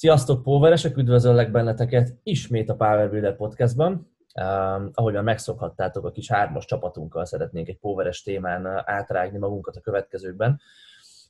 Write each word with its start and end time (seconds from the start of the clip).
Sziasztok, 0.00 0.42
Poweresek! 0.42 0.96
Üdvözöllek 0.96 1.50
benneteket 1.50 2.18
ismét 2.22 2.70
a 2.70 2.74
Power 2.74 3.10
Builder 3.10 3.36
podcastban. 3.36 4.12
Uh, 4.34 4.88
ahogyan 4.92 5.24
megszokhattátok, 5.24 6.04
a 6.04 6.10
kis 6.10 6.30
hármas 6.30 6.64
csapatunkkal 6.64 7.24
szeretnénk 7.24 7.68
egy 7.68 7.78
Poweres 7.78 8.22
témán 8.22 8.66
átrágni 8.84 9.38
magunkat 9.38 9.76
a 9.76 9.80
következőkben. 9.80 10.60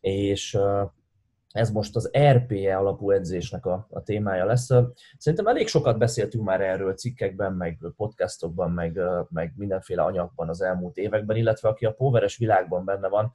És 0.01 0.59
ez 1.53 1.71
most 1.71 1.96
az 1.96 2.11
RPE 2.19 2.77
alapú 2.77 3.11
edzésnek 3.11 3.67
a, 3.67 3.87
a 3.91 4.02
témája 4.02 4.45
lesz. 4.45 4.69
Szerintem 5.18 5.46
elég 5.46 5.68
sokat 5.68 5.98
beszéltünk 5.98 6.45
már 6.45 6.61
erről 6.61 6.95
cikkekben, 6.95 7.52
meg 7.52 7.79
podcastokban, 7.96 8.71
meg, 8.71 9.00
meg 9.29 9.52
mindenféle 9.57 10.02
anyagban 10.02 10.48
az 10.48 10.62
elmúlt 10.62 10.96
években, 10.96 11.37
illetve 11.37 11.68
aki 11.68 11.87
a 11.87 11.93
Poweres 11.93 12.37
világban 12.37 12.84
benne 12.84 13.09
van, 13.09 13.32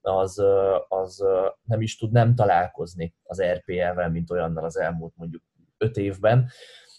az, 0.00 0.42
az 0.88 1.24
nem 1.62 1.80
is 1.80 1.96
tud 1.96 2.12
nem 2.12 2.34
találkozni 2.34 3.14
az 3.22 3.42
RPL-vel, 3.42 4.10
mint 4.10 4.30
olyannal 4.30 4.64
az 4.64 4.78
elmúlt 4.78 5.12
mondjuk 5.16 5.42
öt 5.78 5.96
évben, 5.96 6.50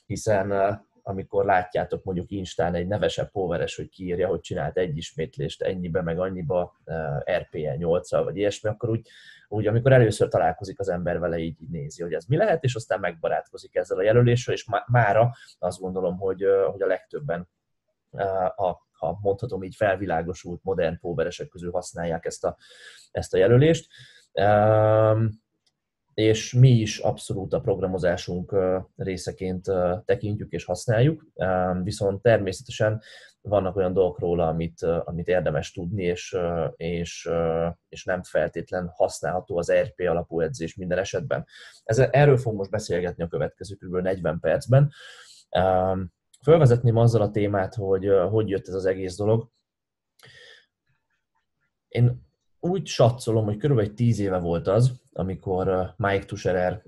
hiszen 0.05 0.79
amikor 1.03 1.45
látjátok 1.45 2.03
mondjuk 2.03 2.31
Instán 2.31 2.75
egy 2.75 2.87
nevesebb 2.87 3.31
póveres, 3.31 3.75
hogy 3.75 3.89
kiírja, 3.89 4.27
hogy 4.27 4.39
csinált 4.39 4.77
egy 4.77 4.97
ismétlést 4.97 5.61
ennyibe, 5.61 6.01
meg 6.01 6.19
annyiba 6.19 6.75
RPL 7.31 7.77
8 7.77 8.11
vagy 8.11 8.37
ilyesmi, 8.37 8.69
akkor 8.69 8.89
úgy, 8.89 9.07
úgy, 9.47 9.67
amikor 9.67 9.91
először 9.91 10.27
találkozik 10.27 10.79
az 10.79 10.89
ember 10.89 11.19
vele, 11.19 11.37
így, 11.37 11.61
így 11.61 11.69
nézi, 11.69 12.01
hogy 12.01 12.13
ez 12.13 12.25
mi 12.25 12.37
lehet, 12.37 12.63
és 12.63 12.75
aztán 12.75 12.99
megbarátkozik 12.99 13.75
ezzel 13.75 13.97
a 13.97 14.03
jelöléssel, 14.03 14.53
és 14.53 14.65
mára 14.87 15.31
azt 15.59 15.79
gondolom, 15.79 16.17
hogy, 16.17 16.45
hogy 16.71 16.81
a 16.81 16.87
legtöbben 16.87 17.49
a 18.55 18.89
ha 19.01 19.19
mondhatom 19.21 19.63
így 19.63 19.75
felvilágosult 19.75 20.63
modern 20.63 20.99
póveresek 20.99 21.47
közül 21.47 21.71
használják 21.71 22.25
ezt 22.25 22.45
a, 22.45 22.57
ezt 23.11 23.33
a 23.33 23.37
jelölést. 23.37 23.87
És 26.13 26.53
mi 26.53 26.69
is 26.69 26.99
abszolút 26.99 27.53
a 27.53 27.61
programozásunk 27.61 28.55
részeként 28.95 29.71
tekintjük 30.05 30.51
és 30.51 30.65
használjuk, 30.65 31.25
viszont 31.83 32.21
természetesen 32.21 33.01
vannak 33.41 33.75
olyan 33.75 33.93
dolgok 33.93 34.19
róla, 34.19 34.47
amit, 34.47 34.81
amit 34.81 35.27
érdemes 35.27 35.71
tudni, 35.71 36.03
és, 36.03 36.37
és, 36.75 37.29
és 37.89 38.03
nem 38.03 38.23
feltétlen 38.23 38.91
használható 38.93 39.57
az 39.57 39.71
RP 39.71 39.99
alapú 39.99 40.39
edzés 40.39 40.75
minden 40.75 40.97
esetben. 40.97 41.45
Ez, 41.83 41.99
erről 41.99 42.37
fogunk 42.37 42.57
most 42.57 42.71
beszélgetni 42.71 43.23
a 43.23 43.27
következő 43.27 43.75
kb. 43.75 43.95
40 43.95 44.39
percben. 44.39 44.91
Fölvezetném 46.43 46.95
azzal 46.95 47.21
a 47.21 47.31
témát, 47.31 47.75
hogy 47.75 48.09
hogy 48.29 48.49
jött 48.49 48.67
ez 48.67 48.73
az 48.73 48.85
egész 48.85 49.15
dolog. 49.15 49.49
Én 51.87 52.29
úgy 52.59 52.87
satszolom, 52.87 53.45
hogy 53.45 53.57
körülbelül 53.57 53.93
tíz 53.93 54.19
éve 54.19 54.37
volt 54.37 54.67
az, 54.67 54.91
amikor 55.13 55.93
Mike 55.97 56.25
Tuscherer 56.25 56.81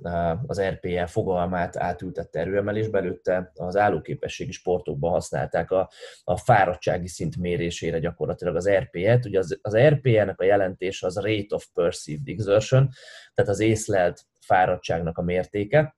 az 0.47 0.61
RPE 0.61 1.07
fogalmát 1.07 1.77
átültette 1.77 2.39
erőemelésbe, 2.39 2.99
előtte 2.99 3.51
az 3.55 3.75
állóképességi 3.75 4.51
sportokban 4.51 5.11
használták 5.11 5.71
a, 5.71 5.89
a 6.23 6.37
fáradtsági 6.37 7.07
szint 7.07 7.37
mérésére 7.37 7.99
gyakorlatilag 7.99 8.55
az 8.55 8.69
RPE-t. 8.69 9.25
Ugye 9.25 9.39
az, 9.39 9.59
az 9.61 9.77
RPE-nek 9.77 10.39
a 10.39 10.43
jelentése 10.43 11.07
az 11.07 11.15
Rate 11.15 11.55
of 11.55 11.67
Perceived 11.73 12.27
Exertion, 12.27 12.89
tehát 13.33 13.51
az 13.51 13.59
észlelt 13.59 14.21
fáradtságnak 14.39 15.17
a 15.17 15.21
mértéke 15.21 15.95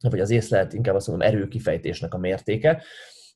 vagy 0.00 0.20
az 0.20 0.30
észlelt, 0.30 0.72
inkább 0.72 0.94
azt 0.94 1.06
mondom, 1.06 1.28
erőkifejtésnek 1.28 2.14
a 2.14 2.18
mértéke, 2.18 2.82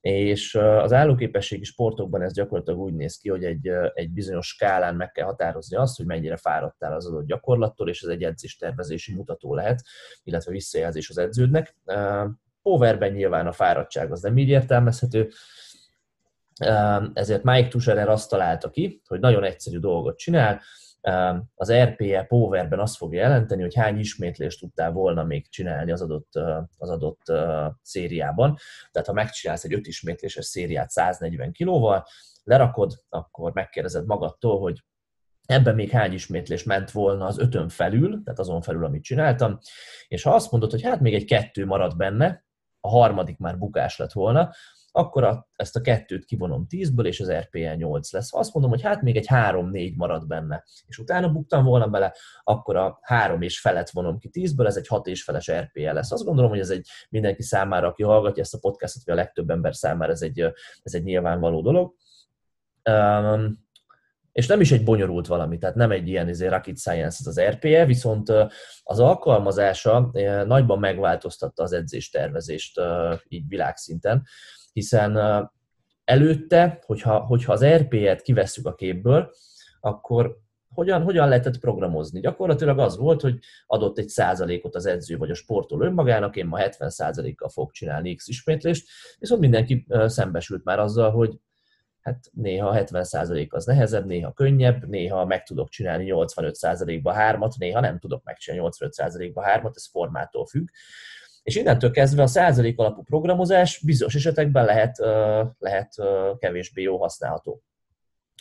és 0.00 0.54
az 0.54 0.92
állóképességi 0.92 1.64
sportokban 1.64 2.22
ez 2.22 2.32
gyakorlatilag 2.32 2.80
úgy 2.80 2.94
néz 2.94 3.16
ki, 3.16 3.28
hogy 3.28 3.44
egy, 3.44 3.70
egy 3.94 4.10
bizonyos 4.10 4.46
skálán 4.46 4.94
meg 4.94 5.10
kell 5.10 5.24
határozni 5.24 5.76
azt, 5.76 5.96
hogy 5.96 6.06
mennyire 6.06 6.36
fáradtál 6.36 6.92
az 6.92 7.06
adott 7.06 7.26
gyakorlattól, 7.26 7.88
és 7.88 8.02
ez 8.02 8.08
egy 8.08 8.22
edzéstervezési 8.22 9.14
mutató 9.14 9.54
lehet, 9.54 9.82
illetve 10.24 10.52
visszajelzés 10.52 11.10
az 11.10 11.18
edződnek. 11.18 11.76
Powerben 12.62 13.12
nyilván 13.12 13.46
a 13.46 13.52
fáradtság 13.52 14.12
az 14.12 14.20
nem 14.20 14.38
így 14.38 14.48
értelmezhető, 14.48 15.30
ezért 17.14 17.42
Mike 17.42 17.68
Tusherer 17.68 18.08
azt 18.08 18.30
találta 18.30 18.70
ki, 18.70 19.02
hogy 19.06 19.20
nagyon 19.20 19.44
egyszerű 19.44 19.78
dolgot 19.78 20.18
csinál, 20.18 20.60
az 21.54 21.72
RPE 21.72 22.24
Powerben 22.24 22.78
azt 22.78 22.96
fogja 22.96 23.20
jelenteni, 23.20 23.62
hogy 23.62 23.74
hány 23.74 23.98
ismétlést 23.98 24.60
tudtál 24.60 24.92
volna 24.92 25.24
még 25.24 25.48
csinálni 25.48 25.92
az 25.92 26.02
adott, 26.02 26.34
az 26.78 26.90
adott 26.90 27.22
szériában. 27.82 28.56
Tehát 28.90 29.08
ha 29.08 29.14
megcsinálsz 29.14 29.64
egy 29.64 29.74
5 29.74 29.86
ismétléses 29.86 30.44
szériát 30.44 30.90
140 30.90 31.52
kilóval, 31.52 32.06
lerakod, 32.44 32.92
akkor 33.08 33.52
megkérdezed 33.52 34.06
magadtól, 34.06 34.60
hogy 34.60 34.84
ebben 35.46 35.74
még 35.74 35.90
hány 35.90 36.12
ismétlés 36.12 36.62
ment 36.62 36.90
volna 36.90 37.26
az 37.26 37.38
ötön 37.38 37.68
felül, 37.68 38.22
tehát 38.24 38.38
azon 38.38 38.60
felül, 38.60 38.84
amit 38.84 39.02
csináltam, 39.02 39.58
és 40.08 40.22
ha 40.22 40.34
azt 40.34 40.50
mondod, 40.50 40.70
hogy 40.70 40.82
hát 40.82 41.00
még 41.00 41.14
egy 41.14 41.24
kettő 41.24 41.66
marad 41.66 41.96
benne, 41.96 42.44
a 42.80 42.88
harmadik 42.88 43.38
már 43.38 43.58
bukás 43.58 43.96
lett 43.96 44.12
volna, 44.12 44.50
akkor 44.92 45.24
a, 45.24 45.48
ezt 45.56 45.76
a 45.76 45.80
kettőt 45.80 46.24
kivonom 46.24 46.66
10-ből, 46.70 47.06
és 47.06 47.20
az 47.20 47.32
RPL 47.32 47.74
8 47.76 48.12
lesz. 48.12 48.30
Ha 48.30 48.38
azt 48.38 48.54
mondom, 48.54 48.70
hogy 48.70 48.82
hát 48.82 49.02
még 49.02 49.16
egy 49.16 49.26
3-4 49.30 49.96
marad 49.96 50.26
benne, 50.26 50.64
és 50.86 50.98
utána 50.98 51.28
buktam 51.28 51.64
volna 51.64 51.86
bele, 51.88 52.14
akkor 52.44 52.76
a 52.76 52.98
3 53.02 53.42
és 53.42 53.60
felet 53.60 53.90
vonom 53.90 54.18
ki 54.18 54.30
10-ből, 54.32 54.66
ez 54.66 54.76
egy 54.76 54.86
6 54.86 55.06
és 55.06 55.24
feles 55.24 55.50
RPL 55.52 55.92
lesz. 55.92 56.12
Azt 56.12 56.24
gondolom, 56.24 56.50
hogy 56.50 56.60
ez 56.60 56.70
egy 56.70 56.88
mindenki 57.08 57.42
számára, 57.42 57.88
aki 57.88 58.02
hallgatja 58.02 58.42
ezt 58.42 58.54
a 58.54 58.58
podcastot, 58.58 59.04
vagy 59.04 59.14
a 59.14 59.16
legtöbb 59.16 59.50
ember 59.50 59.74
számára 59.74 60.12
ez 60.12 60.22
egy, 60.22 60.40
ez 60.82 60.94
egy 60.94 61.04
nyilvánvaló 61.04 61.62
dolog. 61.62 61.94
Um, 62.90 63.60
és 64.32 64.46
nem 64.46 64.60
is 64.60 64.72
egy 64.72 64.84
bonyolult 64.84 65.26
valami, 65.26 65.58
tehát 65.58 65.74
nem 65.74 65.90
egy 65.90 66.08
ilyen 66.08 66.28
izé, 66.28 66.46
rocket 66.46 66.78
science 66.78 67.22
az 67.30 67.40
RPE, 67.40 67.84
viszont 67.84 68.32
az 68.82 69.00
alkalmazása 69.00 70.10
nagyban 70.46 70.78
megváltoztatta 70.78 71.62
az 71.62 71.72
edzéstervezést 71.72 72.80
így 73.28 73.48
világszinten 73.48 74.26
hiszen 74.72 75.18
előtte, 76.04 76.78
hogyha, 76.86 77.18
hogyha 77.18 77.52
az 77.52 77.64
RP-et 77.64 78.22
kivesszük 78.22 78.66
a 78.66 78.74
képből, 78.74 79.30
akkor 79.80 80.40
hogyan, 80.74 81.02
hogyan 81.02 81.28
lehetett 81.28 81.58
programozni? 81.58 82.20
Gyakorlatilag 82.20 82.78
az 82.78 82.96
volt, 82.96 83.20
hogy 83.20 83.38
adott 83.66 83.98
egy 83.98 84.08
százalékot 84.08 84.74
az 84.74 84.86
edző 84.86 85.16
vagy 85.16 85.30
a 85.30 85.34
sportoló 85.34 85.84
önmagának, 85.84 86.36
én 86.36 86.46
ma 86.46 86.56
70 86.56 86.90
százalékkal 86.90 87.48
fog 87.48 87.70
csinálni 87.70 88.14
X 88.14 88.28
ismétlést, 88.28 88.88
viszont 89.18 89.40
mindenki 89.40 89.86
szembesült 90.06 90.64
már 90.64 90.78
azzal, 90.78 91.10
hogy 91.10 91.38
hát 92.00 92.30
néha 92.32 92.72
70 92.72 93.04
százalék 93.04 93.54
az 93.54 93.64
nehezebb, 93.64 94.06
néha 94.06 94.32
könnyebb, 94.32 94.88
néha 94.88 95.24
meg 95.24 95.42
tudok 95.42 95.68
csinálni 95.68 96.04
85 96.04 96.54
százalékba 96.54 97.12
hármat, 97.12 97.54
néha 97.58 97.80
nem 97.80 97.98
tudok 97.98 98.24
megcsinálni 98.24 98.62
85 98.62 98.92
százalékba 98.94 99.42
hármat, 99.42 99.76
ez 99.76 99.88
formától 99.90 100.46
függ. 100.46 100.68
És 101.42 101.56
innentől 101.56 101.90
kezdve 101.90 102.22
a 102.22 102.26
százalék 102.26 102.78
alapú 102.78 103.02
programozás 103.02 103.80
bizonyos 103.84 104.14
esetekben 104.14 104.64
lehet, 104.64 104.96
lehet 105.58 105.94
kevésbé 106.38 106.82
jó 106.82 106.96
használható. 106.96 107.62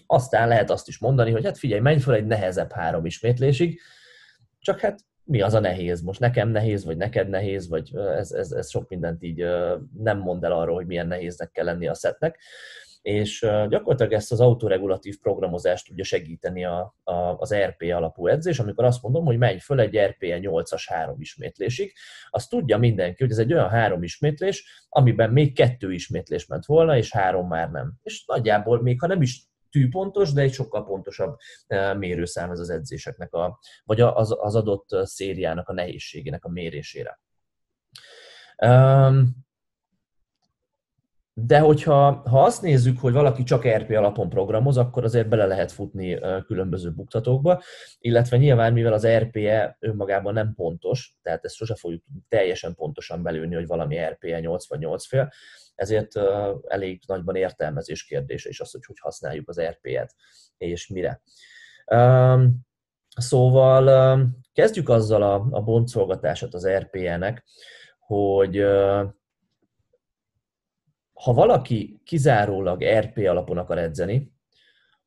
Aztán 0.05 0.47
lehet 0.47 0.69
azt 0.69 0.87
is 0.87 0.99
mondani, 0.99 1.31
hogy 1.31 1.45
hát 1.45 1.57
figyelj, 1.57 1.81
menj 1.81 1.99
fel 1.99 2.13
egy 2.13 2.25
nehezebb 2.25 2.71
három 2.71 3.05
ismétlésig, 3.05 3.79
csak 4.59 4.79
hát 4.79 4.99
mi 5.23 5.41
az 5.41 5.53
a 5.53 5.59
nehéz? 5.59 6.01
Most 6.01 6.19
nekem 6.19 6.49
nehéz, 6.49 6.85
vagy 6.85 6.97
neked 6.97 7.29
nehéz, 7.29 7.69
vagy 7.69 7.95
ez, 7.95 8.31
ez, 8.31 8.51
ez 8.51 8.69
sok 8.69 8.89
mindent 8.89 9.23
így 9.23 9.45
nem 9.97 10.17
mond 10.17 10.43
el 10.43 10.51
arról, 10.51 10.75
hogy 10.75 10.85
milyen 10.85 11.07
nehéznek 11.07 11.51
kell 11.51 11.65
lenni 11.65 11.87
a 11.87 11.93
szetnek 11.93 12.39
és 13.01 13.39
gyakorlatilag 13.69 14.13
ezt 14.13 14.31
az 14.31 14.39
autoregulatív 14.39 15.19
programozást 15.19 15.87
tudja 15.87 16.03
segíteni 16.03 16.65
a, 16.65 16.95
a, 17.03 17.13
az 17.13 17.55
RP 17.55 17.81
alapú 17.81 18.27
edzés, 18.27 18.59
amikor 18.59 18.85
azt 18.85 19.01
mondom, 19.01 19.25
hogy 19.25 19.37
menj 19.37 19.57
föl 19.57 19.79
egy 19.79 19.97
RP 19.97 20.17
8-as 20.19 20.83
három 20.85 21.21
ismétlésig, 21.21 21.93
azt 22.29 22.49
tudja 22.49 22.77
mindenki, 22.77 23.23
hogy 23.23 23.31
ez 23.31 23.37
egy 23.37 23.53
olyan 23.53 23.69
három 23.69 24.03
ismétlés, 24.03 24.85
amiben 24.89 25.29
még 25.29 25.55
kettő 25.55 25.93
ismétlés 25.93 26.45
ment 26.45 26.65
volna, 26.65 26.97
és 26.97 27.11
három 27.11 27.47
már 27.47 27.71
nem. 27.71 27.93
És 28.03 28.25
nagyjából 28.25 28.81
még 28.81 28.99
ha 28.99 29.07
nem 29.07 29.21
is 29.21 29.49
tűpontos, 29.69 30.33
de 30.33 30.41
egy 30.41 30.53
sokkal 30.53 30.85
pontosabb 30.85 31.37
mérőszám 31.97 32.51
ez 32.51 32.59
az 32.59 32.69
edzéseknek, 32.69 33.33
a, 33.33 33.59
vagy 33.83 34.01
az, 34.01 34.35
az 34.39 34.55
adott 34.55 34.87
szériának 35.03 35.69
a 35.69 35.73
nehézségének 35.73 36.45
a 36.45 36.49
mérésére. 36.49 37.19
De 41.33 41.59
hogyha 41.59 42.21
ha 42.29 42.43
azt 42.43 42.61
nézzük, 42.61 42.99
hogy 42.99 43.13
valaki 43.13 43.43
csak 43.43 43.67
RP 43.67 43.89
alapon 43.89 44.29
programoz, 44.29 44.77
akkor 44.77 45.03
azért 45.03 45.27
bele 45.27 45.45
lehet 45.45 45.71
futni 45.71 46.19
különböző 46.45 46.91
buktatókba, 46.91 47.61
illetve 47.99 48.37
nyilván, 48.37 48.73
mivel 48.73 48.93
az 48.93 49.07
RPE 49.07 49.77
önmagában 49.79 50.33
nem 50.33 50.53
pontos, 50.53 51.15
tehát 51.21 51.45
ezt 51.45 51.55
sose 51.55 51.75
fogjuk 51.75 52.03
teljesen 52.27 52.75
pontosan 52.75 53.23
belőni, 53.23 53.55
hogy 53.55 53.67
valami 53.67 53.97
RPE 53.97 54.39
8 54.39 54.67
vagy 54.67 54.79
8 54.79 55.05
fél, 55.05 55.31
ezért 55.75 56.11
elég 56.67 57.01
nagyban 57.07 57.35
értelmezés 57.35 58.03
kérdése 58.03 58.49
is 58.49 58.59
az, 58.59 58.71
hogy 58.71 58.85
hogy 58.85 58.99
használjuk 58.99 59.49
az 59.49 59.61
RP-et, 59.61 60.15
és 60.57 60.87
mire. 60.87 61.21
Szóval 63.15 64.27
kezdjük 64.53 64.89
azzal 64.89 65.21
a, 65.23 65.47
a 65.51 65.61
boncolgatását 65.61 66.53
az 66.53 66.67
RPE-nek, 66.67 67.43
hogy 67.99 68.65
ha 71.21 71.33
valaki 71.33 72.01
kizárólag 72.03 72.83
RP 72.83 73.17
alapon 73.17 73.57
akar 73.57 73.77
edzeni, 73.77 74.33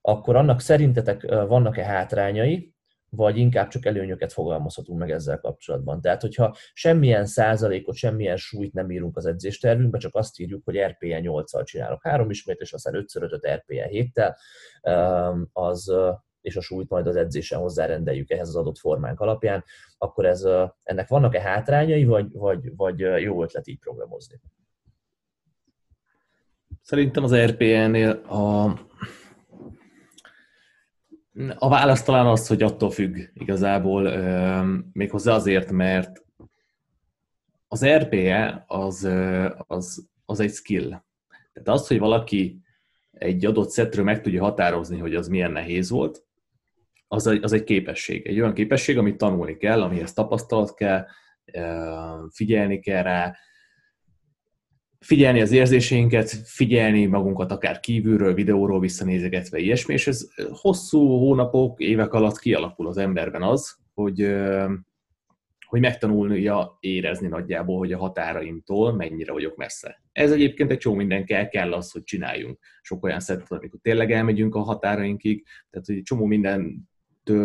akkor 0.01 0.37
annak 0.37 0.61
szerintetek 0.61 1.23
vannak-e 1.23 1.85
hátrányai, 1.85 2.75
vagy 3.11 3.37
inkább 3.37 3.69
csak 3.69 3.87
előnyöket 3.87 4.33
fogalmazhatunk 4.33 4.99
meg 4.99 5.11
ezzel 5.11 5.39
kapcsolatban. 5.39 6.01
Tehát, 6.01 6.21
hogyha 6.21 6.57
semmilyen 6.73 7.27
százalékot, 7.27 7.95
semmilyen 7.95 8.37
súlyt 8.37 8.73
nem 8.73 8.91
írunk 8.91 9.17
az 9.17 9.27
edzéstervünkbe, 9.27 9.99
csak 9.99 10.15
azt 10.15 10.41
írjuk, 10.41 10.65
hogy 10.65 10.79
RPE 10.79 11.21
8-al 11.23 11.65
csinálok 11.65 12.03
három 12.03 12.31
ismétlés, 12.31 12.73
aztán 12.73 12.95
5 12.95 13.11
5 13.15 13.47
RPE 13.47 13.89
7-tel, 13.93 14.37
az, 15.53 15.93
és 16.41 16.57
a 16.57 16.61
súlyt 16.61 16.89
majd 16.89 17.07
az 17.07 17.17
edzésen 17.17 17.59
hozzárendeljük 17.59 18.31
ehhez 18.31 18.49
az 18.49 18.57
adott 18.57 18.79
formánk 18.79 19.21
alapján, 19.21 19.65
akkor 19.99 20.27
ez, 20.27 20.47
ennek 20.83 21.09
vannak-e 21.09 21.41
hátrányai, 21.41 22.05
vagy, 22.05 22.33
vagy, 22.33 22.77
vagy 22.77 22.99
jó 22.99 23.43
ötlet 23.43 23.69
így 23.69 23.79
programozni? 23.79 24.41
Szerintem 26.85 27.25
az 27.25 27.35
RPN-nél 27.37 28.11
a, 28.11 28.65
a 31.55 31.69
válasz 31.69 32.03
talán 32.03 32.27
az, 32.27 32.47
hogy 32.47 32.63
attól 32.63 32.91
függ 32.91 33.17
igazából, 33.35 34.11
méghozzá 34.93 35.35
azért, 35.35 35.71
mert 35.71 36.25
az 37.69 37.87
RPE 37.87 38.65
az, 38.67 39.09
az, 39.67 40.09
az 40.25 40.41
egy 40.41 40.53
skill. 40.53 40.89
Tehát 41.53 41.69
az, 41.69 41.87
hogy 41.87 41.99
valaki 41.99 42.61
egy 43.11 43.47
adott 43.47 43.71
szetről 43.71 44.05
meg 44.05 44.21
tudja 44.21 44.43
határozni, 44.43 44.99
hogy 44.99 45.15
az 45.15 45.29
milyen 45.29 45.53
nehéz 45.53 45.91
volt, 45.91 46.25
az 47.09 47.27
egy, 47.27 47.43
az 47.43 47.53
egy 47.53 47.65
képesség. 47.65 48.27
Egy 48.27 48.41
olyan 48.41 48.55
képesség, 48.55 48.99
amit 48.99 49.17
tanulni 49.17 49.57
kell, 49.57 49.83
amihez 49.83 50.13
tapasztalat 50.13 50.75
kell, 50.75 51.07
figyelni 52.31 52.81
kell 52.81 53.03
rá, 53.03 53.37
figyelni 55.05 55.41
az 55.41 55.53
érzéseinket, 55.53 56.31
figyelni 56.31 57.07
magunkat 57.07 57.51
akár 57.51 57.81
kívülről, 57.81 58.35
videóról 58.35 58.81
visszanézegetve, 58.81 59.59
ilyesmi, 59.59 59.93
és 59.93 60.07
ez 60.07 60.29
hosszú 60.51 61.19
hónapok, 61.19 61.81
évek 61.81 62.13
alatt 62.13 62.39
kialakul 62.39 62.87
az 62.87 62.97
emberben 62.97 63.43
az, 63.43 63.77
hogy, 63.95 64.35
hogy 65.67 65.81
megtanulja 65.81 66.77
érezni 66.81 67.29
nagyjából, 67.29 67.79
hogy 67.79 67.93
a 67.93 67.99
határaimtól 67.99 68.93
mennyire 68.93 69.33
vagyok 69.33 69.57
messze. 69.57 70.03
Ez 70.13 70.33
egyébként 70.33 70.71
egy 70.71 70.79
csomó 70.79 70.97
minden 70.97 71.25
kell, 71.25 71.49
kell 71.49 71.73
az, 71.73 71.91
hogy 71.91 72.03
csináljunk. 72.03 72.59
Sok 72.83 73.05
olyan 73.05 73.21
szettet, 73.21 73.53
amikor 73.53 73.81
tényleg 73.83 74.13
elmegyünk 74.13 74.55
a 74.55 74.61
határainkig, 74.61 75.47
tehát 75.71 75.87
hogy 75.87 76.03
csomó 76.03 76.25
minden 76.25 76.89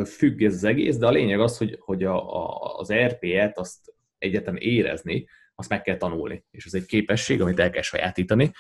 függ 0.06 0.42
ez 0.42 0.54
az 0.54 0.64
egész, 0.64 0.98
de 0.98 1.08
a 1.08 1.12
lényeg 1.12 1.40
az, 1.40 1.58
hogy, 1.58 1.78
hogy 1.80 2.04
a, 2.04 2.46
a, 2.46 2.76
az 2.78 2.94
RP-et 2.94 3.58
azt 3.58 3.94
egyetem 4.18 4.56
érezni, 4.56 5.26
azt 5.60 5.70
meg 5.70 5.82
kell 5.82 5.98
tanulni, 5.98 6.46
és 6.52 6.66
ez 6.66 6.74
egy 6.74 6.86
képesség, 6.86 7.42
amit 7.42 7.60
el 7.60 7.70
kell 7.70 7.82
sajátítani. 7.82 8.52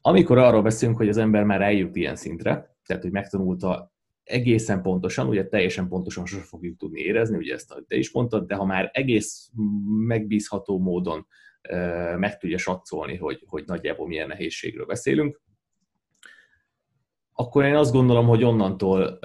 Amikor 0.00 0.38
arról 0.38 0.62
beszélünk, 0.62 0.96
hogy 0.98 1.08
az 1.08 1.16
ember 1.16 1.44
már 1.44 1.62
eljut 1.62 1.96
ilyen 1.96 2.16
szintre, 2.16 2.76
tehát 2.86 3.02
hogy 3.02 3.12
megtanulta 3.12 3.92
egészen 4.24 4.82
pontosan, 4.82 5.28
ugye 5.28 5.46
teljesen 5.46 5.88
pontosan 5.88 6.26
sosem 6.26 6.44
fogjuk 6.44 6.78
tudni 6.78 7.00
érezni, 7.00 7.36
ugye 7.36 7.54
ezt 7.54 7.74
te 7.86 7.96
is 7.96 8.12
mondtad, 8.12 8.46
de 8.46 8.54
ha 8.54 8.64
már 8.64 8.90
egész 8.92 9.50
megbízható 10.06 10.78
módon 10.78 11.26
meg 12.16 12.38
tudja 12.38 12.58
satszolni, 12.58 13.16
hogy, 13.16 13.44
hogy 13.46 13.64
nagyjából 13.66 14.06
milyen 14.06 14.28
nehézségről 14.28 14.86
beszélünk, 14.86 15.40
akkor 17.32 17.64
én 17.64 17.74
azt 17.74 17.92
gondolom, 17.92 18.26
hogy 18.26 18.44
onnantól 18.44 19.18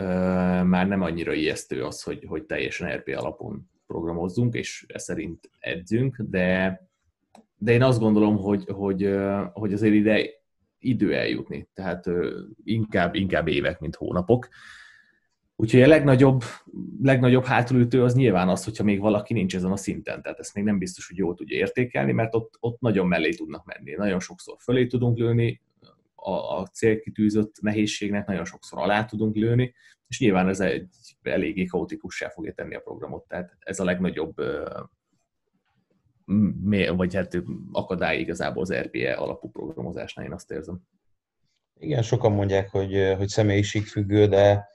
már 0.63 0.88
nem 0.88 1.01
annyira 1.01 1.34
ijesztő 1.34 1.84
az, 1.84 2.04
hogy, 2.04 2.25
hogy 2.28 2.44
teljesen 2.44 2.98
RP 2.98 3.07
alapon 3.18 3.72
programozzunk, 3.94 4.54
és 4.54 4.86
ez 4.88 5.04
szerint 5.04 5.50
edzünk, 5.60 6.18
de, 6.30 6.80
de 7.57 7.72
én 7.72 7.84
azt 7.84 8.00
gondolom, 8.00 8.38
hogy, 8.38 8.66
hogy, 8.68 9.16
hogy 9.54 9.74
azért 9.74 9.94
ide 9.94 10.30
idő 10.80 11.16
eljutni, 11.16 11.69
tehát 11.74 12.10
inkább, 12.63 13.16
inkább 13.16 13.48
évek, 13.48 13.80
mint 13.80 13.95
hónapok. 13.95 14.48
Úgyhogy 15.56 15.81
a 15.81 15.88
legnagyobb, 15.88 16.44
legnagyobb 17.01 17.44
hátulütő 17.44 18.04
az 18.04 18.16
nyilván 18.16 18.50
az, 18.50 18.63
hogyha 18.63 18.84
még 18.84 19.00
valaki 19.00 19.34
nincs 19.34 19.56
ezen 19.56 19.72
a 19.72 19.75
szinten, 19.75 20.22
tehát 20.22 20.40
ezt 20.40 20.56
még 20.56 20.63
nem 20.63 20.78
biztos, 20.78 21.07
hogy 21.07 21.18
jól 21.18 21.36
tudja 21.36 21.57
értékelni, 21.57 22.12
mert 22.12 22.36
ott, 22.36 22.57
ott 22.60 22.80
nagyon 22.80 23.07
mellé 23.07 23.30
tudnak 23.30 23.66
menni. 23.66 23.92
Nagyon 23.95 24.19
sokszor 24.19 24.56
fölé 24.60 24.88
tudunk 24.88 25.18
lőni, 25.18 25.62
a, 26.16 26.31
a 26.31 26.66
célkitűzött 26.66 27.62
nehézségnek 27.62 28.28
nagyon 28.28 28.45
sokszor 28.45 28.80
alá 28.80 29.06
tudunk 29.06 29.36
lőni, 29.36 29.74
és 30.13 30.19
nyilván 30.19 30.48
ez 30.48 30.60
egy 30.60 30.88
eléggé 31.21 31.65
kaotikussá 31.65 32.30
fogja 32.30 32.54
tenni 32.54 32.75
a 32.75 32.80
programot, 32.80 33.27
tehát 33.27 33.57
ez 33.60 33.80
a 33.80 33.83
legnagyobb 33.83 34.36
vagy 36.95 37.15
hát 37.15 37.44
akadály 37.71 38.19
igazából 38.19 38.62
az 38.62 38.74
RPE 38.74 39.13
alapú 39.13 39.50
programozásnál, 39.50 40.25
én 40.25 40.31
azt 40.31 40.51
érzem. 40.51 40.81
Igen, 41.80 42.01
sokan 42.01 42.31
mondják, 42.31 42.69
hogy, 42.69 43.13
hogy 43.18 43.27
személyiségfüggő, 43.27 44.27
de 44.27 44.68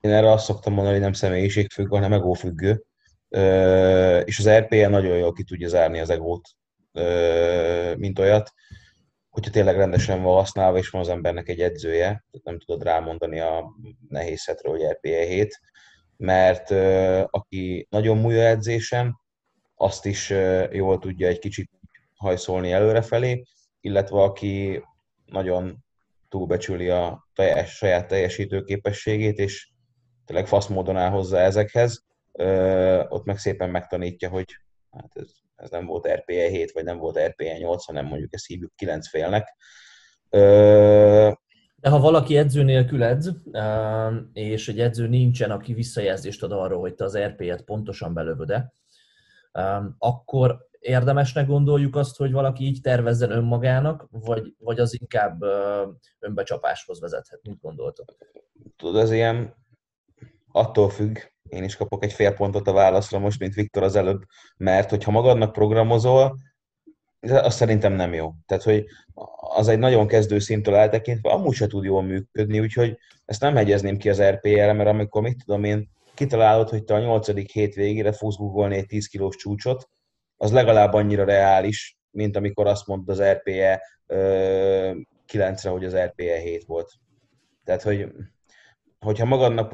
én 0.00 0.10
erre 0.10 0.30
azt 0.30 0.44
szoktam 0.44 0.72
mondani, 0.72 0.94
hogy 0.94 1.04
nem 1.04 1.12
személyiségfüggő, 1.12 1.88
hanem 1.88 2.12
egófüggő. 2.12 2.84
És 4.24 4.38
az 4.38 4.48
RPE 4.48 4.88
nagyon 4.88 5.16
jól 5.16 5.32
ki 5.32 5.44
tudja 5.44 5.68
zárni 5.68 5.98
az 6.00 6.10
egót, 6.10 6.48
mint 7.96 8.18
olyat 8.18 8.52
hogyha 9.34 9.50
tényleg 9.50 9.76
rendesen 9.76 10.22
van 10.22 10.34
használva, 10.34 10.78
és 10.78 10.88
van 10.90 11.00
az 11.00 11.08
embernek 11.08 11.48
egy 11.48 11.60
edzője, 11.60 12.24
nem 12.42 12.58
tudod 12.58 12.82
rámondani 12.82 13.40
a 13.40 13.64
nehéz 14.08 14.40
szetre, 14.40 14.68
hogy 14.70 14.82
RPE 14.82 15.24
7, 15.24 15.60
mert 16.16 16.70
aki 17.30 17.86
nagyon 17.90 18.18
múlja 18.18 18.46
edzésen, 18.46 19.20
azt 19.74 20.06
is 20.06 20.30
jól 20.70 20.98
tudja 20.98 21.28
egy 21.28 21.38
kicsit 21.38 21.70
hajszolni 22.14 22.72
előrefelé, 22.72 23.42
illetve 23.80 24.22
aki 24.22 24.84
nagyon 25.26 25.84
túlbecsüli 26.28 26.88
a 26.88 27.28
teljes, 27.34 27.76
saját 27.76 28.08
teljesítő 28.08 28.62
képességét, 28.62 29.38
és 29.38 29.70
tényleg 30.24 30.46
fasz 30.46 30.66
módon 30.66 30.96
áll 30.96 31.10
hozzá 31.10 31.40
ezekhez, 31.40 32.04
ott 33.08 33.24
meg 33.24 33.38
szépen 33.38 33.70
megtanítja, 33.70 34.28
hogy 34.28 34.46
hát 34.90 35.10
ez 35.12 35.43
ez 35.56 35.70
nem 35.70 35.86
volt 35.86 36.08
RPE 36.08 36.48
7, 36.48 36.72
vagy 36.72 36.84
nem 36.84 36.98
volt 36.98 37.18
RPE 37.18 37.56
8, 37.58 37.84
hanem 37.84 38.06
mondjuk 38.06 38.34
ezt 38.34 38.46
hívjuk 38.46 38.72
9 38.76 39.08
félnek. 39.08 39.56
De 41.76 41.88
ha 41.90 41.98
valaki 41.98 42.36
edző 42.36 42.62
nélkül 42.62 43.02
edz, 43.02 43.30
és 44.32 44.68
egy 44.68 44.80
edző 44.80 45.08
nincsen, 45.08 45.50
aki 45.50 45.72
visszajelzést 45.72 46.42
ad 46.42 46.52
arról, 46.52 46.80
hogy 46.80 46.94
te 46.94 47.04
az 47.04 47.18
RP-et 47.18 47.62
pontosan 47.62 48.14
belövöd 48.14 48.54
akkor 49.98 50.68
érdemesnek 50.78 51.46
gondoljuk 51.46 51.96
azt, 51.96 52.16
hogy 52.16 52.32
valaki 52.32 52.64
így 52.64 52.80
tervezzen 52.80 53.30
önmagának, 53.30 54.08
vagy, 54.10 54.54
vagy 54.58 54.80
az 54.80 55.00
inkább 55.00 55.42
önbecsapáshoz 56.18 57.00
vezethet, 57.00 57.40
mint 57.42 57.60
gondoltok? 57.60 58.14
Tudod, 58.76 59.02
ez 59.02 59.10
ilyen 59.10 59.54
attól 60.56 60.90
függ, 60.90 61.18
én 61.48 61.64
is 61.64 61.76
kapok 61.76 62.04
egy 62.04 62.12
fél 62.12 62.32
pontot 62.32 62.68
a 62.68 62.72
válaszra 62.72 63.18
most, 63.18 63.40
mint 63.40 63.54
Viktor 63.54 63.82
az 63.82 63.96
előbb, 63.96 64.22
mert 64.56 64.90
hogyha 64.90 65.10
magadnak 65.10 65.52
programozol, 65.52 66.36
az 67.20 67.54
szerintem 67.54 67.92
nem 67.92 68.14
jó. 68.14 68.32
Tehát, 68.46 68.62
hogy 68.62 68.84
az 69.54 69.68
egy 69.68 69.78
nagyon 69.78 70.06
kezdő 70.06 70.38
szintől 70.38 70.74
eltekintve 70.74 71.30
amúgy 71.30 71.54
se 71.54 71.66
tud 71.66 71.84
jól 71.84 72.02
működni, 72.02 72.60
úgyhogy 72.60 72.98
ezt 73.24 73.40
nem 73.40 73.54
hegyezném 73.54 73.96
ki 73.96 74.08
az 74.08 74.22
RPL-re, 74.22 74.72
mert 74.72 74.88
amikor, 74.88 75.22
mit 75.22 75.44
tudom 75.44 75.64
én, 75.64 75.90
kitalálod, 76.14 76.68
hogy 76.68 76.84
te 76.84 76.94
a 76.94 77.00
nyolcadik 77.00 77.50
hét 77.50 77.74
végére 77.74 78.12
fogsz 78.12 78.36
googolni 78.36 78.76
egy 78.76 78.86
10 78.86 79.06
kilós 79.06 79.36
csúcsot, 79.36 79.88
az 80.36 80.52
legalább 80.52 80.92
annyira 80.92 81.24
reális, 81.24 81.98
mint 82.10 82.36
amikor 82.36 82.66
azt 82.66 82.86
mondod 82.86 83.08
az 83.08 83.22
RPE 83.22 83.82
9-re, 85.32 85.70
hogy 85.70 85.84
az 85.84 85.96
RPE 85.96 86.38
7 86.38 86.64
volt. 86.64 86.90
Tehát, 87.64 87.82
hogy 87.82 88.06
hogyha 89.04 89.24
magadnak, 89.24 89.68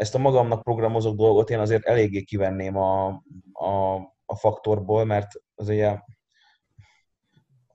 ezt 0.00 0.14
a 0.14 0.18
magamnak 0.18 0.62
programozok 0.62 1.16
dolgot 1.16 1.50
én 1.50 1.58
azért 1.58 1.84
eléggé 1.84 2.22
kivenném 2.22 2.76
a, 2.76 3.06
a, 3.52 3.94
a 4.26 4.36
faktorból, 4.36 5.04
mert 5.04 5.28
az 5.54 5.68
ugye 5.68 5.98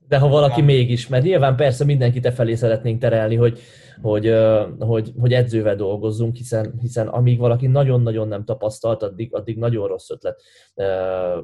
de 0.08 0.18
ha 0.18 0.28
valaki 0.28 0.60
mégis, 0.60 1.08
mert 1.08 1.24
nyilván 1.24 1.56
persze 1.56 1.84
mindenkit 1.84 2.26
e 2.26 2.32
felé 2.32 2.54
szeretnénk 2.54 3.00
terelni, 3.00 3.36
hogy, 3.36 3.60
hogy, 4.02 4.34
hogy, 4.78 5.12
hogy 5.20 5.32
edzővel 5.32 5.76
dolgozzunk, 5.76 6.36
hiszen, 6.36 6.74
hiszen 6.80 7.08
amíg 7.08 7.38
valaki 7.38 7.66
nagyon-nagyon 7.66 8.28
nem 8.28 8.44
tapasztalt, 8.44 9.02
addig, 9.02 9.34
addig 9.34 9.58
nagyon 9.58 9.86
rossz 9.86 10.10
ötlet 10.10 10.42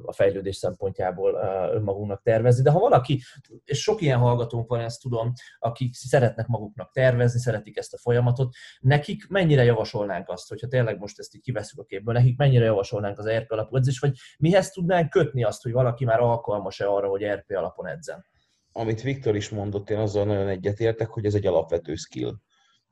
a 0.03 0.13
fejlődés 0.13 0.57
szempontjából 0.57 1.35
önmagunknak 1.73 2.23
tervezni. 2.23 2.63
De 2.63 2.71
ha 2.71 2.79
valaki, 2.79 3.21
és 3.65 3.83
sok 3.83 4.01
ilyen 4.01 4.19
hallgatónk 4.19 4.69
van, 4.69 4.81
ezt 4.81 5.03
tudom, 5.03 5.33
akik 5.59 5.95
szeretnek 5.95 6.47
maguknak 6.47 6.91
tervezni, 6.93 7.41
szeretik 7.41 7.77
ezt 7.77 7.95
a 7.95 7.99
folyamatot, 7.99 8.55
nekik 8.81 9.29
mennyire 9.29 9.65
javasolnánk 9.65 10.29
azt, 10.29 10.49
hogyha 10.49 10.67
tényleg 10.67 10.99
most 10.99 11.19
ezt 11.19 11.35
így 11.35 11.43
kiveszünk 11.43 11.83
a 11.83 11.85
képből, 11.85 12.15
nekik 12.15 12.37
mennyire 12.37 12.65
javasolnánk 12.65 13.19
az 13.19 13.29
RP 13.29 13.51
alapú 13.51 13.77
edzést, 13.77 14.01
vagy 14.01 14.13
mihez 14.39 14.71
tudnánk 14.71 15.11
kötni 15.11 15.45
azt, 15.45 15.63
hogy 15.63 15.73
valaki 15.73 16.05
már 16.05 16.21
alkalmas-e 16.21 16.89
arra, 16.89 17.09
hogy 17.09 17.25
RP 17.25 17.57
alapon 17.57 17.87
edzen? 17.87 18.31
Amit 18.73 19.03
Viktor 19.03 19.37
is 19.37 19.49
mondott, 19.49 19.91
én 19.91 19.99
azzal 19.99 20.25
nagyon 20.25 20.49
egyetértek, 20.49 21.09
hogy 21.09 21.25
ez 21.25 21.35
egy 21.35 21.47
alapvető 21.47 21.95
skill. 21.95 22.33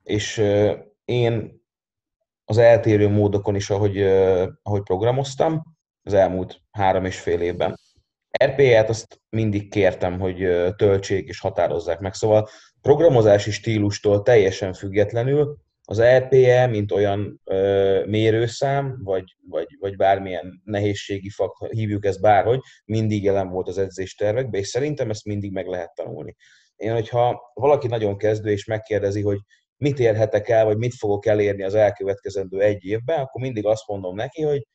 És 0.03 0.37
én 1.05 1.61
az 2.45 2.57
eltérő 2.57 3.07
módokon 3.07 3.55
is, 3.55 3.69
ahogy, 3.69 4.01
ahogy 4.61 4.81
programoztam, 4.83 5.63
az 6.03 6.13
elmúlt 6.13 6.61
három 6.71 7.05
és 7.05 7.19
fél 7.19 7.41
évben, 7.41 7.79
RPE-t 8.43 8.89
azt 8.89 9.21
mindig 9.29 9.69
kértem, 9.69 10.19
hogy 10.19 10.37
töltsék 10.75 11.27
és 11.27 11.39
határozzák 11.39 11.99
meg. 11.99 12.13
Szóval 12.13 12.49
programozási 12.81 13.51
stílustól 13.51 14.21
teljesen 14.21 14.73
függetlenül 14.73 15.57
az 15.91 16.01
RPE, 16.01 16.67
mint 16.67 16.91
olyan 16.91 17.41
ö, 17.43 18.03
mérőszám, 18.05 18.99
vagy, 19.03 19.23
vagy, 19.49 19.67
vagy 19.79 19.95
bármilyen 19.95 20.61
nehézségi 20.63 21.29
faktor, 21.29 21.69
hívjuk 21.69 22.05
ezt 22.05 22.21
bárhogy, 22.21 22.59
mindig 22.85 23.23
jelen 23.23 23.49
volt 23.49 23.67
az 23.67 23.77
edzéstervekben, 23.77 24.59
és 24.59 24.67
szerintem 24.67 25.09
ezt 25.09 25.25
mindig 25.25 25.51
meg 25.51 25.67
lehet 25.67 25.95
tanulni. 25.95 26.35
Én, 26.75 26.93
hogyha 26.93 27.51
valaki 27.53 27.87
nagyon 27.87 28.17
kezdő, 28.17 28.51
és 28.51 28.65
megkérdezi, 28.65 29.21
hogy 29.21 29.37
mit 29.77 29.99
érhetek 29.99 30.49
el, 30.49 30.65
vagy 30.65 30.77
mit 30.77 30.93
fogok 30.93 31.25
elérni 31.25 31.63
az 31.63 31.75
elkövetkezendő 31.75 32.59
egy 32.61 32.85
évben, 32.85 33.19
akkor 33.19 33.41
mindig 33.41 33.65
azt 33.65 33.87
mondom 33.87 34.15
neki, 34.15 34.41
hogy 34.41 34.67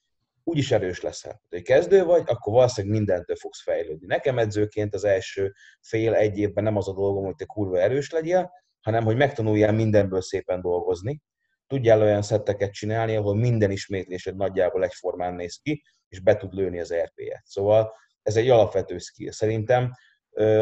úgyis 0.44 0.72
erős 0.72 1.00
leszel. 1.00 1.42
Ha 1.50 1.62
kezdő 1.62 2.04
vagy, 2.04 2.22
akkor 2.26 2.52
valószínűleg 2.52 2.96
mindentől 2.96 3.36
fogsz 3.36 3.62
fejlődni. 3.62 4.06
Nekem 4.06 4.38
edzőként 4.38 4.94
az 4.94 5.04
első 5.04 5.52
fél, 5.80 6.14
egy 6.14 6.38
évben 6.38 6.64
nem 6.64 6.76
az 6.76 6.88
a 6.88 6.94
dolgom, 6.94 7.24
hogy 7.24 7.34
te 7.34 7.44
kurva 7.44 7.80
erős 7.80 8.10
legyél, 8.10 8.50
hanem 8.86 9.04
hogy 9.04 9.16
megtanuljál 9.16 9.72
mindenből 9.72 10.20
szépen 10.20 10.60
dolgozni, 10.60 11.20
tudjál 11.66 12.02
olyan 12.02 12.22
szetteket 12.22 12.72
csinálni, 12.72 13.16
ahol 13.16 13.34
minden 13.34 13.70
ismétlésed 13.70 14.36
nagyjából 14.36 14.84
egyformán 14.84 15.34
néz 15.34 15.56
ki, 15.56 15.82
és 16.08 16.20
be 16.20 16.36
tud 16.36 16.54
lőni 16.54 16.80
az 16.80 16.94
RP-et. 16.94 17.42
Szóval 17.44 17.92
ez 18.22 18.36
egy 18.36 18.50
alapvető 18.50 18.98
skill. 18.98 19.30
Szerintem 19.30 19.92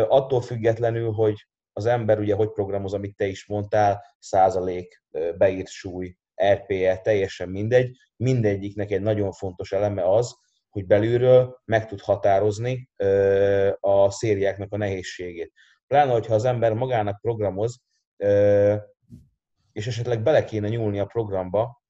attól 0.09 0.41
függetlenül, 0.41 1.13
hogy 1.13 1.47
az 1.73 1.87
ember 1.87 2.19
ugye 2.19 2.35
hogy 2.35 2.51
programoz, 2.51 2.95
amit 2.95 3.17
te 3.17 3.27
is 3.27 3.47
mondtál, 3.47 4.03
százalék, 4.19 5.03
beírt 5.39 5.69
súly, 5.69 6.17
RPE, 6.45 6.99
teljesen 6.99 7.49
mindegy, 7.49 7.97
mindegyiknek 8.17 8.91
egy 8.91 9.03
nagyon 9.03 9.33
fontos 9.33 9.73
eleme 9.73 10.11
az, 10.11 10.35
hogy 10.69 10.87
belülről 10.87 11.61
meg 11.65 11.87
tud 11.87 12.01
határozni 12.01 12.91
a 13.81 14.11
szériáknak 14.11 14.73
a 14.73 14.77
nehézségét. 14.77 15.53
Pláne, 15.87 16.13
hogyha 16.13 16.35
az 16.35 16.45
ember 16.45 16.73
magának 16.73 17.21
programoz, 17.21 17.83
és 19.73 19.87
esetleg 19.87 20.23
bele 20.23 20.45
kéne 20.45 20.69
nyúlni 20.69 20.99
a 20.99 21.05
programba, 21.05 21.83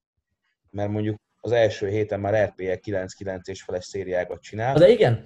mert 0.69 0.89
mondjuk 0.89 1.17
az 1.41 1.51
első 1.51 1.89
héten 1.89 2.19
már 2.19 2.47
RPE 2.47 2.79
9-9 2.85 3.47
és 3.47 3.63
feles 3.63 3.85
szériákat 3.85 4.41
csinál. 4.41 4.77
De 4.77 4.89
igen, 4.89 5.25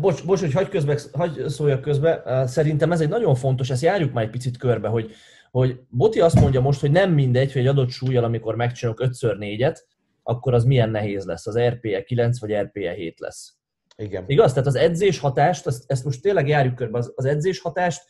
bocs, 0.00 0.24
bocs 0.24 0.40
hogy 0.40 0.52
hagyj, 0.52 0.68
közbe, 0.68 0.98
hagyj 1.12 1.48
szóljak 1.48 1.80
közbe, 1.80 2.42
szerintem 2.46 2.92
ez 2.92 3.00
egy 3.00 3.08
nagyon 3.08 3.34
fontos, 3.34 3.70
ezt 3.70 3.82
járjuk 3.82 4.12
már 4.12 4.24
egy 4.24 4.30
picit 4.30 4.56
körbe, 4.56 4.88
hogy, 4.88 5.10
hogy 5.50 5.80
Boti 5.88 6.20
azt 6.20 6.40
mondja 6.40 6.60
most, 6.60 6.80
hogy 6.80 6.90
nem 6.90 7.12
mindegy, 7.12 7.52
hogy 7.52 7.60
egy 7.60 7.66
adott 7.66 7.90
súlyjal, 7.90 8.24
amikor 8.24 8.56
megcsinálok 8.56 9.02
5x4-et, 9.04 9.76
akkor 10.22 10.54
az 10.54 10.64
milyen 10.64 10.90
nehéz 10.90 11.24
lesz, 11.24 11.46
az 11.46 11.58
RPE 11.58 12.02
9 12.02 12.40
vagy 12.40 12.54
RPE 12.54 12.92
7 12.92 13.20
lesz. 13.20 13.54
Igen. 13.96 14.24
Igaz? 14.26 14.52
Tehát 14.52 14.68
az 14.68 14.74
edzés 14.74 15.18
hatást, 15.18 15.66
ezt, 15.66 15.84
ezt 15.86 16.04
most 16.04 16.22
tényleg 16.22 16.48
járjuk 16.48 16.74
körbe, 16.74 16.98
az, 16.98 17.12
az 17.14 17.24
edzés 17.24 17.60
hatást 17.60 18.02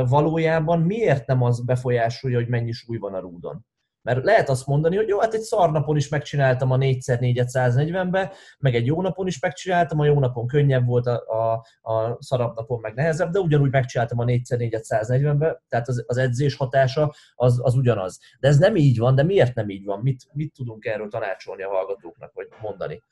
valójában 0.00 0.80
miért 0.80 1.26
nem 1.26 1.42
az 1.42 1.64
befolyásolja, 1.64 2.38
hogy 2.38 2.48
mennyi 2.48 2.72
súly 2.72 2.98
van 2.98 3.14
a 3.14 3.20
rúdon? 3.20 3.66
Mert 4.02 4.24
lehet 4.24 4.48
azt 4.48 4.66
mondani, 4.66 4.96
hogy 4.96 5.08
jó, 5.08 5.20
hát 5.20 5.34
egy 5.34 5.40
szarnapon 5.40 5.96
is 5.96 6.08
megcsináltam 6.08 6.70
a 6.70 6.76
4x4-et 6.76 7.48
140-be, 7.52 8.32
meg 8.58 8.74
egy 8.74 8.86
jó 8.86 9.02
napon 9.02 9.26
is 9.26 9.40
megcsináltam, 9.40 9.98
a 9.98 10.04
jó 10.04 10.18
napon 10.18 10.46
könnyebb 10.46 10.86
volt, 10.86 11.06
a, 11.06 11.24
a, 11.26 11.52
a 11.92 12.16
szarabb 12.20 12.56
napon 12.56 12.80
meg 12.80 12.94
nehezebb, 12.94 13.30
de 13.30 13.38
ugyanúgy 13.38 13.70
megcsináltam 13.70 14.18
a 14.18 14.24
4x4-et 14.24 14.84
140-be, 14.88 15.62
tehát 15.68 15.88
az, 15.88 16.04
az 16.06 16.16
edzés 16.16 16.56
hatása 16.56 17.14
az, 17.34 17.60
az 17.62 17.74
ugyanaz. 17.74 18.18
De 18.40 18.48
ez 18.48 18.58
nem 18.58 18.76
így 18.76 18.98
van, 18.98 19.14
de 19.14 19.22
miért 19.22 19.54
nem 19.54 19.68
így 19.68 19.84
van? 19.84 20.00
Mit, 20.00 20.26
mit 20.32 20.52
tudunk 20.52 20.84
erről 20.84 21.08
tanácsolni 21.08 21.62
a 21.62 21.68
hallgatóknak, 21.68 22.32
vagy 22.34 22.48
mondani? 22.62 23.02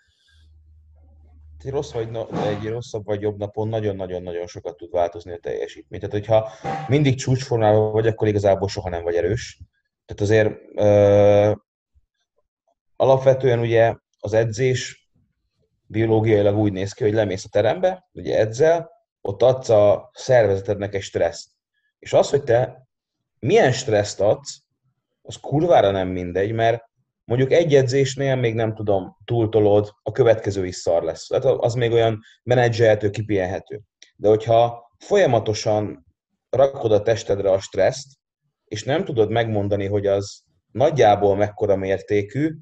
Egy 1.65 1.71
rossz 1.71 1.93
vagy 1.93 2.09
egy 2.47 2.69
rosszabb 2.69 3.05
vagy 3.05 3.21
jobb 3.21 3.39
napon 3.39 3.69
nagyon-nagyon-nagyon 3.69 4.47
sokat 4.47 4.77
tud 4.77 4.91
változni 4.91 5.33
a 5.33 5.39
teljesítmény. 5.39 6.01
Tehát, 6.01 6.15
hogyha 6.15 6.51
mindig 6.89 7.19
csúcsformában 7.19 7.93
vagy, 7.93 8.07
akkor 8.07 8.29
igazából 8.29 8.69
soha 8.69 8.89
nem 8.89 9.03
vagy 9.03 9.15
erős. 9.15 9.61
Tehát 10.05 10.23
azért 10.23 10.61
ö, 10.75 11.53
alapvetően 12.97 13.59
ugye 13.59 13.95
az 14.19 14.33
edzés 14.33 15.11
biológiailag 15.87 16.57
úgy 16.57 16.73
néz 16.73 16.93
ki, 16.93 17.05
hogy 17.05 17.13
lemész 17.13 17.45
a 17.45 17.49
terembe, 17.49 18.09
ugye 18.13 18.39
edzel, 18.39 18.91
ott 19.21 19.43
adsz 19.43 19.69
a 19.69 20.11
szervezetednek 20.13 20.95
egy 20.95 21.03
stresszt. 21.03 21.51
És 21.99 22.13
az, 22.13 22.31
hogy 22.31 22.43
te 22.43 22.89
milyen 23.39 23.73
stresszt 23.73 24.21
adsz, 24.21 24.63
az 25.23 25.37
kurvára 25.37 25.91
nem 25.91 26.09
mindegy, 26.09 26.53
mert 26.53 26.90
mondjuk 27.31 27.53
egy 27.53 27.75
edzésnél 27.75 28.37
még 28.37 28.55
nem 28.55 28.75
tudom, 28.75 29.17
túltolod, 29.25 29.91
a 30.03 30.13
következő 30.13 30.67
is 30.67 30.77
szar 30.77 31.03
lesz. 31.03 31.27
Tehát 31.27 31.45
az 31.45 31.75
még 31.75 31.93
olyan 31.93 32.21
menedzselhető, 32.43 33.11
kipihenhető. 33.11 33.81
De 34.17 34.29
hogyha 34.29 34.91
folyamatosan 34.99 36.07
rakod 36.49 36.93
a 36.93 37.03
testedre 37.03 37.51
a 37.51 37.61
stresszt, 37.61 38.19
és 38.65 38.85
nem 38.85 39.05
tudod 39.05 39.31
megmondani, 39.31 39.87
hogy 39.87 40.07
az 40.07 40.43
nagyjából 40.73 41.37
mekkora 41.37 41.77
mértékű, 41.77 42.57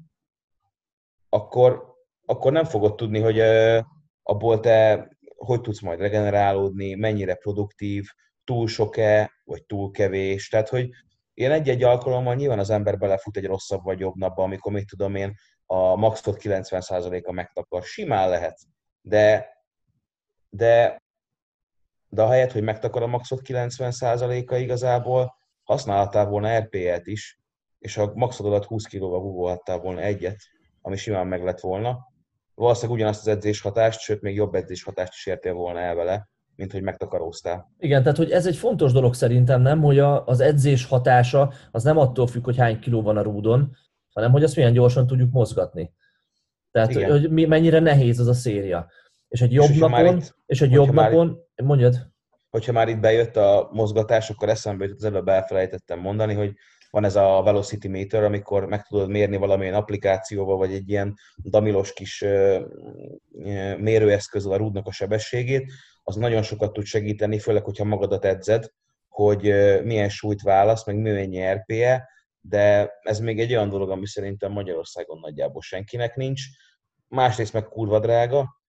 akkor, 1.29 1.95
akkor 2.25 2.51
nem 2.51 2.65
fogod 2.65 2.95
tudni, 2.95 3.19
hogy 3.19 3.39
abból 4.23 4.59
te 4.59 5.07
hogy 5.35 5.61
tudsz 5.61 5.81
majd 5.81 5.99
regenerálódni, 5.99 6.95
mennyire 6.95 7.35
produktív, 7.35 8.05
túl 8.43 8.67
sok-e, 8.67 9.31
vagy 9.43 9.63
túl 9.63 9.91
kevés. 9.91 10.49
Tehát, 10.49 10.69
hogy 10.69 10.89
Ilyen 11.39 11.51
egy-egy 11.51 11.83
alkalommal 11.83 12.35
nyilván 12.35 12.59
az 12.59 12.69
ember 12.69 12.97
belefut 12.97 13.37
egy 13.37 13.45
rosszabb 13.45 13.83
vagy 13.83 13.99
jobb 13.99 14.15
napba, 14.15 14.43
amikor 14.43 14.71
mit 14.71 14.87
tudom 14.87 15.15
én, 15.15 15.35
a 15.65 15.95
maxot 15.95 16.37
90%-a 16.41 17.31
megtakar. 17.31 17.83
Simán 17.83 18.29
lehet, 18.29 18.59
de, 19.01 19.49
de, 20.49 21.03
de 22.09 22.21
ahelyett, 22.21 22.51
hogy 22.51 22.63
megtakar 22.63 23.01
a 23.01 23.07
maxot 23.07 23.41
90%-a 23.43 24.55
igazából, 24.55 25.35
használhatál 25.63 26.25
volna 26.25 26.59
RP-et 26.59 27.07
is, 27.07 27.39
és 27.79 27.97
a 27.97 28.11
maxod 28.13 28.45
alatt 28.45 28.65
20 28.65 28.85
kilóval 28.85 29.21
húvolhattál 29.21 29.77
volna 29.77 30.01
egyet, 30.01 30.37
ami 30.81 30.97
simán 30.97 31.27
meg 31.27 31.43
lett 31.43 31.59
volna. 31.59 32.07
Valószínűleg 32.55 32.97
ugyanazt 32.97 33.19
az 33.19 33.27
edzés 33.27 33.61
hatást, 33.61 33.99
sőt 33.99 34.21
még 34.21 34.35
jobb 34.35 34.55
edzés 34.55 34.83
hatást 34.83 35.13
is 35.13 35.25
értél 35.25 35.53
volna 35.53 35.79
el 35.79 35.95
vele, 35.95 36.29
mint 36.59 36.71
hogy 36.71 36.81
megtakaróztál. 36.81 37.71
Igen, 37.77 38.01
tehát 38.03 38.17
hogy 38.17 38.31
ez 38.31 38.45
egy 38.45 38.55
fontos 38.55 38.91
dolog 38.91 39.13
szerintem, 39.13 39.61
nem, 39.61 39.81
hogy 39.81 39.99
a, 39.99 40.25
az 40.25 40.39
edzés 40.39 40.85
hatása 40.85 41.53
az 41.71 41.83
nem 41.83 41.97
attól 41.97 42.27
függ, 42.27 42.43
hogy 42.43 42.57
hány 42.57 42.79
kiló 42.79 43.01
van 43.01 43.17
a 43.17 43.21
rúdon, 43.21 43.75
hanem 44.13 44.31
hogy 44.31 44.43
azt 44.43 44.55
milyen 44.55 44.73
gyorsan 44.73 45.07
tudjuk 45.07 45.31
mozgatni. 45.31 45.93
Tehát, 46.71 46.91
Igen. 46.91 47.11
hogy 47.11 47.47
mennyire 47.47 47.79
nehéz 47.79 48.19
az 48.19 48.27
a 48.27 48.33
széria. 48.33 48.87
És 49.27 49.41
egy 49.41 49.53
jobb 49.53 49.69
és 49.69 49.77
napon, 49.77 50.17
itt, 50.17 50.35
és 50.45 50.61
egy 50.61 50.71
jobb 50.71 50.93
napon, 50.93 51.39
itt, 51.55 51.65
mondjad. 51.65 52.07
Hogyha 52.49 52.71
már 52.71 52.87
itt 52.87 52.99
bejött 52.99 53.35
a 53.35 53.69
mozgatás, 53.71 54.29
akkor 54.29 54.49
eszembe 54.49 54.83
jutott, 54.83 54.99
az 54.99 55.05
előbb 55.05 55.27
elfelejtettem 55.27 55.99
mondani, 55.99 56.33
hogy 56.33 56.53
van 56.89 57.03
ez 57.03 57.15
a 57.15 57.41
Velocity 57.43 57.87
Meter, 57.87 58.23
amikor 58.23 58.65
meg 58.65 58.83
tudod 58.83 59.09
mérni 59.09 59.37
valamilyen 59.37 59.73
applikációval, 59.73 60.57
vagy 60.57 60.73
egy 60.73 60.89
ilyen 60.89 61.13
damilos 61.43 61.93
kis 61.93 62.25
mérőeszköz 63.77 64.45
a 64.45 64.55
rúdnak 64.55 64.87
a 64.87 64.91
sebességét, 64.91 65.71
az 66.09 66.15
nagyon 66.15 66.41
sokat 66.41 66.73
tud 66.73 66.85
segíteni, 66.85 67.39
főleg, 67.39 67.63
hogyha 67.63 67.83
magadat 67.83 68.25
edzed, 68.25 68.71
hogy 69.07 69.41
milyen 69.83 70.09
súlyt 70.09 70.41
válasz, 70.41 70.85
meg 70.85 70.95
mennyi 70.95 71.51
RPE, 71.51 72.09
de 72.41 72.91
ez 73.01 73.19
még 73.19 73.39
egy 73.39 73.51
olyan 73.51 73.69
dolog, 73.69 73.89
ami 73.89 74.07
szerintem 74.07 74.51
Magyarországon 74.51 75.19
nagyjából 75.19 75.61
senkinek 75.61 76.15
nincs. 76.15 76.41
Másrészt 77.07 77.53
meg 77.53 77.67
kurva 77.67 77.99
drága, 77.99 78.61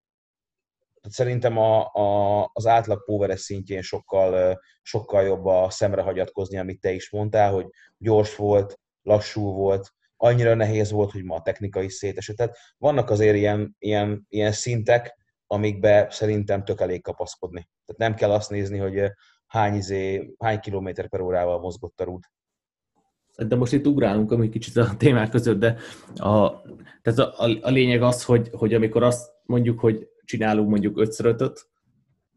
tehát 1.00 1.16
szerintem 1.16 1.58
a, 1.58 1.94
a, 1.94 2.50
az 2.52 2.66
átlag 2.66 3.04
póveres 3.04 3.40
szintjén 3.40 3.82
sokkal, 3.82 4.60
sokkal 4.82 5.22
jobb 5.22 5.44
a 5.44 5.70
szemre 5.70 6.02
hagyatkozni, 6.02 6.58
amit 6.58 6.80
te 6.80 6.92
is 6.92 7.10
mondtál, 7.10 7.52
hogy 7.52 7.66
gyors 7.98 8.36
volt, 8.36 8.80
lassú 9.02 9.52
volt, 9.52 9.90
annyira 10.16 10.54
nehéz 10.54 10.90
volt, 10.90 11.10
hogy 11.10 11.24
ma 11.24 11.34
a 11.34 11.42
technikai 11.42 11.88
szétesett. 11.88 12.36
Tehát 12.36 12.56
vannak 12.78 13.10
azért 13.10 13.36
ilyen, 13.36 13.76
ilyen, 13.78 14.26
ilyen 14.28 14.52
szintek, 14.52 15.19
amikbe 15.52 16.06
szerintem 16.10 16.64
tök 16.64 16.80
elég 16.80 17.02
kapaszkodni. 17.02 17.68
Tehát 17.84 18.12
nem 18.12 18.14
kell 18.14 18.30
azt 18.30 18.50
nézni, 18.50 18.78
hogy 18.78 19.12
hány, 19.46 19.74
izé, 19.74 20.34
hány 20.38 20.60
kilométer 20.60 21.08
per 21.08 21.20
órával 21.20 21.60
mozgott 21.60 22.00
a 22.00 22.04
rúd. 22.04 22.22
De 23.36 23.56
most 23.56 23.72
itt 23.72 23.86
ugrálunk 23.86 24.32
egy 24.32 24.48
kicsit 24.48 24.76
a 24.76 24.96
témák 24.96 25.30
között, 25.30 25.58
de 25.58 25.76
a, 26.14 26.62
tehát 27.02 27.18
a, 27.18 27.44
a, 27.44 27.58
a 27.60 27.70
lényeg 27.70 28.02
az, 28.02 28.24
hogy, 28.24 28.48
hogy 28.52 28.74
amikor 28.74 29.02
azt 29.02 29.30
mondjuk, 29.44 29.80
hogy 29.80 30.08
csinálunk 30.24 30.68
mondjuk 30.68 30.98
5 30.98 31.70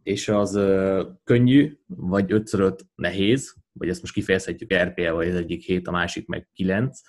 és 0.03 0.29
az 0.29 0.55
ö, 0.55 1.03
könnyű, 1.23 1.77
vagy 1.87 2.31
5 2.31 2.85
nehéz, 2.95 3.55
vagy 3.71 3.89
ezt 3.89 4.01
most 4.01 4.13
kifejezhetjük 4.13 4.73
RPE, 4.73 5.11
vagy 5.11 5.27
az 5.27 5.35
egyik 5.35 5.63
7, 5.63 5.87
a 5.87 5.91
másik 5.91 6.27
meg 6.27 6.49
9, 6.53 6.99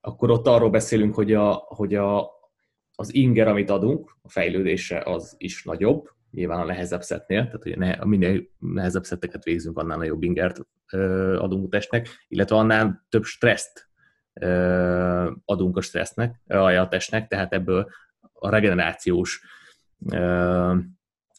akkor 0.00 0.30
ott 0.30 0.46
arról 0.46 0.70
beszélünk, 0.70 1.14
hogy, 1.14 1.32
a, 1.34 1.52
hogy 1.52 1.94
a, 1.94 2.39
az 3.00 3.14
inger, 3.14 3.48
amit 3.48 3.70
adunk 3.70 4.16
a 4.22 4.28
fejlődésre, 4.28 5.02
az 5.04 5.34
is 5.38 5.64
nagyobb, 5.64 6.08
nyilván 6.30 6.60
a 6.60 6.64
nehezebb 6.64 7.02
szetnél, 7.02 7.44
tehát 7.44 7.62
hogy 7.62 7.78
ne, 7.78 8.04
minél 8.04 8.42
nehezebb 8.58 9.04
szetteket 9.04 9.44
végzünk, 9.44 9.78
annál 9.78 9.96
nagyobb 9.96 10.22
ingert 10.22 10.60
ö, 10.92 11.36
adunk 11.38 11.64
a 11.64 11.68
testnek, 11.68 12.08
illetve 12.28 12.56
annál 12.56 13.06
több 13.08 13.24
stresszt 13.24 13.88
adunk 15.44 15.76
a 15.76 15.80
stressznek, 15.80 16.40
a 16.46 16.88
testnek, 16.88 17.28
tehát 17.28 17.52
ebből 17.52 17.90
a 18.32 18.48
regenerációs 18.48 19.42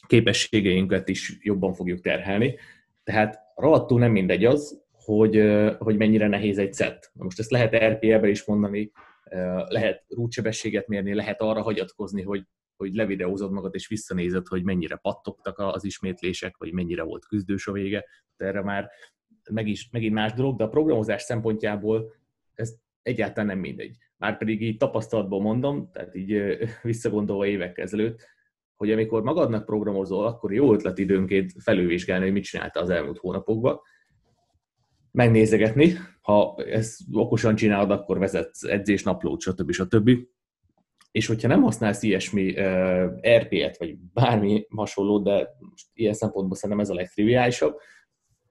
képességeinket 0.08 1.08
is 1.08 1.38
jobban 1.42 1.74
fogjuk 1.74 2.02
terhelni. 2.02 2.56
Tehát 3.04 3.40
rohadtul 3.56 4.00
nem 4.00 4.12
mindegy 4.12 4.46
az, 4.46 4.82
hogy, 4.92 5.44
hogy 5.78 5.98
mennyire 5.98 6.28
nehéz 6.28 6.58
egy 6.58 6.74
szett. 6.74 7.12
Most 7.14 7.40
ezt 7.40 7.52
lehet 7.52 7.76
RPL-be 7.76 8.28
is 8.28 8.46
mondani, 8.46 8.92
lehet 9.68 10.04
rútsebességet 10.08 10.88
mérni, 10.88 11.14
lehet 11.14 11.42
arra 11.42 11.62
hagyatkozni, 11.62 12.22
hogy, 12.22 12.46
hogy 12.78 12.94
levideózod 12.94 13.52
magad 13.52 13.76
és 13.76 13.88
visszanézed, 13.88 14.48
hogy 14.48 14.64
mennyire 14.64 14.96
pattogtak 14.96 15.60
az 15.60 15.84
ismétlések, 15.84 16.58
vagy 16.58 16.74
mennyire 16.74 17.04
volt 17.04 17.26
küzdős 17.26 17.68
a 17.68 17.72
vége. 17.72 18.06
Erre 18.38 18.62
már 18.62 18.90
meg 19.52 19.68
is, 19.68 19.90
megint 19.92 20.14
más 20.14 20.34
dolog, 20.34 20.58
de 20.58 20.64
a 20.64 20.70
programozás 20.70 21.22
szempontjából 21.22 22.14
ez 22.54 22.76
egyáltalán 23.02 23.50
nem 23.50 23.60
mindegy. 23.60 23.98
Márpedig 24.18 24.62
így 24.62 24.78
tapasztalatból 24.78 25.42
mondom, 25.42 25.90
tehát 25.92 26.16
így 26.16 26.58
visszagondolva 26.82 27.46
évek 27.46 27.78
ezelőtt, 27.78 28.28
hogy 28.76 28.92
amikor 28.92 29.24
magadnak 29.24 29.66
programozol, 29.66 30.26
akkor 30.26 30.54
jó 30.54 30.74
ötlet 30.74 30.98
időnként 30.98 31.52
felülvizsgálni, 31.58 32.24
hogy 32.24 32.34
mit 32.34 32.44
csinálta 32.44 32.80
az 32.80 32.90
elmúlt 32.90 33.18
hónapokban, 33.18 33.80
megnézegetni, 35.12 35.94
ha 36.22 36.56
ezt 36.70 37.00
okosan 37.12 37.56
csinálod, 37.56 37.92
akkor 37.92 38.20
vezetsz 38.20 38.64
edzésnaplót, 38.64 39.42
stb. 39.42 39.72
stb. 39.72 40.10
És 41.12 41.28
hogyha 41.28 41.48
nem 41.48 41.62
használsz 41.62 42.04
ilyesmi 42.04 42.50
uh, 42.52 43.38
RP-et, 43.38 43.78
vagy 43.78 43.98
bármi 44.14 44.66
hasonló, 44.76 45.20
de 45.20 45.50
ilyen 45.94 46.14
szempontból 46.14 46.56
szerintem 46.56 46.86
ez 46.86 46.90
a 46.90 46.94
legtriviálisabb, 46.94 47.78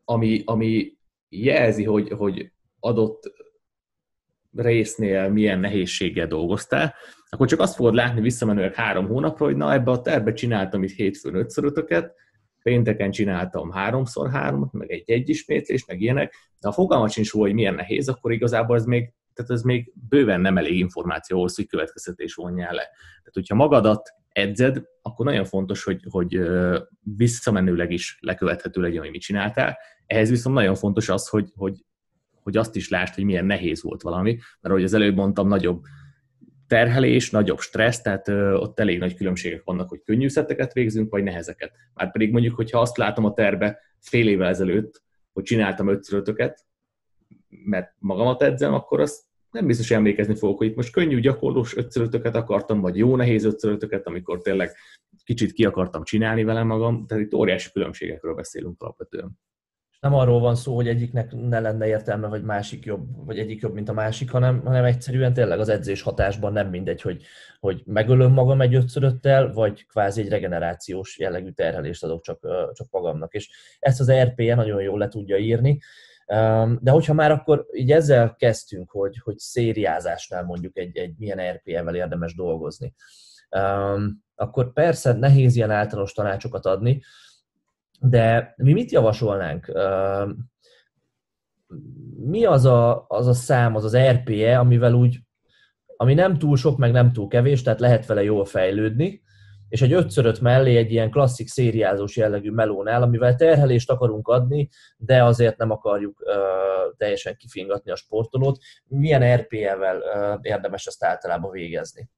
ami, 0.04 0.42
ami 0.44 0.98
jelzi, 1.28 1.84
hogy, 1.84 2.08
hogy 2.08 2.52
adott 2.80 3.32
résznél 4.56 5.28
milyen 5.28 5.58
nehézséggel 5.58 6.26
dolgoztál, 6.26 6.94
akkor 7.28 7.48
csak 7.48 7.60
azt 7.60 7.74
fogod 7.74 7.94
látni 7.94 8.20
visszamenőleg 8.20 8.74
három 8.74 9.06
hónapra, 9.06 9.44
hogy 9.44 9.56
na 9.56 9.72
ebbe 9.72 9.90
a 9.90 10.00
terbe 10.00 10.32
csináltam 10.32 10.82
itt 10.82 10.90
hétfőn 10.90 11.34
ötszörötöket, 11.34 12.14
pénteken 12.62 13.10
csináltam 13.10 13.70
háromszor 13.70 14.30
háromot, 14.30 14.72
meg 14.72 14.90
egy 14.90 15.10
egyismétlést, 15.10 15.86
meg 15.86 16.00
ilyenek, 16.00 16.34
de 16.60 16.68
a 16.68 16.72
fogalmat 16.72 17.10
sincs 17.10 17.30
hogy 17.30 17.54
milyen 17.54 17.74
nehéz, 17.74 18.08
akkor 18.08 18.32
igazából 18.32 18.76
ez 18.76 18.84
még, 18.84 19.12
tehát 19.34 19.50
ez 19.50 19.62
még 19.62 19.92
bőven 20.08 20.40
nem 20.40 20.58
elég 20.58 20.78
információ 20.78 21.36
ahhoz, 21.36 21.56
hogy 21.56 21.66
következtetés 21.66 22.34
vonjál 22.34 22.74
le. 22.74 22.82
Tehát, 22.82 23.32
hogyha 23.32 23.54
magadat 23.54 24.10
edzed, 24.28 24.82
akkor 25.02 25.26
nagyon 25.26 25.44
fontos, 25.44 25.84
hogy, 25.84 26.00
hogy 26.08 26.40
visszamenőleg 27.16 27.92
is 27.92 28.18
lekövethető 28.20 28.80
legyen, 28.80 29.02
hogy 29.02 29.10
mit 29.10 29.20
csináltál. 29.20 29.78
Ehhez 30.06 30.30
viszont 30.30 30.56
nagyon 30.56 30.74
fontos 30.74 31.08
az, 31.08 31.28
hogy, 31.28 31.50
hogy, 31.54 31.84
hogy 32.42 32.56
azt 32.56 32.76
is 32.76 32.88
lásd, 32.88 33.14
hogy 33.14 33.24
milyen 33.24 33.44
nehéz 33.44 33.82
volt 33.82 34.02
valami, 34.02 34.30
mert 34.30 34.74
ahogy 34.74 34.84
az 34.84 34.94
előbb 34.94 35.14
mondtam, 35.14 35.48
nagyobb 35.48 35.82
terhelés, 36.70 37.30
nagyobb 37.30 37.58
stressz, 37.58 38.00
tehát 38.00 38.28
ott 38.62 38.80
elég 38.80 38.98
nagy 38.98 39.14
különbségek 39.14 39.62
vannak, 39.64 39.88
hogy 39.88 40.02
könnyű 40.04 40.28
szetteket 40.28 40.72
végzünk, 40.72 41.10
vagy 41.10 41.22
nehezeket. 41.22 41.72
Már 41.94 42.12
pedig 42.12 42.32
mondjuk, 42.32 42.54
hogyha 42.54 42.80
azt 42.80 42.96
látom 42.96 43.24
a 43.24 43.32
terbe 43.32 43.78
fél 43.98 44.28
évvel 44.28 44.48
ezelőtt, 44.48 45.02
hogy 45.32 45.42
csináltam 45.42 45.88
ötszörötöket, 45.88 46.64
mert 47.48 47.94
magamat 47.98 48.42
edzem, 48.42 48.74
akkor 48.74 49.00
azt 49.00 49.22
nem 49.50 49.66
biztos, 49.66 49.88
hogy 49.88 49.96
emlékezni 49.96 50.34
fogok, 50.34 50.58
hogy 50.58 50.66
itt 50.66 50.76
most 50.76 50.92
könnyű 50.92 51.20
gyakorlós 51.20 51.76
ötszörötöket 51.76 52.34
akartam, 52.34 52.80
vagy 52.80 52.96
jó 52.96 53.16
nehéz 53.16 53.44
ötszörötöket, 53.44 54.06
amikor 54.06 54.40
tényleg 54.40 54.70
kicsit 55.24 55.52
ki 55.52 55.64
akartam 55.64 56.04
csinálni 56.04 56.44
velem 56.44 56.66
magam, 56.66 57.06
tehát 57.06 57.24
itt 57.24 57.34
óriási 57.34 57.70
különbségekről 57.72 58.34
beszélünk 58.34 58.82
alapvetően 58.82 59.38
nem 60.00 60.14
arról 60.14 60.40
van 60.40 60.54
szó, 60.54 60.74
hogy 60.74 60.88
egyiknek 60.88 61.32
ne 61.32 61.60
lenne 61.60 61.86
értelme, 61.86 62.28
vagy 62.28 62.42
másik 62.42 62.84
jobb, 62.84 63.24
vagy 63.26 63.38
egyik 63.38 63.60
jobb, 63.60 63.74
mint 63.74 63.88
a 63.88 63.92
másik, 63.92 64.30
hanem, 64.30 64.60
hanem 64.64 64.84
egyszerűen 64.84 65.32
tényleg 65.32 65.60
az 65.60 65.68
edzés 65.68 66.02
hatásban 66.02 66.52
nem 66.52 66.68
mindegy, 66.68 67.00
hogy, 67.00 67.22
hogy 67.60 67.82
megölöm 67.86 68.32
magam 68.32 68.60
egy 68.60 68.74
ötszöröttel, 68.74 69.52
vagy 69.52 69.86
kvázi 69.86 70.20
egy 70.20 70.28
regenerációs 70.28 71.18
jellegű 71.18 71.50
terhelést 71.50 72.04
adok 72.04 72.22
csak, 72.22 72.40
csak 72.72 72.90
magamnak. 72.90 73.34
És 73.34 73.50
ezt 73.78 74.00
az 74.00 74.12
RP-je 74.12 74.54
nagyon 74.54 74.82
jól 74.82 74.98
le 74.98 75.08
tudja 75.08 75.36
írni. 75.36 75.80
De 76.80 76.90
hogyha 76.90 77.14
már 77.14 77.30
akkor 77.30 77.66
így 77.72 77.92
ezzel 77.92 78.34
kezdtünk, 78.38 78.90
hogy, 78.90 79.20
hogy 79.24 79.38
szériázásnál 79.38 80.44
mondjuk 80.44 80.78
egy, 80.78 80.96
egy 80.96 81.14
milyen 81.18 81.52
RP-vel 81.52 81.94
érdemes 81.94 82.34
dolgozni, 82.34 82.94
akkor 84.34 84.72
persze 84.72 85.12
nehéz 85.12 85.56
ilyen 85.56 85.70
általános 85.70 86.12
tanácsokat 86.12 86.66
adni, 86.66 87.02
de 88.00 88.54
mi 88.56 88.72
mit 88.72 88.90
javasolnánk? 88.90 89.72
Mi 92.16 92.44
az 92.44 92.64
a, 92.64 93.04
az 93.08 93.26
a 93.26 93.32
szám, 93.32 93.74
az 93.74 93.84
az 93.84 93.96
RPE, 93.96 94.58
amivel 94.58 94.92
úgy, 94.92 95.18
ami 95.96 96.14
nem 96.14 96.38
túl 96.38 96.56
sok, 96.56 96.78
meg 96.78 96.92
nem 96.92 97.12
túl 97.12 97.28
kevés, 97.28 97.62
tehát 97.62 97.80
lehet 97.80 98.06
vele 98.06 98.22
jól 98.22 98.44
fejlődni, 98.44 99.22
és 99.68 99.82
egy 99.82 99.92
5 99.92 100.40
mellé 100.40 100.76
egy 100.76 100.92
ilyen 100.92 101.10
klasszik 101.10 101.48
szériázós 101.48 102.16
jellegű 102.16 102.50
melónál, 102.50 103.02
amivel 103.02 103.34
terhelést 103.34 103.90
akarunk 103.90 104.28
adni, 104.28 104.68
de 104.96 105.24
azért 105.24 105.56
nem 105.56 105.70
akarjuk 105.70 106.20
uh, 106.20 106.96
teljesen 106.96 107.36
kifingatni 107.36 107.90
a 107.90 107.96
sportolót. 107.96 108.58
Milyen 108.84 109.36
RPE-vel 109.36 109.96
uh, 109.98 110.38
érdemes 110.42 110.86
ezt 110.86 111.04
általában 111.04 111.50
végezni? 111.50 112.10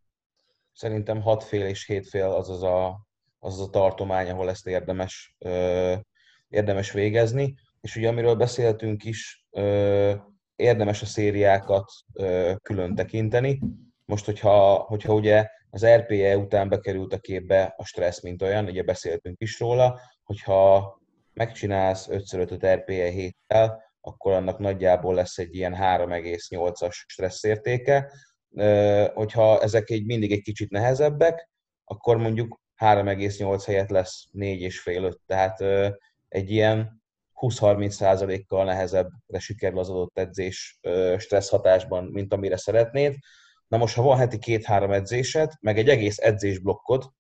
Szerintem 0.72 1.20
6 1.20 1.44
fél 1.44 1.66
és 1.66 1.86
7 1.86 2.08
fél 2.08 2.26
az 2.26 2.50
az 2.50 2.62
a 2.62 3.06
az 3.44 3.60
a 3.60 3.70
tartomány, 3.70 4.30
ahol 4.30 4.48
ezt 4.48 4.66
érdemes, 4.66 5.36
érdemes 6.48 6.92
végezni. 6.92 7.54
És 7.80 7.96
ugye 7.96 8.08
amiről 8.08 8.34
beszéltünk 8.34 9.04
is, 9.04 9.46
érdemes 10.56 11.02
a 11.02 11.06
szériákat 11.06 11.90
külön 12.62 12.94
tekinteni. 12.94 13.60
Most, 14.04 14.24
hogyha, 14.24 14.74
hogyha 14.74 15.14
ugye 15.14 15.46
az 15.70 15.86
RPE 15.86 16.36
után 16.36 16.68
bekerült 16.68 17.12
a 17.12 17.18
képbe 17.18 17.74
a 17.76 17.84
stressz, 17.84 18.22
mint 18.22 18.42
olyan, 18.42 18.64
ugye 18.64 18.82
beszéltünk 18.82 19.40
is 19.40 19.60
róla, 19.60 20.00
hogyha 20.22 21.00
megcsinálsz 21.32 22.08
5x5 22.10 22.74
RPE 22.74 23.08
héttel, 23.08 23.82
akkor 24.00 24.32
annak 24.32 24.58
nagyjából 24.58 25.14
lesz 25.14 25.38
egy 25.38 25.54
ilyen 25.54 25.74
3,8-as 25.74 26.92
stresszértéke. 27.06 28.12
Hogyha 29.14 29.60
ezek 29.60 29.90
egy, 29.90 30.04
mindig 30.04 30.32
egy 30.32 30.42
kicsit 30.42 30.70
nehezebbek, 30.70 31.50
akkor 31.84 32.16
mondjuk 32.16 32.60
3,8 32.82 33.62
helyett 33.66 33.88
lesz 33.88 34.26
4,5-5, 34.32 35.14
tehát 35.26 35.60
egy 36.28 36.50
ilyen 36.50 37.02
20-30 37.40 38.42
kal 38.46 38.64
nehezebbre 38.64 39.38
sikerül 39.38 39.78
az 39.78 39.90
adott 39.90 40.18
edzés 40.18 40.80
stressz 41.18 41.48
hatásban, 41.48 42.04
mint 42.04 42.32
amire 42.32 42.56
szeretnéd. 42.56 43.14
Na 43.68 43.76
most, 43.76 43.94
ha 43.94 44.02
van 44.02 44.16
heti 44.16 44.38
két-három 44.38 44.92
edzésed, 44.92 45.52
meg 45.60 45.78
egy 45.78 45.88
egész 45.88 46.18
edzésblokkod, 46.18 47.10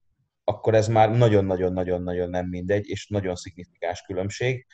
akkor 0.44 0.74
ez 0.74 0.88
már 0.88 1.10
nagyon-nagyon-nagyon-nagyon 1.10 2.30
nem 2.30 2.46
mindegy, 2.48 2.88
és 2.88 3.08
nagyon 3.08 3.34
szignifikáns 3.34 4.02
különbség. 4.02 4.66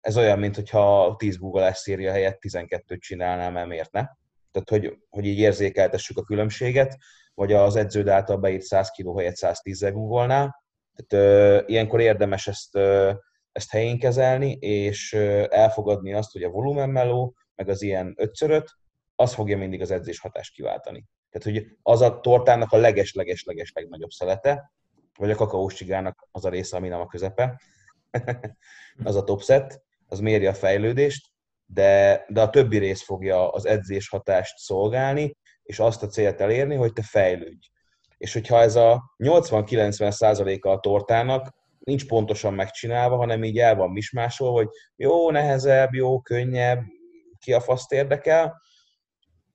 Ez 0.00 0.16
olyan, 0.16 0.38
mint 0.38 0.54
hogyha 0.54 1.14
10 1.18 1.36
Google 1.36 1.72
széria 1.72 2.10
helyett 2.10 2.38
12-t 2.40 2.98
csinálnám, 2.98 3.52
mert 3.52 3.68
miért 3.68 3.92
ne? 3.92 4.06
Tehát, 4.50 4.68
hogy, 4.68 4.98
hogy 5.08 5.26
így 5.26 5.38
érzékeltessük 5.38 6.18
a 6.18 6.22
különbséget 6.22 6.96
vagy 7.38 7.52
az 7.52 7.76
edződ 7.76 8.08
által 8.08 8.36
beírt 8.36 8.62
100 8.62 8.90
kg 8.90 9.18
helyett 9.18 9.36
110 9.36 9.80
googolnál. 9.80 10.64
Tehát 10.94 11.26
ö, 11.26 11.62
ilyenkor 11.66 12.00
érdemes 12.00 12.46
ezt, 12.46 12.76
ö, 12.76 13.12
ezt 13.52 13.70
helyén 13.70 13.98
kezelni, 13.98 14.52
és 14.60 15.12
ö, 15.12 15.46
elfogadni 15.50 16.12
azt, 16.12 16.32
hogy 16.32 16.42
a 16.42 16.48
volumenmeló, 16.50 17.34
meg 17.54 17.68
az 17.68 17.82
ilyen 17.82 18.14
ötszöröt, 18.16 18.70
az 19.14 19.34
fogja 19.34 19.56
mindig 19.56 19.80
az 19.80 19.90
edzés 19.90 20.20
hatást 20.20 20.54
kiváltani. 20.54 21.06
Tehát, 21.30 21.58
hogy 21.58 21.76
az 21.82 22.00
a 22.00 22.20
tortának 22.20 22.72
a 22.72 22.76
leges-leges-leges 22.76 23.72
legnagyobb 23.74 24.10
szelete, 24.10 24.72
vagy 25.18 25.30
a 25.30 25.34
kakaós 25.34 25.74
csigának 25.74 26.28
az 26.30 26.44
a 26.44 26.48
része, 26.48 26.76
ami 26.76 26.88
nem 26.88 27.00
a 27.00 27.06
közepe, 27.06 27.60
az 29.04 29.16
a 29.16 29.24
top 29.24 29.42
set, 29.42 29.82
az 30.06 30.20
méri 30.20 30.46
a 30.46 30.54
fejlődést, 30.54 31.26
de, 31.66 32.24
de 32.28 32.40
a 32.40 32.50
többi 32.50 32.78
rész 32.78 33.02
fogja 33.02 33.50
az 33.50 33.66
edzés 33.66 34.08
hatást 34.08 34.58
szolgálni, 34.58 35.36
és 35.68 35.78
azt 35.78 36.02
a 36.02 36.06
célt 36.06 36.40
elérni, 36.40 36.74
hogy 36.74 36.92
te 36.92 37.02
fejlődj. 37.02 37.66
És 38.16 38.32
hogyha 38.32 38.60
ez 38.60 38.76
a 38.76 39.14
80-90 39.18 40.10
százaléka 40.10 40.70
a 40.70 40.80
tortának 40.80 41.54
nincs 41.78 42.06
pontosan 42.06 42.54
megcsinálva, 42.54 43.16
hanem 43.16 43.44
így 43.44 43.58
el 43.58 43.74
van 43.76 43.90
mismásol, 43.90 44.52
hogy 44.52 44.68
jó, 44.96 45.30
nehezebb, 45.30 45.94
jó, 45.94 46.20
könnyebb, 46.20 46.82
ki 47.38 47.52
a 47.52 47.60
faszt 47.60 47.92
érdekel, 47.92 48.60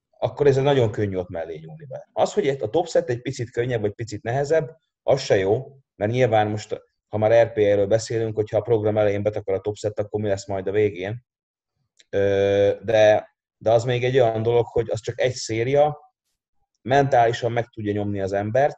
akkor 0.10 0.48
ez 0.48 0.56
nagyon 0.56 0.92
könnyű 0.92 1.16
ott 1.16 1.30
mellé 1.30 1.58
nyúlni 1.58 1.86
be. 1.86 2.10
Az, 2.12 2.34
hogy 2.34 2.48
a 2.48 2.70
top 2.70 2.88
set 2.88 3.10
egy 3.10 3.22
picit 3.22 3.52
könnyebb, 3.52 3.82
vagy 3.82 3.94
picit 3.94 4.24
nehezebb, 4.24 4.78
az 5.04 5.22
se 5.22 5.38
jó, 5.38 5.78
mert 5.96 6.12
nyilván 6.12 6.48
most, 6.48 6.82
ha 7.08 7.18
már 7.18 7.48
RPA-ről 7.48 7.88
beszélünk, 7.88 8.36
hogyha 8.36 8.58
a 8.58 8.62
program 8.62 8.98
elején 8.98 9.24
betakar 9.24 9.56
a 9.56 9.60
top 9.60 9.76
set, 9.76 10.00
akkor 10.00 10.22
mi 10.22 10.28
lesz 10.28 10.48
majd 10.48 10.68
a 10.68 10.72
végén. 10.72 11.26
De 12.84 13.32
de 13.64 13.72
az 13.72 13.84
még 13.84 14.04
egy 14.04 14.20
olyan 14.20 14.42
dolog, 14.42 14.66
hogy 14.66 14.90
az 14.90 15.02
csak 15.02 15.22
egy 15.22 15.34
széria, 15.34 16.03
mentálisan 16.84 17.52
meg 17.52 17.68
tudja 17.68 17.94
nyomni 17.94 18.22
az 18.22 18.34
embert, 18.34 18.78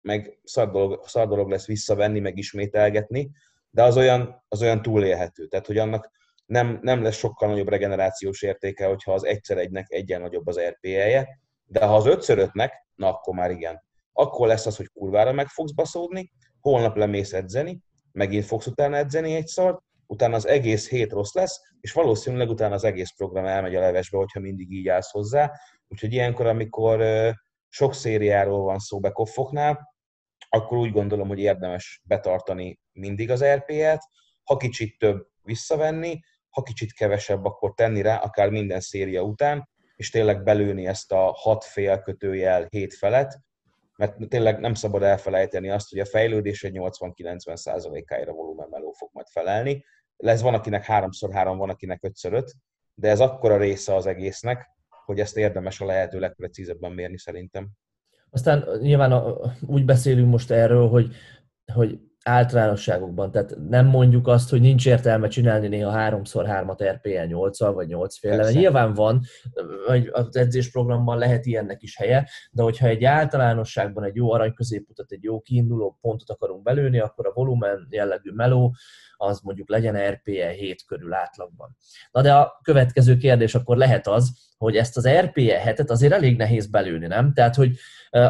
meg 0.00 0.38
szar 0.44 0.70
dolog, 1.12 1.48
lesz 1.48 1.66
visszavenni, 1.66 2.20
meg 2.20 2.36
ismételgetni, 2.38 3.30
de 3.70 3.82
az 3.82 3.96
olyan, 3.96 4.44
az 4.48 4.62
olyan 4.62 4.82
túlélhető. 4.82 5.46
Tehát, 5.46 5.66
hogy 5.66 5.78
annak 5.78 6.10
nem, 6.46 6.78
nem 6.82 7.02
lesz 7.02 7.16
sokkal 7.16 7.48
nagyobb 7.48 7.68
regenerációs 7.68 8.42
értéke, 8.42 8.86
hogyha 8.86 9.12
az 9.12 9.24
egyszer 9.24 9.58
egynek 9.58 9.86
egyen 9.88 10.20
nagyobb 10.20 10.46
az 10.46 10.60
RPE-je, 10.60 11.28
de 11.64 11.84
ha 11.84 11.94
az 11.94 12.06
ötször 12.06 12.38
ötnek, 12.38 12.86
na 12.94 13.08
akkor 13.08 13.34
már 13.34 13.50
igen. 13.50 13.84
Akkor 14.12 14.46
lesz 14.46 14.66
az, 14.66 14.76
hogy 14.76 14.88
kurvára 14.92 15.32
meg 15.32 15.46
fogsz 15.46 15.72
baszódni, 15.72 16.32
holnap 16.60 16.96
lemész 16.96 17.32
edzeni, 17.32 17.80
megint 18.12 18.44
fogsz 18.44 18.66
utána 18.66 18.96
edzeni 18.96 19.34
egy 19.34 19.46
szart, 19.46 19.80
utána 20.10 20.34
az 20.34 20.46
egész 20.46 20.88
hét 20.88 21.12
rossz 21.12 21.34
lesz, 21.34 21.60
és 21.80 21.92
valószínűleg 21.92 22.48
utána 22.48 22.74
az 22.74 22.84
egész 22.84 23.10
program 23.16 23.44
elmegy 23.44 23.74
a 23.74 23.80
levesbe, 23.80 24.16
hogyha 24.16 24.40
mindig 24.40 24.72
így 24.72 24.88
állsz 24.88 25.10
hozzá. 25.10 25.52
Úgyhogy 25.88 26.12
ilyenkor, 26.12 26.46
amikor 26.46 27.04
sok 27.68 27.94
szériáról 27.94 28.62
van 28.62 28.78
szó 28.78 29.00
bekoffoknál, 29.00 29.94
akkor 30.48 30.78
úgy 30.78 30.92
gondolom, 30.92 31.28
hogy 31.28 31.38
érdemes 31.38 32.00
betartani 32.04 32.80
mindig 32.92 33.30
az 33.30 33.44
RP-et, 33.44 34.00
ha 34.44 34.56
kicsit 34.56 34.98
több 34.98 35.26
visszavenni, 35.42 36.20
ha 36.50 36.62
kicsit 36.62 36.92
kevesebb, 36.92 37.44
akkor 37.44 37.74
tenni 37.74 38.02
rá, 38.02 38.16
akár 38.16 38.50
minden 38.50 38.80
széria 38.80 39.22
után, 39.22 39.68
és 39.96 40.10
tényleg 40.10 40.42
belőni 40.42 40.86
ezt 40.86 41.12
a 41.12 41.32
hat 41.36 41.64
fél 41.64 41.98
kötőjel 41.98 42.66
hét 42.70 42.94
felet, 42.94 43.38
mert 43.96 44.28
tényleg 44.28 44.60
nem 44.60 44.74
szabad 44.74 45.02
elfelejteni 45.02 45.70
azt, 45.70 45.90
hogy 45.90 45.98
a 45.98 46.04
fejlődés 46.04 46.64
egy 46.64 46.76
80-90 46.78 47.56
százalékáira 47.56 48.32
volumenmeló 48.32 48.92
fog 48.92 49.08
majd 49.12 49.26
felelni. 49.28 49.84
Lesz 50.20 50.40
van, 50.40 50.54
akinek 50.54 50.84
3x3, 50.88 51.54
van, 51.58 51.70
akinek 51.70 52.00
5x5, 52.02 52.50
de 52.94 53.08
ez 53.08 53.20
akkora 53.20 53.56
része 53.56 53.94
az 53.94 54.06
egésznek, 54.06 54.70
hogy 55.04 55.20
ezt 55.20 55.36
érdemes 55.36 55.80
a 55.80 55.84
lehető 55.84 56.18
legprecízebben 56.18 56.92
mérni 56.92 57.18
szerintem. 57.18 57.68
Aztán 58.30 58.64
nyilván 58.80 59.22
úgy 59.66 59.84
beszélünk 59.84 60.30
most 60.30 60.50
erről, 60.50 60.88
hogy, 60.88 61.14
hogy 61.72 61.98
általánosságokban, 62.24 63.30
tehát 63.30 63.56
nem 63.68 63.86
mondjuk 63.86 64.26
azt, 64.26 64.50
hogy 64.50 64.60
nincs 64.60 64.86
értelme 64.86 65.28
csinálni 65.28 65.68
néha 65.68 66.10
3x3-at 66.10 66.90
RPL 66.92 67.26
8 67.26 67.60
vagy 67.60 67.86
8 67.86 68.18
féle, 68.18 68.52
nyilván 68.52 68.94
van, 68.94 69.20
vagy 69.86 70.08
az 70.12 70.36
edzésprogramban 70.36 71.18
lehet 71.18 71.46
ilyennek 71.46 71.82
is 71.82 71.96
helye, 71.96 72.28
de 72.50 72.62
hogyha 72.62 72.86
egy 72.86 73.04
általánosságban 73.04 74.04
egy 74.04 74.16
jó 74.16 74.32
arany 74.32 74.54
középutat, 74.54 75.12
egy 75.12 75.22
jó 75.22 75.40
kiinduló 75.40 75.98
pontot 76.00 76.30
akarunk 76.30 76.62
belőni, 76.62 76.98
akkor 76.98 77.26
a 77.26 77.32
volumen 77.34 77.86
jellegű 77.90 78.30
meló, 78.32 78.74
az 79.20 79.40
mondjuk 79.40 79.68
legyen 79.68 80.10
RPE 80.10 80.48
7 80.48 80.84
körül 80.86 81.12
átlagban. 81.12 81.76
Na 82.10 82.22
de 82.22 82.34
a 82.34 82.60
következő 82.62 83.16
kérdés 83.16 83.54
akkor 83.54 83.76
lehet 83.76 84.06
az, 84.06 84.32
hogy 84.56 84.76
ezt 84.76 84.96
az 84.96 85.08
RPE 85.08 85.58
hetet 85.58 85.90
azért 85.90 86.12
elég 86.12 86.36
nehéz 86.36 86.66
belőni, 86.66 87.06
nem? 87.06 87.32
Tehát, 87.32 87.54
hogy 87.54 87.76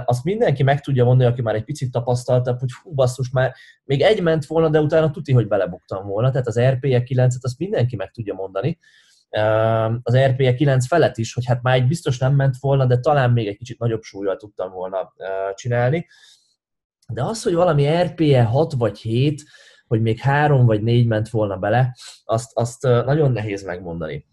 azt 0.04 0.24
mindenki 0.24 0.62
meg 0.62 0.80
tudja 0.80 1.04
mondani, 1.04 1.30
aki 1.30 1.42
már 1.42 1.54
egy 1.54 1.64
picit 1.64 1.90
tapasztaltabb, 1.90 2.58
hogy 2.58 2.68
hú, 2.82 2.94
basszus, 2.94 3.30
már 3.30 3.54
még 3.84 4.00
egy 4.00 4.22
ment 4.22 4.46
volna, 4.46 4.68
de 4.68 4.80
utána 4.80 5.10
tuti, 5.10 5.32
hogy 5.32 5.48
belebuktam 5.48 6.06
volna. 6.06 6.30
Tehát 6.30 6.46
az 6.46 6.60
RPE 6.60 7.02
9-et 7.06 7.40
azt 7.40 7.58
mindenki 7.58 7.96
meg 7.96 8.10
tudja 8.10 8.34
mondani. 8.34 8.78
Az 10.02 10.16
RPE 10.16 10.54
9 10.54 10.86
felett 10.86 11.16
is, 11.16 11.34
hogy 11.34 11.46
hát 11.46 11.62
már 11.62 11.74
egy 11.74 11.86
biztos 11.86 12.18
nem 12.18 12.34
ment 12.34 12.56
volna, 12.60 12.86
de 12.86 12.98
talán 12.98 13.30
még 13.30 13.46
egy 13.46 13.56
kicsit 13.56 13.78
nagyobb 13.78 14.02
súlyjal 14.02 14.36
tudtam 14.36 14.70
volna 14.70 15.12
csinálni. 15.54 16.06
De 17.12 17.22
az, 17.24 17.42
hogy 17.42 17.54
valami 17.54 18.02
RPE 18.02 18.42
6 18.42 18.72
vagy 18.72 18.98
7, 18.98 19.42
hogy 19.90 20.02
még 20.02 20.18
három 20.18 20.66
vagy 20.66 20.82
négy 20.82 21.06
ment 21.06 21.28
volna 21.28 21.56
bele, 21.56 21.96
azt, 22.24 22.50
azt 22.54 22.82
nagyon 22.82 23.32
nehéz 23.32 23.62
megmondani. 23.64 24.26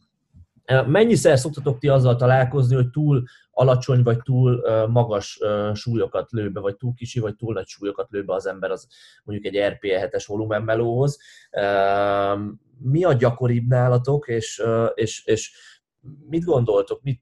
Mennyiszer 0.88 1.40
szoktatok 1.40 1.80
ti 1.80 1.88
azzal 1.88 2.16
találkozni, 2.16 2.76
hogy 2.76 2.90
túl 2.90 3.24
alacsony 3.52 4.04
vagy 4.04 4.22
túl 4.22 4.62
magas 4.88 5.40
súlyokat 5.74 6.32
lő 6.32 6.52
be, 6.52 6.60
vagy 6.60 6.76
túl 6.76 6.94
kicsi 6.94 7.20
vagy 7.20 7.36
túl 7.36 7.54
nagy 7.54 7.68
súlyokat 7.68 8.10
lő 8.10 8.24
be 8.24 8.34
az 8.34 8.48
ember 8.48 8.72
az 8.72 8.88
mondjuk 9.24 9.54
egy 9.54 9.74
RPE 9.74 10.10
7-es 10.12 10.24
volumenmelóhoz. 10.28 11.20
Mi 12.78 13.04
a 13.04 13.14
gyakoribb 13.14 13.68
nálatok, 13.68 14.28
és, 14.28 14.64
és, 14.94 15.26
és 15.26 15.52
mit 16.30 16.44
gondoltok, 16.44 17.02
mit, 17.02 17.22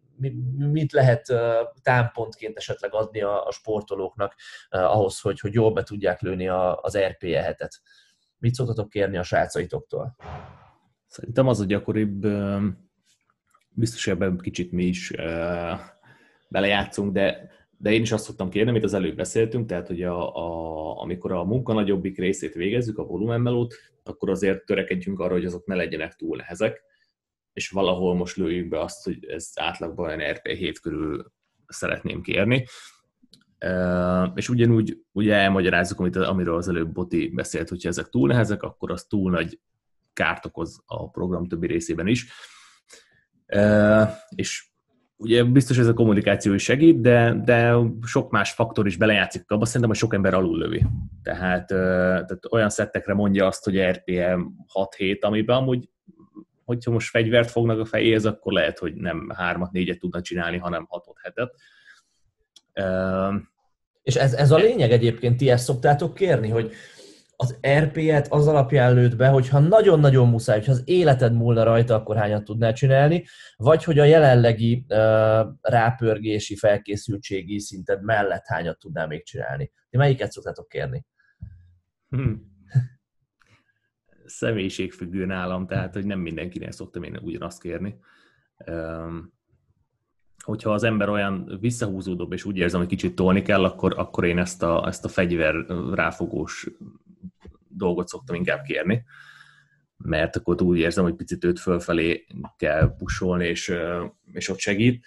mit 0.58 0.91
lehet 0.91 1.34
támpontként 1.82 2.58
esetleg 2.58 2.93
adni 2.93 3.21
a, 3.21 3.45
a 3.45 3.52
sportolóknak 3.52 4.36
ahhoz, 4.69 5.19
hogy, 5.19 5.39
hogy 5.39 5.54
jól 5.54 5.74
be 5.74 5.84
tudják 5.84 6.21
lőni 6.21 6.48
az 6.82 6.98
RPE 6.98 7.41
hetet? 7.41 7.82
Mit 8.45 8.53
szoktatok 8.53 8.89
kérni 8.89 9.17
a 9.17 9.23
srácaitoktól? 9.23 10.15
Szerintem 11.08 11.47
az 11.47 11.60
a 11.60 11.65
gyakoribb, 11.65 12.27
biztos 13.69 14.08
ebben 14.08 14.38
kicsit 14.38 14.71
mi 14.71 14.84
is 14.84 15.13
belejátszunk, 16.49 17.13
de, 17.13 17.51
de 17.77 17.91
én 17.91 18.01
is 18.01 18.12
azt 18.12 18.23
szoktam 18.23 18.49
kérni, 18.49 18.69
amit 18.69 18.84
az 18.84 18.93
előbb 18.93 19.15
beszéltünk, 19.15 19.67
tehát 19.67 19.88
hogy 19.88 20.03
a, 20.03 20.36
a, 20.36 21.01
amikor 21.01 21.31
a 21.31 21.43
munka 21.43 21.73
nagyobbik 21.73 22.17
részét 22.17 22.53
végezzük, 22.53 22.97
a 22.97 23.05
volumenmelót, 23.05 23.75
akkor 24.03 24.29
azért 24.29 24.65
törekedjünk 24.65 25.19
arra, 25.19 25.34
hogy 25.34 25.45
azok 25.45 25.65
ne 25.65 25.75
legyenek 25.75 26.15
túl 26.15 26.38
nehezek, 26.38 26.84
és 27.53 27.69
valahol 27.69 28.15
most 28.15 28.36
lőjük 28.36 28.67
be 28.67 28.79
azt, 28.79 29.03
hogy 29.03 29.25
ez 29.25 29.51
átlagban 29.55 30.05
olyan 30.05 30.31
RP 30.31 30.47
7 30.47 30.79
körül 30.79 31.31
szeretném 31.67 32.21
kérni. 32.21 32.65
És 34.35 34.49
ugyanúgy 34.49 34.97
ugye 35.11 35.33
elmagyarázzuk, 35.33 35.99
amit, 35.99 36.15
amiről 36.15 36.55
az 36.55 36.67
előbb 36.67 36.91
Boti 36.91 37.31
beszélt, 37.35 37.69
hogyha 37.69 37.89
ezek 37.89 38.09
túl 38.09 38.27
nehezek, 38.27 38.63
akkor 38.63 38.91
az 38.91 39.03
túl 39.03 39.31
nagy 39.31 39.59
kárt 40.13 40.45
okoz 40.45 40.83
a 40.85 41.09
program 41.09 41.47
többi 41.47 41.67
részében 41.67 42.07
is. 42.07 42.31
És 44.35 44.67
ugye 45.17 45.43
biztos 45.43 45.77
ez 45.77 45.87
a 45.87 45.93
kommunikáció 45.93 46.53
is 46.53 46.63
segít, 46.63 47.01
de, 47.01 47.41
de 47.43 47.75
sok 48.05 48.31
más 48.31 48.51
faktor 48.51 48.85
is 48.85 48.97
belejátszik 48.97 49.51
abba, 49.51 49.65
szerintem, 49.65 49.89
hogy 49.89 49.99
sok 49.99 50.13
ember 50.13 50.33
alul 50.33 50.57
lövi. 50.57 50.85
Tehát, 51.23 51.67
tehát 51.67 52.51
olyan 52.51 52.69
szettekre 52.69 53.13
mondja 53.13 53.45
azt, 53.45 53.63
hogy 53.63 53.81
RPM 53.81 54.41
6-7, 54.97 55.19
amiben 55.19 55.55
amúgy 55.57 55.89
hogyha 56.65 56.91
most 56.91 57.09
fegyvert 57.09 57.51
fognak 57.51 57.79
a 57.79 57.85
fejéhez, 57.85 58.25
akkor 58.25 58.53
lehet, 58.53 58.79
hogy 58.79 58.93
nem 58.93 59.31
3-4-et 59.37 59.97
tudna 59.97 60.21
csinálni, 60.21 60.57
hanem 60.57 60.87
6-7-et. 60.89 61.49
És 64.01 64.15
ez, 64.15 64.33
ez 64.33 64.51
a 64.51 64.57
lényeg 64.57 64.91
egyébként, 64.91 65.38
ti 65.38 65.49
ezt 65.49 65.63
szoktátok 65.63 66.13
kérni, 66.13 66.49
hogy 66.49 66.71
az 67.35 67.59
RP-et 67.79 68.27
az 68.27 68.47
alapján 68.47 68.93
lőtt 68.93 69.15
be, 69.15 69.27
hogyha 69.27 69.59
nagyon-nagyon 69.59 70.29
muszáj, 70.29 70.57
hogyha 70.57 70.71
az 70.71 70.81
életed 70.85 71.33
múlna 71.33 71.63
rajta, 71.63 71.95
akkor 71.95 72.15
hányat 72.15 72.43
tudnál 72.43 72.73
csinálni, 72.73 73.25
vagy 73.55 73.83
hogy 73.83 73.99
a 73.99 74.03
jelenlegi 74.03 74.85
uh, 74.89 74.97
rápörgési, 75.61 76.55
felkészültségi 76.55 77.59
szinted 77.59 78.03
mellett 78.03 78.45
hányat 78.45 78.79
tudnál 78.79 79.07
még 79.07 79.25
csinálni. 79.25 79.71
Ti 79.89 79.97
melyiket 79.97 80.31
szoktátok 80.31 80.67
kérni? 80.67 81.05
Hmm. 82.09 82.53
Személyiségfüggő 84.25 85.25
nálam, 85.25 85.67
tehát 85.67 85.93
hogy 85.93 86.05
nem 86.05 86.19
mindenkinek 86.19 86.71
szoktam 86.71 87.03
én 87.03 87.19
ugyanazt 87.21 87.61
kérni. 87.61 87.99
Um, 88.67 89.33
hogyha 90.45 90.73
az 90.73 90.84
ember 90.84 91.10
olyan 91.10 91.58
visszahúzódóbb, 91.60 92.34
és 92.34 92.45
úgy 92.45 92.58
érzem, 92.58 92.79
hogy 92.79 92.89
kicsit 92.89 93.15
tolni 93.15 93.41
kell, 93.41 93.63
akkor, 93.63 93.93
akkor 93.97 94.25
én 94.25 94.38
ezt 94.38 94.63
a, 94.63 94.88
ezt 94.88 95.05
a 95.05 95.08
fegyver 95.08 95.55
ráfogós 95.93 96.67
dolgot 97.67 98.08
szoktam 98.08 98.36
inkább 98.36 98.62
kérni, 98.62 99.03
mert 99.97 100.36
akkor 100.36 100.62
úgy 100.62 100.77
érzem, 100.77 101.03
hogy 101.03 101.15
picit 101.15 101.43
őt 101.43 101.60
fölfelé 101.60 102.25
kell 102.58 102.95
pusolni, 102.97 103.47
és, 103.47 103.73
és 104.31 104.49
ott 104.49 104.60
segít. 104.60 105.05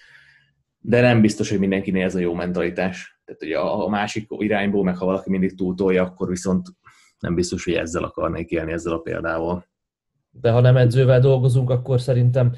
De 0.81 1.01
nem 1.01 1.21
biztos, 1.21 1.51
hogy 1.51 1.59
mindenkinél 1.59 2.05
ez 2.05 2.15
a 2.15 2.19
jó 2.19 2.35
mentalitás. 2.35 3.21
Tehát, 3.25 3.41
hogy 3.41 3.53
a, 3.53 3.85
a 3.85 3.89
másik 3.89 4.27
irányból, 4.39 4.85
meg 4.85 4.97
ha 4.97 5.05
valaki 5.05 5.31
mindig 5.31 5.57
túltolja, 5.57 6.03
akkor 6.03 6.29
viszont 6.29 6.67
nem 7.19 7.35
biztos, 7.35 7.65
hogy 7.65 7.75
ezzel 7.75 8.05
akarnék 8.05 8.51
élni, 8.51 8.73
ezzel 8.73 8.93
a 8.93 8.99
példával. 8.99 9.67
De 10.31 10.51
ha 10.51 10.61
nem 10.61 10.77
edzővel 10.77 11.21
dolgozunk, 11.21 11.71
akkor 11.71 12.01
szerintem 12.01 12.53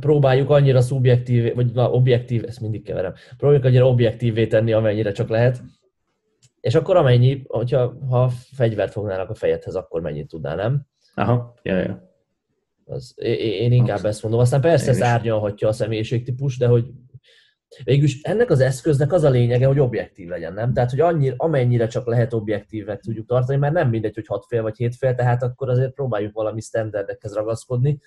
próbáljuk 0.00 0.50
annyira 0.50 0.80
szubjektív, 0.80 1.54
vagy 1.54 1.72
na, 1.72 1.90
objektív, 1.90 2.44
ezt 2.44 2.60
mindig 2.60 2.82
keverem, 2.82 3.14
próbáljuk 3.36 3.64
annyira 3.64 3.88
objektívvé 3.88 4.46
tenni, 4.46 4.72
amennyire 4.72 5.12
csak 5.12 5.28
lehet, 5.28 5.62
és 6.60 6.74
akkor 6.74 6.96
amennyi, 6.96 7.44
hogyha 7.46 7.96
ha 8.08 8.28
fegyvert 8.52 8.92
fognának 8.92 9.30
a 9.30 9.34
fejedhez, 9.34 9.74
akkor 9.74 10.00
mennyit 10.00 10.28
tudnál, 10.28 10.56
nem? 10.56 10.86
Aha, 11.14 11.54
ja, 11.62 11.76
ja. 11.76 12.08
Az, 12.84 13.14
én 13.16 13.72
inkább 13.72 13.96
Abszett. 13.96 14.10
ezt 14.10 14.22
mondom. 14.22 14.40
Aztán 14.40 14.60
persze 14.60 14.90
ez 14.90 15.02
árnyalhatja 15.02 15.68
a 15.68 15.72
személyiségtípus, 15.72 16.58
de 16.58 16.66
hogy 16.66 16.84
végülis 17.84 18.22
ennek 18.22 18.50
az 18.50 18.60
eszköznek 18.60 19.12
az 19.12 19.24
a 19.24 19.30
lényege, 19.30 19.66
hogy 19.66 19.78
objektív 19.78 20.28
legyen, 20.28 20.52
nem? 20.52 20.72
Tehát, 20.72 20.90
hogy 20.90 21.00
annyira, 21.00 21.34
amennyire 21.38 21.86
csak 21.86 22.06
lehet 22.06 22.32
objektívnek 22.32 23.00
tudjuk 23.00 23.26
tartani, 23.26 23.58
mert 23.58 23.72
nem 23.72 23.88
mindegy, 23.88 24.14
hogy 24.14 24.26
hat 24.26 24.44
fél 24.48 24.62
vagy 24.62 24.76
hét 24.76 24.96
fél, 24.96 25.14
tehát 25.14 25.42
akkor 25.42 25.68
azért 25.68 25.92
próbáljuk 25.92 26.34
valami 26.34 26.60
standardekhez 26.60 27.34
ragaszkodni. 27.34 28.00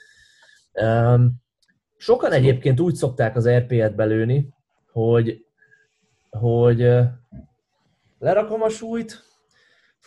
Sokan 1.97 2.31
egyébként 2.31 2.79
úgy 2.79 2.95
szokták 2.95 3.35
az 3.35 3.49
RP-et 3.49 3.95
belőni, 3.95 4.49
hogy, 4.91 5.45
hogy 6.29 6.77
lerakom 8.19 8.61
a 8.61 8.69
súlyt, 8.69 9.23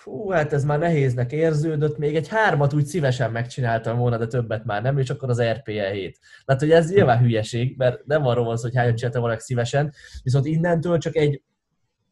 fú, 0.07 0.31
hát 0.31 0.53
ez 0.53 0.65
már 0.65 0.79
nehéznek 0.79 1.33
érződött, 1.33 1.99
még 1.99 2.17
egy 2.17 2.29
hármat 2.29 2.73
úgy 2.73 2.87
szívesen 2.87 3.31
megcsináltam 3.31 3.99
volna, 3.99 4.17
de 4.17 4.27
többet 4.27 4.65
már 4.65 4.83
nem, 4.83 4.99
és 4.99 5.11
akkor 5.11 5.29
az 5.31 5.43
RPE 5.43 5.91
7. 5.91 6.19
Tehát, 6.45 6.61
hogy 6.61 6.71
ez 6.71 6.91
nyilván 6.91 7.19
hülyeség, 7.19 7.77
mert 7.77 8.07
nem 8.07 8.27
arról 8.27 8.45
van 8.45 8.57
szó, 8.57 8.63
hogy 8.63 8.77
hányat 8.77 8.97
csináltam 8.97 9.23
valaki 9.23 9.43
szívesen, 9.43 9.93
viszont 10.23 10.47
innentől 10.47 10.99
csak 10.99 11.17
egy, 11.17 11.43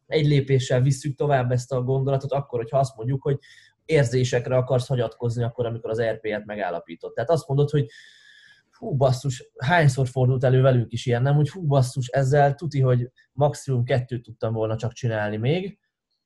egy 0.07 0.25
lépéssel 0.25 0.81
visszük 0.81 1.15
tovább 1.15 1.51
ezt 1.51 1.71
a 1.71 1.81
gondolatot, 1.81 2.31
akkor, 2.31 2.59
hogyha 2.59 2.79
azt 2.79 2.95
mondjuk, 2.95 3.21
hogy 3.21 3.37
érzésekre 3.85 4.55
akarsz 4.55 4.87
hagyatkozni 4.87 5.43
akkor, 5.43 5.65
amikor 5.65 5.89
az 5.89 6.01
RP-et 6.01 6.45
megállapított. 6.45 7.15
Tehát 7.15 7.29
azt 7.29 7.47
mondod, 7.47 7.69
hogy 7.69 7.85
hú 8.77 8.95
basszus, 8.95 9.51
hányszor 9.57 10.07
fordult 10.07 10.43
elő 10.43 10.61
velünk 10.61 10.91
is 10.91 11.05
ilyen, 11.05 11.21
nem, 11.21 11.35
hogy 11.35 11.49
hú 11.49 11.67
basszus, 11.67 12.07
ezzel 12.07 12.55
tuti, 12.55 12.81
hogy 12.81 13.11
maximum 13.31 13.83
kettőt 13.83 14.23
tudtam 14.23 14.53
volna 14.53 14.75
csak 14.75 14.93
csinálni 14.93 15.37
még, 15.37 15.79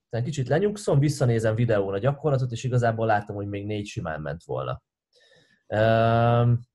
Tehát 0.10 0.26
kicsit 0.26 0.48
lenyugszom, 0.48 1.00
visszanézem 1.00 1.56
videón 1.56 1.94
a 1.94 1.98
gyakorlatot, 1.98 2.52
és 2.52 2.64
igazából 2.64 3.06
láttam, 3.06 3.36
hogy 3.36 3.48
még 3.48 3.66
négy 3.66 3.86
simán 3.86 4.22
ment 4.22 4.44
volna. 4.44 4.82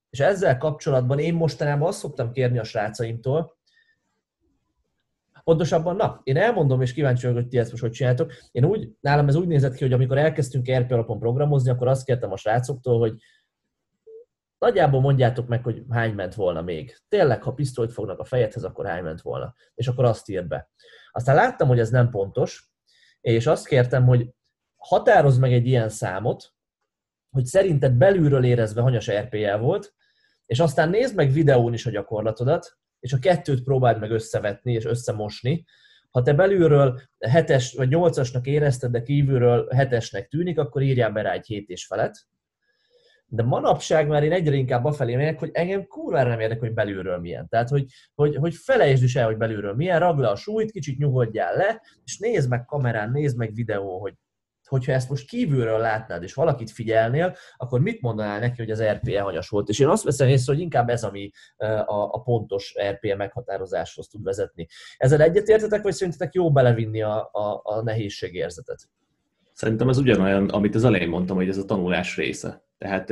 És 0.09 0.19
ezzel 0.19 0.57
kapcsolatban 0.57 1.19
én 1.19 1.33
mostanában 1.33 1.87
azt 1.87 1.99
szoktam 1.99 2.31
kérni 2.31 2.57
a 2.57 2.63
srácaimtól, 2.63 3.55
Pontosabban, 5.45 5.95
na, 5.95 6.21
én 6.23 6.37
elmondom, 6.37 6.81
és 6.81 6.93
kíváncsi 6.93 7.25
vagyok, 7.25 7.41
hogy 7.41 7.47
ti 7.49 7.57
ezt 7.57 7.71
most 7.71 7.83
hogy 7.83 7.91
csináltok. 7.91 8.33
Én 8.51 8.65
úgy, 8.65 8.89
nálam 8.99 9.27
ez 9.27 9.35
úgy 9.35 9.47
nézett 9.47 9.73
ki, 9.73 9.83
hogy 9.83 9.93
amikor 9.93 10.17
elkezdtünk 10.17 10.71
RP 10.71 10.91
alapon 10.91 11.19
programozni, 11.19 11.69
akkor 11.69 11.87
azt 11.87 12.05
kértem 12.05 12.31
a 12.31 12.37
srácoktól, 12.37 12.99
hogy 12.99 13.13
nagyjából 14.65 15.01
mondjátok 15.01 15.47
meg, 15.47 15.63
hogy 15.63 15.83
hány 15.89 16.13
ment 16.13 16.33
volna 16.33 16.61
még. 16.61 16.97
Tényleg, 17.07 17.43
ha 17.43 17.53
pisztolyt 17.53 17.91
fognak 17.91 18.19
a 18.19 18.23
fejedhez, 18.23 18.63
akkor 18.63 18.85
hány 18.85 19.03
ment 19.03 19.21
volna. 19.21 19.53
És 19.75 19.87
akkor 19.87 20.05
azt 20.05 20.29
ír 20.29 20.47
be. 20.47 20.69
Aztán 21.11 21.35
láttam, 21.35 21.67
hogy 21.67 21.79
ez 21.79 21.89
nem 21.89 22.09
pontos, 22.09 22.71
és 23.21 23.47
azt 23.47 23.67
kértem, 23.67 24.05
hogy 24.05 24.29
határozd 24.75 25.39
meg 25.39 25.53
egy 25.53 25.67
ilyen 25.67 25.89
számot, 25.89 26.53
hogy 27.29 27.45
szerinted 27.45 27.93
belülről 27.93 28.43
érezve 28.43 28.81
hanyas 28.81 29.11
RPL 29.11 29.57
volt, 29.57 29.93
és 30.45 30.59
aztán 30.59 30.89
nézd 30.89 31.15
meg 31.15 31.31
videón 31.31 31.73
is 31.73 31.85
a 31.85 31.91
gyakorlatodat, 31.91 32.77
és 32.99 33.13
a 33.13 33.19
kettőt 33.19 33.63
próbáld 33.63 33.99
meg 33.99 34.11
összevetni 34.11 34.73
és 34.73 34.85
összemosni. 34.85 35.65
Ha 36.09 36.21
te 36.21 36.33
belülről 36.33 37.01
hetes 37.19 37.73
vagy 37.73 37.89
nyolcasnak 37.89 38.47
érezted, 38.47 38.91
de 38.91 39.01
kívülről 39.01 39.67
hetesnek 39.75 40.27
tűnik, 40.27 40.59
akkor 40.59 40.81
írjál 40.81 41.11
be 41.11 41.21
rá 41.21 41.31
egy 41.31 41.45
hét 41.45 41.69
és 41.69 41.85
felet. 41.85 42.27
De 43.27 43.43
manapság 43.43 44.07
már 44.07 44.23
én 44.23 44.31
egyre 44.31 44.55
inkább 44.55 44.85
afelé 44.85 45.15
megyek, 45.15 45.39
hogy 45.39 45.49
engem 45.53 45.87
kurvára 45.87 46.29
nem 46.29 46.39
érdekel, 46.39 46.63
hogy 46.63 46.73
belülről 46.73 47.19
milyen. 47.19 47.47
Tehát, 47.47 47.69
hogy, 47.69 47.85
hogy, 48.15 48.35
hogy 48.35 48.53
felejtsd 48.55 49.03
is 49.03 49.15
el, 49.15 49.25
hogy 49.25 49.37
belülről 49.37 49.75
milyen, 49.75 49.99
ragd 49.99 50.19
le 50.19 50.29
a 50.29 50.35
súlyt, 50.35 50.71
kicsit 50.71 50.97
nyugodjál 50.97 51.55
le, 51.55 51.81
és 52.03 52.17
nézd 52.17 52.49
meg 52.49 52.65
kamerán, 52.65 53.11
nézd 53.11 53.37
meg 53.37 53.53
videó, 53.53 53.99
hogy 53.99 54.13
hogyha 54.67 54.91
ezt 54.91 55.09
most 55.09 55.27
kívülről 55.27 55.79
látnád, 55.79 56.23
és 56.23 56.33
valakit 56.33 56.71
figyelnél, 56.71 57.35
akkor 57.57 57.81
mit 57.81 58.01
mondanál 58.01 58.39
neki, 58.39 58.55
hogy 58.57 58.71
az 58.71 58.83
RPE 58.83 59.21
hanyas 59.21 59.49
volt? 59.49 59.69
És 59.69 59.79
én 59.79 59.87
azt 59.87 60.03
veszem 60.03 60.27
észre, 60.27 60.53
hogy 60.53 60.61
inkább 60.61 60.89
ez, 60.89 61.03
ami 61.03 61.31
a, 61.57 61.93
a 62.11 62.21
pontos 62.21 62.75
RPE 62.89 63.15
meghatározáshoz 63.15 64.07
tud 64.07 64.23
vezetni. 64.23 64.67
Ezzel 64.97 65.21
egyetértetek, 65.21 65.81
vagy 65.81 65.93
szerintetek 65.93 66.33
jó 66.33 66.51
belevinni 66.51 67.01
a, 67.01 67.29
a, 67.31 67.61
a 67.63 67.81
nehézségérzetet? 67.83 68.89
Szerintem 69.53 69.89
ez 69.89 69.97
ugyanolyan, 69.97 70.49
amit 70.49 70.75
az 70.75 70.83
elején 70.83 71.09
mondtam, 71.09 71.35
hogy 71.35 71.49
ez 71.49 71.57
a 71.57 71.65
tanulás 71.65 72.17
része. 72.17 72.64
Tehát 72.77 73.09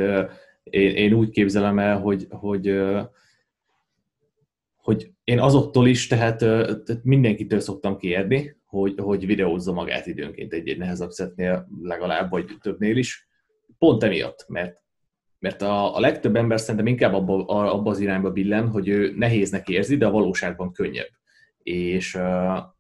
én, 0.64 0.96
én 0.96 1.14
úgy 1.14 1.30
képzelem 1.30 1.80
el, 1.80 2.00
hogy, 2.00 2.28
hogy 2.30 2.76
hogy 4.84 5.12
én 5.24 5.40
azoktól 5.40 5.88
is, 5.88 6.08
tehát, 6.08 6.38
tehát 6.38 7.04
mindenkitől 7.04 7.60
szoktam 7.60 7.98
kérni, 7.98 8.56
hogy, 8.66 8.94
hogy 8.98 9.26
videózza 9.26 9.74
magát 9.74 10.08
időnként 10.08 10.54
egy-egy 10.54 10.78
nehezebb 10.78 11.10
szetnél 11.10 11.68
legalább, 11.82 12.30
vagy 12.30 12.46
többnél 12.62 12.98
is. 12.98 13.28
Pont 13.78 14.04
emiatt, 14.04 14.46
mert, 14.48 14.82
mert 15.40 15.62
a, 15.62 15.96
a 15.96 16.00
legtöbb 16.00 16.36
ember 16.36 16.60
szerintem 16.60 16.88
inkább 16.88 17.14
abba, 17.14 17.46
abba 17.46 17.90
az 17.90 18.00
irányba 18.00 18.32
billen, 18.32 18.68
hogy 18.68 18.88
ő 18.88 19.14
nehéznek 19.16 19.70
érzi, 19.70 19.98
de 19.98 20.06
a 20.06 20.12
valóságban 20.12 20.72
könnyebb. 20.72 21.12
És, 21.64 22.18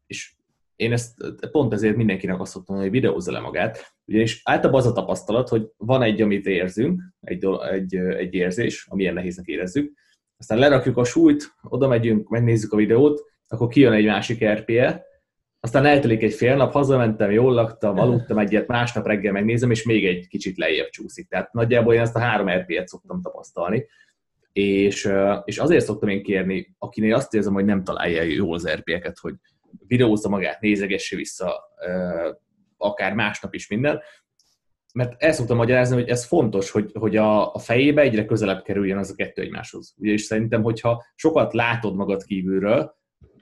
és 0.05 0.33
én 0.75 0.91
ezt 0.91 1.13
pont 1.51 1.73
ezért 1.73 1.95
mindenkinek 1.95 2.39
azt 2.39 2.51
szoktam 2.51 2.77
hogy 2.77 2.89
videózza 2.89 3.31
le 3.31 3.39
magát, 3.39 3.93
ugyanis 4.05 4.41
általában 4.43 4.79
az 4.79 4.87
a 4.87 4.93
tapasztalat, 4.93 5.49
hogy 5.49 5.67
van 5.77 6.01
egy, 6.01 6.21
amit 6.21 6.45
érzünk, 6.45 7.01
egy, 7.21 7.45
egy, 7.71 7.95
egy 7.95 8.33
érzés, 8.33 8.85
amilyen 8.89 9.13
nehéznek 9.13 9.45
érezzük, 9.45 9.93
aztán 10.37 10.57
lerakjuk 10.57 10.97
a 10.97 11.03
súlyt, 11.03 11.53
oda 11.63 11.87
megyünk, 11.87 12.29
megnézzük 12.29 12.73
a 12.73 12.77
videót, 12.77 13.21
akkor 13.47 13.67
kijön 13.67 13.93
egy 13.93 14.05
másik 14.05 14.45
RPE, 14.45 15.05
aztán 15.59 15.85
eltelik 15.85 16.23
egy 16.23 16.33
fél 16.33 16.55
nap, 16.55 16.71
hazamentem, 16.71 17.31
jól 17.31 17.53
laktam, 17.53 17.99
aludtam 17.99 18.37
egyet, 18.37 18.67
másnap 18.67 19.05
reggel 19.05 19.31
megnézem, 19.31 19.71
és 19.71 19.83
még 19.83 20.05
egy 20.05 20.27
kicsit 20.27 20.57
lejjebb 20.57 20.89
csúszik. 20.89 21.27
Tehát 21.27 21.53
nagyjából 21.53 21.93
én 21.93 21.99
ezt 21.99 22.15
a 22.15 22.19
három 22.19 22.49
RP-et 22.49 22.87
szoktam 22.87 23.21
tapasztalni. 23.21 23.85
És, 24.53 25.09
és 25.43 25.57
azért 25.57 25.85
szoktam 25.85 26.09
én 26.09 26.23
kérni, 26.23 26.75
akinél 26.77 27.13
azt 27.13 27.33
érzem, 27.33 27.53
hogy 27.53 27.65
nem 27.65 27.83
találja 27.83 28.21
jól 28.21 28.53
az 28.53 28.69
RP-eket, 28.69 29.17
hogy 29.19 29.33
videózza 29.93 30.29
magát, 30.29 30.61
nézegesse 30.61 31.15
vissza, 31.15 31.63
akár 32.77 33.13
másnap 33.13 33.53
is 33.53 33.67
minden, 33.67 34.01
mert 34.93 35.23
el 35.23 35.31
szoktam 35.31 35.57
magyarázni, 35.57 35.95
hogy 35.95 36.09
ez 36.09 36.25
fontos, 36.25 36.71
hogy, 36.71 36.91
hogy 36.93 37.17
a, 37.17 37.53
a 37.53 37.59
fejébe 37.59 38.01
egyre 38.01 38.25
közelebb 38.25 38.63
kerüljön 38.63 38.97
az 38.97 39.09
a 39.09 39.15
kettő 39.15 39.41
egymáshoz. 39.41 39.95
Ugye, 39.97 40.11
és 40.11 40.21
szerintem, 40.21 40.63
hogyha 40.63 41.03
sokat 41.15 41.53
látod 41.53 41.95
magad 41.95 42.23
kívülről, 42.23 42.95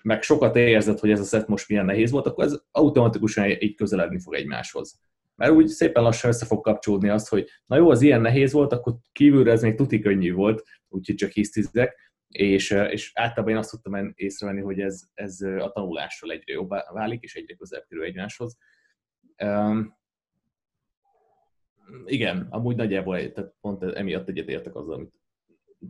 meg 0.04 0.22
sokat 0.22 0.56
érzed, 0.56 1.00
hogy 1.00 1.12
ez 1.12 1.20
a 1.20 1.24
szett 1.24 1.48
most 1.48 1.70
milyen 1.70 1.86
nehéz 1.86 2.12
volt, 2.12 2.26
akkor 2.26 2.44
ez 2.44 2.60
automatikusan 2.72 3.50
így 3.50 3.76
közeledni 3.76 4.20
fog 4.20 4.34
egymáshoz. 4.34 5.00
Mert 5.36 5.52
úgy 5.52 5.68
szépen 5.68 6.04
lassan 6.04 6.30
össze 6.30 6.46
fog 6.46 6.62
kapcsolódni 6.62 7.10
azt, 7.10 7.30
hogy 7.30 7.48
na 7.66 7.76
jó, 7.76 7.90
az 7.90 8.02
ilyen 8.02 8.22
nehéz 8.22 8.52
volt, 8.52 8.74
akkor 8.74 8.94
kívülre 9.12 9.52
ez 9.52 9.62
még 9.62 9.76
tuti 9.76 10.00
könnyű 10.00 10.34
volt, 10.34 10.64
úgyhogy 10.90 11.16
csak 11.16 11.32
hisztizek, 11.32 12.11
és, 12.32 12.70
és 12.70 13.12
általában 13.13 13.54
én 13.54 13.60
azt 13.60 13.70
tudtam 13.70 14.13
észrevenni, 14.15 14.62
hogy 14.62 14.80
ez, 14.80 15.04
ez 15.13 15.41
a 15.41 15.72
tanulással 15.74 16.32
egyre 16.32 16.54
jobbá 16.54 16.86
válik, 16.94 17.24
és 17.24 17.36
egyre 17.36 17.56
közelebb 17.56 17.86
kerül 17.88 18.04
egymáshoz. 18.04 18.58
Um, 19.44 20.00
igen, 22.06 22.48
amúgy 22.50 22.76
nagyjából 22.76 23.32
tehát 23.32 23.54
pont 23.62 23.84
emiatt 23.84 24.30
egyetértek 24.30 24.76
azzal, 24.76 24.94
amit 24.94 25.13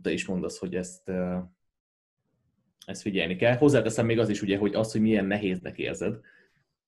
te 0.02 0.12
is 0.12 0.26
mondasz, 0.26 0.58
hogy 0.58 0.74
ezt, 0.74 1.10
ezt 2.86 3.02
figyelni 3.02 3.36
kell. 3.36 3.56
Hozzáteszem 3.56 4.06
még 4.06 4.18
az 4.18 4.28
is, 4.28 4.42
ugye, 4.42 4.58
hogy 4.58 4.74
az, 4.74 4.92
hogy 4.92 5.00
milyen 5.00 5.24
nehéznek 5.24 5.78
érzed, 5.78 6.20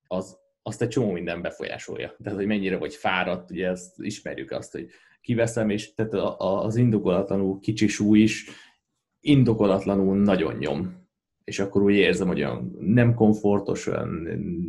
az, 0.06 0.38
azt 0.62 0.82
egy 0.82 0.88
csomó 0.88 1.10
minden 1.10 1.42
befolyásolja. 1.42 2.16
Tehát, 2.22 2.38
hogy 2.38 2.46
mennyire 2.46 2.76
vagy 2.76 2.94
fáradt, 2.94 3.50
ugye 3.50 3.68
ezt 3.68 3.94
ismerjük 3.98 4.50
azt, 4.50 4.72
hogy 4.72 4.90
kiveszem, 5.20 5.70
és 5.70 5.94
tehát 5.94 6.14
az 6.38 6.76
indokolatlanul 6.76 7.60
kicsi 7.60 7.86
súly 7.86 8.18
is 8.18 8.50
indokolatlanul 9.24 10.16
nagyon 10.16 10.54
nyom. 10.54 11.02
És 11.44 11.58
akkor 11.58 11.82
úgy 11.82 11.94
érzem, 11.94 12.26
hogy 12.26 12.42
olyan 12.42 12.76
nem 12.78 13.14
komfortos, 13.14 13.86
olyan 13.86 14.08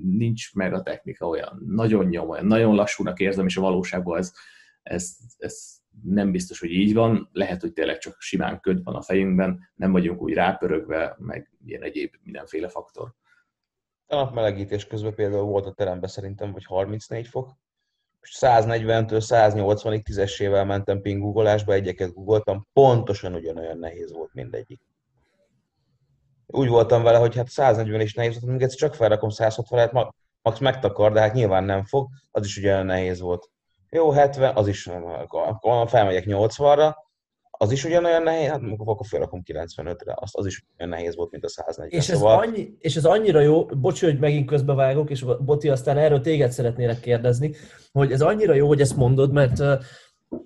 nincs 0.03 0.53
meg 0.53 0.73
a 0.73 0.81
technika, 0.81 1.27
olyan 1.27 1.63
nagyon 1.67 2.05
nyom, 2.05 2.29
olyan 2.29 2.45
nagyon 2.45 2.75
lassúnak 2.75 3.19
érzem, 3.19 3.45
és 3.45 3.57
a 3.57 3.61
valóságban 3.61 4.17
ez, 4.17 4.33
ez, 4.83 5.17
ez 5.37 5.75
nem 6.03 6.31
biztos, 6.31 6.59
hogy 6.59 6.71
így 6.71 6.93
van, 6.93 7.29
lehet, 7.31 7.61
hogy 7.61 7.73
tényleg 7.73 7.97
csak 7.97 8.15
simán 8.19 8.59
köd 8.59 8.83
van 8.83 8.95
a 8.95 9.01
fejünkben, 9.01 9.71
nem 9.75 9.91
vagyunk 9.91 10.21
úgy 10.21 10.33
rápörögve, 10.33 11.15
meg 11.19 11.51
ilyen 11.65 11.83
egyéb 11.83 12.13
mindenféle 12.23 12.67
faktor. 12.67 13.13
A 14.07 14.15
napmelegítés 14.15 14.87
közben 14.87 15.15
például 15.15 15.45
volt 15.45 15.65
a 15.65 15.73
teremben 15.73 16.09
szerintem, 16.09 16.51
vagy 16.51 16.65
34 16.65 17.27
fok, 17.27 17.51
140-től 18.39 19.25
180-ig 19.27 20.01
tízessével 20.01 20.65
mentem 20.65 21.01
pingugolásba, 21.01 21.73
egyeket 21.73 22.13
googoltam, 22.13 22.67
pontosan 22.73 23.33
ugyanolyan 23.33 23.77
nehéz 23.77 24.13
volt 24.13 24.33
mindegyik. 24.33 24.81
Úgy 26.47 26.67
voltam 26.67 27.03
vele, 27.03 27.17
hogy 27.17 27.35
hát 27.35 27.49
140 27.49 28.01
is 28.01 28.13
nehéz 28.13 28.41
volt, 28.41 28.57
még 28.57 28.69
csak 28.69 28.95
felrakom 28.95 29.29
160-et, 29.33 30.11
max 30.41 30.59
megtakar, 30.59 31.11
de 31.11 31.19
hát 31.19 31.33
nyilván 31.33 31.63
nem 31.63 31.83
fog, 31.83 32.07
az 32.31 32.45
is 32.45 32.57
ugyanolyan 32.57 32.85
nehéz 32.85 33.19
volt. 33.19 33.49
Jó, 33.89 34.11
70, 34.11 34.55
az 34.55 34.67
is, 34.67 34.87
akkor 34.87 35.89
felmegyek 35.89 36.23
80-ra, 36.27 36.93
az 37.57 37.71
is 37.71 37.83
ugyanolyan 37.83 38.23
nehéz, 38.23 38.49
hát 38.49 38.61
akkor 38.77 39.07
felrakom 39.07 39.41
95-re, 39.45 40.13
az, 40.15 40.29
az 40.31 40.45
is 40.45 40.65
olyan 40.79 40.91
nehéz 40.91 41.15
volt, 41.15 41.31
mint 41.31 41.43
a 41.43 41.49
140. 41.49 41.99
És 41.99 42.09
ez, 42.09 42.17
szóval... 42.17 42.39
annyi, 42.39 42.75
és 42.79 42.95
ez 42.95 43.05
annyira 43.05 43.39
jó, 43.39 43.65
bocs, 43.65 44.01
hogy 44.01 44.19
megint 44.19 44.47
közbevágok, 44.47 45.09
és 45.09 45.25
Boti, 45.39 45.69
aztán 45.69 45.97
erről 45.97 46.21
téged 46.21 46.51
szeretnélek 46.51 46.99
kérdezni, 46.99 47.55
hogy 47.91 48.11
ez 48.11 48.21
annyira 48.21 48.53
jó, 48.53 48.67
hogy 48.67 48.81
ezt 48.81 48.95
mondod, 48.95 49.31
mert 49.31 49.59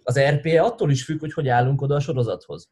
az 0.04 0.19
RPE 0.19 0.62
attól 0.62 0.91
is 0.91 1.04
függ, 1.04 1.19
hogy 1.19 1.34
hogy 1.34 1.48
állunk 1.48 1.82
oda 1.82 1.95
a 1.95 2.00
sorozathoz. 2.00 2.69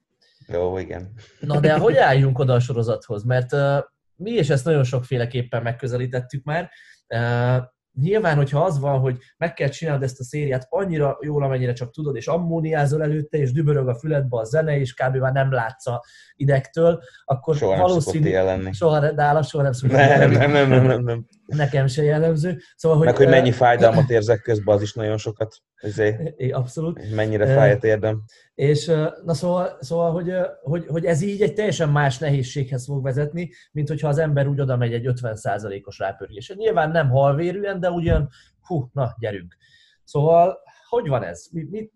Jó, 0.48 0.78
igen. 0.78 1.14
Na 1.40 1.60
de 1.60 1.78
hogy 1.78 1.98
álljunk 1.98 2.40
oda 2.40 2.54
a 2.54 2.60
sorozathoz? 2.60 3.24
Mert 3.24 3.54
uh, 3.54 3.78
mi 4.16 4.32
is 4.32 4.50
ezt 4.50 4.66
nagyon 4.66 4.84
sokféleképpen 4.84 5.62
megközelítettük 5.62 6.44
már. 6.44 6.70
Uh, 7.08 7.64
nyilván, 8.02 8.36
hogyha 8.36 8.64
az 8.64 8.80
van, 8.80 9.00
hogy 9.00 9.18
meg 9.38 9.54
kell 9.54 9.70
csinálnod 9.70 10.04
ezt 10.04 10.20
a 10.20 10.24
szériát 10.24 10.68
annyira 10.70 11.18
jól, 11.22 11.44
amennyire 11.44 11.74
csak 11.74 11.92
tudod, 11.92 12.16
és 12.16 12.28
ammóniázol 12.28 13.02
előtte, 13.04 13.38
és 13.38 13.52
dübörög 13.52 13.88
a 13.88 13.96
füledbe 13.96 14.38
a 14.38 14.44
zene, 14.44 14.80
és 14.80 14.94
kb. 14.94 15.16
már 15.16 15.34
nem 15.34 15.52
látsz 15.52 15.88
a 15.88 16.04
idegtől, 16.36 17.02
akkor 17.26 17.56
soha 17.56 17.78
valószínű... 17.78 18.32
Nem 18.32 18.72
soha, 18.72 19.12
de 19.12 19.24
állat 19.24 19.48
soha 19.48 19.64
nem 19.64 19.72
szokott 19.72 19.98
nem, 19.98 20.32
nem, 20.32 20.52
nem, 20.52 20.70
nem, 20.70 20.86
nem, 20.86 21.04
nem. 21.04 21.26
Nekem 21.48 21.88
se 21.88 22.04
jellemző. 22.04 22.58
Szóval, 22.76 22.98
hogy, 22.98 23.06
Meg, 23.06 23.16
hogy 23.16 23.28
mennyi 23.28 23.52
fájdalmat 23.52 24.10
érzek 24.10 24.42
közben, 24.42 24.76
az 24.76 24.82
is 24.82 24.94
nagyon 24.94 25.18
sokat. 25.18 25.56
Azért, 25.82 26.42
abszolút. 26.52 27.16
Mennyire 27.16 27.54
fáj 27.54 27.72
a 27.72 27.78
térdem. 27.78 28.24
És 28.56 28.86
na 29.24 29.34
szóval, 29.34 29.78
szóval 29.80 30.12
hogy, 30.12 30.34
hogy, 30.62 30.86
hogy, 30.88 31.06
ez 31.06 31.22
így 31.22 31.42
egy 31.42 31.54
teljesen 31.54 31.90
más 31.90 32.18
nehézséghez 32.18 32.86
fog 32.86 33.04
vezetni, 33.04 33.50
mint 33.72 33.88
hogyha 33.88 34.08
az 34.08 34.18
ember 34.18 34.48
úgy 34.48 34.60
oda 34.60 34.78
megy 34.78 34.94
egy 34.94 35.10
50%-os 35.22 35.98
rápörgés. 36.00 36.54
Nyilván 36.56 36.92
nem 36.92 37.10
halvérűen, 37.10 37.80
de 37.80 37.90
ugyan, 37.90 38.30
hú, 38.62 38.90
na, 38.94 39.16
gyerünk. 39.20 39.56
Szóval, 40.04 40.58
hogy 40.90 41.08
van 41.08 41.24
ez? 41.24 41.48
Mit, 41.52 41.70
mit, 41.70 41.94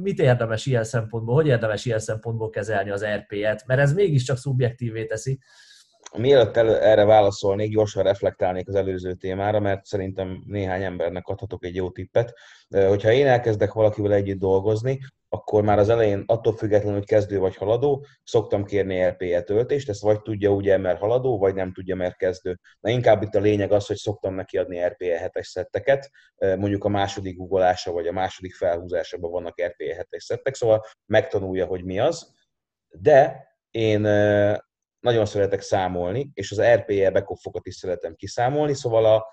mit 0.00 0.18
érdemes 0.18 0.66
ilyen 0.66 0.84
szempontból, 0.84 1.34
hogy 1.34 1.46
érdemes 1.46 1.84
ilyen 1.84 1.98
szempontból 1.98 2.50
kezelni 2.50 2.90
az 2.90 3.04
RP-et? 3.04 3.66
Mert 3.66 3.80
ez 3.80 3.92
mégiscsak 3.92 4.36
szubjektívé 4.36 5.04
teszi. 5.04 5.38
Mielőtt 6.14 6.56
el, 6.56 6.80
erre 6.80 7.04
válaszolnék, 7.04 7.70
gyorsan 7.70 8.02
reflektálnék 8.02 8.68
az 8.68 8.74
előző 8.74 9.14
témára, 9.14 9.60
mert 9.60 9.84
szerintem 9.84 10.42
néhány 10.46 10.82
embernek 10.82 11.26
adhatok 11.26 11.64
egy 11.64 11.74
jó 11.74 11.90
tippet. 11.90 12.34
Hogyha 12.68 13.12
én 13.12 13.26
elkezdek 13.26 13.72
valakivel 13.72 14.12
együtt 14.12 14.38
dolgozni, 14.38 15.00
akkor 15.28 15.62
már 15.62 15.78
az 15.78 15.88
elején 15.88 16.22
attól 16.26 16.56
függetlenül, 16.56 16.98
hogy 16.98 17.06
kezdő 17.06 17.38
vagy 17.38 17.56
haladó, 17.56 18.06
szoktam 18.24 18.64
kérni 18.64 19.04
RPE 19.04 19.42
töltést, 19.42 19.88
ezt 19.88 20.02
vagy 20.02 20.22
tudja 20.22 20.50
ugye, 20.50 20.76
mert 20.76 20.98
haladó, 20.98 21.38
vagy 21.38 21.54
nem 21.54 21.72
tudja, 21.72 21.96
mert 21.96 22.16
kezdő. 22.16 22.58
Na 22.80 22.90
inkább 22.90 23.22
itt 23.22 23.34
a 23.34 23.40
lényeg 23.40 23.72
az, 23.72 23.86
hogy 23.86 23.96
szoktam 23.96 24.34
neki 24.34 24.58
adni 24.58 24.84
RPE 24.84 25.30
7-es 25.32 25.44
szetteket, 25.44 26.10
mondjuk 26.38 26.84
a 26.84 26.88
második 26.88 27.36
guggolása 27.36 27.92
vagy 27.92 28.06
a 28.06 28.12
második 28.12 28.54
felhúzásában 28.54 29.30
vannak 29.30 29.62
RPE 29.62 30.06
7-es 30.10 30.18
szettek, 30.18 30.54
szóval 30.54 30.84
megtanulja, 31.06 31.66
hogy 31.66 31.84
mi 31.84 31.98
az. 31.98 32.34
De 32.88 33.46
én 33.70 34.02
nagyon 35.06 35.26
szeretek 35.26 35.60
számolni, 35.60 36.30
és 36.34 36.50
az 36.50 36.62
RPE 36.62 37.10
backoffokat 37.10 37.66
is 37.66 37.74
szeretem 37.74 38.14
kiszámolni, 38.14 38.74
szóval 38.74 39.04
a, 39.04 39.26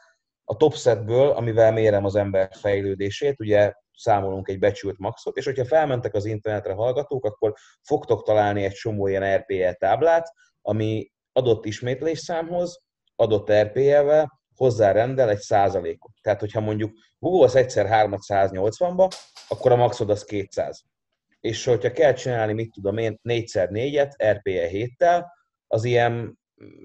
a 0.43 0.57
top 0.57 0.75
setből, 0.75 1.29
amivel 1.29 1.71
mérem 1.71 2.05
az 2.05 2.15
ember 2.15 2.49
fejlődését, 2.51 3.39
ugye 3.39 3.73
számolunk 3.95 4.49
egy 4.49 4.59
becsült 4.59 4.97
maxot, 4.97 5.37
és 5.37 5.45
hogyha 5.45 5.65
felmentek 5.65 6.13
az 6.13 6.25
internetre 6.25 6.73
hallgatók, 6.73 7.25
akkor 7.25 7.53
fogtok 7.81 8.23
találni 8.23 8.63
egy 8.63 8.71
csomó 8.71 9.07
ilyen 9.07 9.37
RPE 9.37 9.73
táblát, 9.73 10.33
ami 10.61 11.11
adott 11.31 11.65
ismétlésszámhoz, 11.65 12.83
adott 13.15 13.51
RPE-vel 13.51 14.41
hozzárendel 14.55 15.29
egy 15.29 15.39
százalékot. 15.39 16.11
Tehát, 16.21 16.39
hogyha 16.39 16.59
mondjuk 16.59 16.91
googolsz 17.19 17.55
egyszer 17.55 17.87
3 17.87 18.13
180-ba, 18.27 19.11
akkor 19.47 19.71
a 19.71 19.75
maxod 19.75 20.09
az 20.09 20.23
200. 20.23 20.83
És 21.39 21.65
hogyha 21.65 21.91
kell 21.91 22.13
csinálni, 22.13 22.53
mit 22.53 22.71
tudom 22.71 22.97
én, 22.97 23.19
4x4-et 23.23 24.11
RPE 24.31 24.69
7-tel, 24.71 25.23
az 25.73 25.83
ilyen 25.83 26.39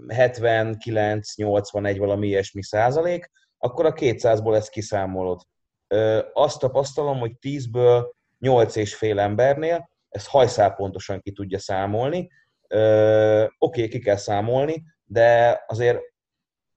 79-81 0.08 1.94
valami 1.98 2.26
ilyesmi 2.26 2.62
százalék, 2.62 3.30
akkor 3.58 3.86
a 3.86 3.92
200-ból 3.92 4.54
ezt 4.54 4.70
kiszámolod. 4.70 5.40
Azt 6.32 6.58
tapasztalom, 6.58 7.18
hogy 7.18 7.32
10-ből 7.40 8.10
8 8.38 8.76
és 8.76 8.94
fél 8.94 9.18
embernél 9.18 9.90
ezt 10.08 10.28
hajszál 10.28 10.74
pontosan 10.74 11.20
ki 11.20 11.32
tudja 11.32 11.58
számolni. 11.58 12.30
Oké, 12.68 13.48
okay, 13.58 13.88
ki 13.88 13.98
kell 13.98 14.16
számolni, 14.16 14.82
de 15.04 15.60
azért 15.66 15.98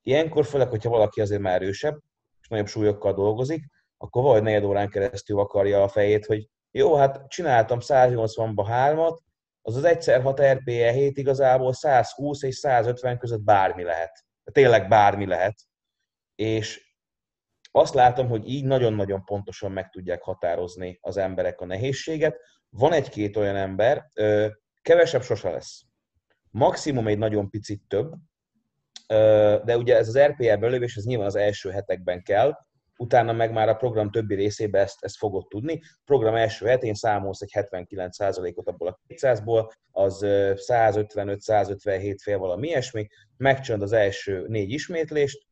ilyenkor, 0.02 0.46
főleg, 0.46 0.70
hogyha 0.70 0.90
valaki 0.90 1.22
azért 1.22 1.42
már 1.42 1.62
erősebb, 1.62 1.98
és 2.42 2.48
nagyobb 2.48 2.68
súlyokkal 2.68 3.14
dolgozik, 3.14 3.66
akkor 3.98 4.24
vagy 4.24 4.44
negyed 4.44 4.64
órán 4.64 4.90
keresztül 4.90 5.40
akarja 5.40 5.84
a 5.84 5.88
fejét, 5.88 6.26
hogy 6.26 6.48
jó, 6.72 6.96
hát 6.96 7.28
csináltam 7.28 7.80
180-ba 7.82 8.64
hármat, 8.68 9.22
az 9.62 9.76
az 9.76 9.84
egyszer 9.84 10.22
6 10.22 10.42
RPE 10.42 10.92
7 10.92 11.18
igazából 11.18 11.74
120 11.74 12.44
és 12.44 12.56
150 12.56 13.18
között 13.18 13.42
bármi 13.42 13.84
lehet. 13.84 14.26
Tényleg 14.52 14.88
bármi 14.88 15.26
lehet. 15.26 15.56
És 16.36 16.96
azt 17.72 17.94
látom, 17.94 18.28
hogy 18.28 18.50
így 18.50 18.66
nagyon-nagyon 18.66 19.26
pontosan 19.26 19.72
meg 19.72 19.90
tudják 19.90 20.22
határozni 20.22 20.98
az 21.02 21.18
emberek 21.18 21.62
a 21.62 21.66
nehézséget. 21.66 22.38
Van 22.70 22.94
egy-két 22.94 23.38
olyan 23.38 23.56
ember, 23.56 24.08
kevesebb 24.82 25.22
sose 25.22 25.50
lesz. 25.50 25.82
Maximum 26.50 27.08
egy 27.08 27.18
nagyon 27.18 27.50
picit 27.50 27.82
több, 27.88 28.14
de 29.64 29.78
ugye 29.78 29.98
ez 29.98 30.08
az 30.08 30.20
RPE 30.20 30.58
belövés, 30.58 30.96
ez 30.96 31.04
nyilván 31.04 31.28
az 31.28 31.36
első 31.36 31.70
hetekben 31.70 32.24
kell, 32.24 32.58
utána 32.98 33.34
meg 33.34 33.52
már 33.52 33.70
a 33.70 33.76
program 33.76 34.12
többi 34.12 34.36
részébe 34.36 34.80
ezt, 34.80 35.04
ezt 35.04 35.18
fogod 35.18 35.48
tudni. 35.48 35.82
Program 36.06 36.36
első 36.36 36.66
hetén 36.66 36.94
számolsz 36.94 37.42
egy 37.42 37.52
79%-ot 37.54 38.68
abból 38.68 38.88
a 38.88 39.00
200-ból, 39.16 39.72
az 39.92 40.20
155-157 40.24 42.18
fél 42.22 42.38
valami 42.38 42.68
ilyesmi, 42.68 43.08
megcsinálod 43.38 43.86
az 43.86 43.94
első 43.94 44.46
négy 44.48 44.72
ismétlést, 44.72 45.46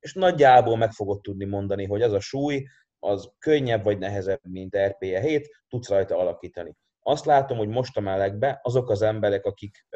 és 0.00 0.14
nagyjából 0.14 0.76
meg 0.76 0.92
fogod 0.92 1.20
tudni 1.20 1.44
mondani, 1.44 1.86
hogy 1.86 2.02
az 2.02 2.12
a 2.12 2.20
súly, 2.20 2.66
az 2.98 3.30
könnyebb 3.38 3.84
vagy 3.84 3.98
nehezebb, 3.98 4.40
mint 4.42 4.76
RPE 4.76 5.20
7, 5.20 5.48
tudsz 5.68 5.88
rajta 5.88 6.18
alakítani. 6.18 6.76
Azt 7.00 7.24
látom, 7.24 7.58
hogy 7.58 7.68
most 7.68 7.96
a 7.96 8.00
melegbe 8.00 8.60
azok 8.62 8.90
az 8.90 9.02
emberek, 9.02 9.44
akik 9.44 9.86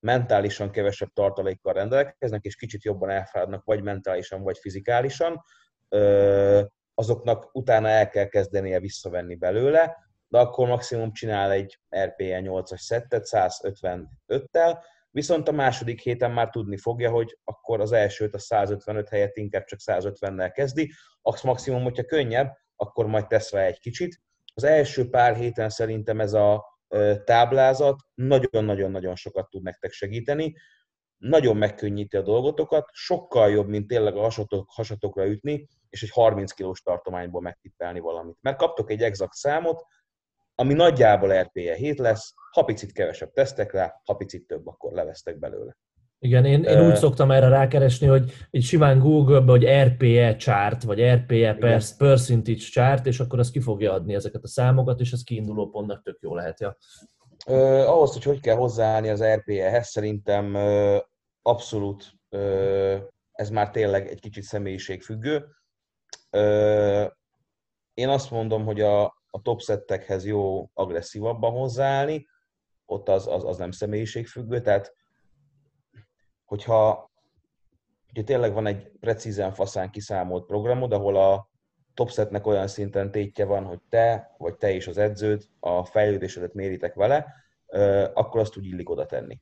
mentálisan 0.00 0.70
kevesebb 0.70 1.12
tartalékkal 1.12 1.72
rendelkeznek, 1.72 2.44
és 2.44 2.56
kicsit 2.56 2.84
jobban 2.84 3.10
elfáradnak, 3.10 3.64
vagy 3.64 3.82
mentálisan, 3.82 4.42
vagy 4.42 4.58
fizikálisan, 4.58 5.42
azoknak 6.94 7.48
utána 7.52 7.88
el 7.88 8.08
kell 8.08 8.26
kezdenie 8.26 8.80
visszavenni 8.80 9.34
belőle, 9.34 9.96
de 10.28 10.38
akkor 10.38 10.68
maximum 10.68 11.12
csinál 11.12 11.50
egy 11.50 11.80
RPE 11.96 12.40
8-as 12.42 12.78
szettet 12.78 13.28
155-tel, 13.30 14.84
viszont 15.10 15.48
a 15.48 15.52
második 15.52 16.00
héten 16.00 16.30
már 16.30 16.50
tudni 16.50 16.76
fogja, 16.76 17.10
hogy 17.10 17.38
akkor 17.44 17.80
az 17.80 17.92
elsőt 17.92 18.34
a 18.34 18.38
155 18.38 19.08
helyett 19.08 19.36
inkább 19.36 19.64
csak 19.64 19.78
150-nel 19.82 20.50
kezdi, 20.54 20.92
az 21.22 21.40
maximum, 21.40 21.82
hogyha 21.82 22.04
könnyebb, 22.04 22.56
akkor 22.76 23.06
majd 23.06 23.26
tesz 23.26 23.52
rá 23.52 23.62
egy 23.62 23.78
kicsit. 23.78 24.20
Az 24.54 24.64
első 24.64 25.08
pár 25.08 25.36
héten 25.36 25.68
szerintem 25.68 26.20
ez 26.20 26.32
a 26.32 26.64
táblázat 27.24 27.96
nagyon-nagyon-nagyon 28.14 29.14
sokat 29.14 29.50
tud 29.50 29.62
nektek 29.62 29.92
segíteni, 29.92 30.54
nagyon 31.16 31.56
megkönnyíti 31.56 32.16
a 32.16 32.22
dolgotokat, 32.22 32.88
sokkal 32.92 33.50
jobb, 33.50 33.68
mint 33.68 33.86
tényleg 33.86 34.16
a 34.16 34.20
hasatok, 34.20 34.70
hasatokra 34.70 35.26
ütni, 35.26 35.68
és 35.88 36.02
egy 36.02 36.10
30 36.10 36.52
kilós 36.52 36.82
tartományból 36.82 37.40
megtippelni 37.40 38.00
valamit. 38.00 38.36
Mert 38.40 38.56
kaptok 38.56 38.90
egy 38.90 39.02
exakt 39.02 39.34
számot, 39.34 39.84
ami 40.58 40.74
nagyjából 40.74 41.40
RPE 41.42 41.74
7 41.74 41.98
lesz, 41.98 42.34
ha 42.50 42.62
picit 42.62 42.92
kevesebb 42.92 43.32
tesztek 43.32 43.72
rá, 43.72 44.00
ha 44.04 44.14
picit 44.14 44.46
több, 44.46 44.66
akkor 44.66 44.92
levesztek 44.92 45.38
belőle. 45.38 45.76
Igen, 46.18 46.44
én, 46.44 46.62
én 46.62 46.86
úgy 46.86 46.96
szoktam 46.96 47.30
erre 47.30 47.48
rákeresni, 47.48 48.06
hogy 48.06 48.32
egy 48.50 48.62
simán 48.62 48.98
Google-be, 48.98 49.50
hogy 49.50 49.64
RPE 49.64 50.36
chart, 50.36 50.82
vagy 50.82 51.02
RPE 51.02 51.54
per, 51.54 51.82
percentage 51.96 52.58
chart, 52.58 53.06
és 53.06 53.20
akkor 53.20 53.38
az 53.38 53.50
ki 53.50 53.60
fogja 53.60 53.92
adni 53.92 54.14
ezeket 54.14 54.42
a 54.42 54.48
számokat, 54.48 55.00
és 55.00 55.12
ez 55.12 55.22
kiinduló 55.22 55.68
pontnak 55.68 56.02
tök 56.02 56.18
jó 56.20 56.34
lehet. 56.34 56.60
Ja. 56.60 56.76
Uh, 57.46 57.90
ahhoz, 57.90 58.12
hogy 58.12 58.22
hogy 58.22 58.40
kell 58.40 58.56
hozzáállni 58.56 59.08
az 59.08 59.24
RPE-hez, 59.24 59.88
szerintem 59.88 60.54
uh, 60.54 60.96
abszolút 61.42 62.12
uh, 62.30 62.98
ez 63.32 63.50
már 63.50 63.70
tényleg 63.70 64.08
egy 64.08 64.20
kicsit 64.20 64.42
személyiségfüggő. 64.42 65.46
Uh, 66.30 67.06
én 67.94 68.08
azt 68.08 68.30
mondom, 68.30 68.64
hogy 68.64 68.80
a, 68.80 69.14
a 69.36 69.40
top 69.42 69.60
settekhez 69.60 70.26
jó 70.26 70.70
agresszívabban 70.74 71.50
hozzáállni, 71.52 72.26
ott 72.84 73.08
az, 73.08 73.26
az, 73.26 73.44
az 73.44 73.56
nem 73.56 73.70
személyiségfüggő, 73.70 74.60
tehát 74.60 74.94
hogyha, 76.44 77.10
hogyha 78.06 78.24
tényleg 78.24 78.52
van 78.52 78.66
egy 78.66 78.90
precízen 79.00 79.52
faszán 79.52 79.90
kiszámolt 79.90 80.46
programod, 80.46 80.92
ahol 80.92 81.16
a 81.16 81.50
topsetnek 81.94 82.46
olyan 82.46 82.66
szinten 82.66 83.10
tétje 83.10 83.44
van, 83.44 83.64
hogy 83.64 83.80
te, 83.88 84.34
vagy 84.38 84.56
te 84.56 84.72
és 84.72 84.86
az 84.86 84.98
edződ 84.98 85.44
a 85.60 85.84
fejlődésedet 85.84 86.54
méritek 86.54 86.94
vele, 86.94 87.34
akkor 88.14 88.40
azt 88.40 88.56
úgy 88.56 88.66
illik 88.66 88.90
oda 88.90 89.06
tenni. 89.06 89.40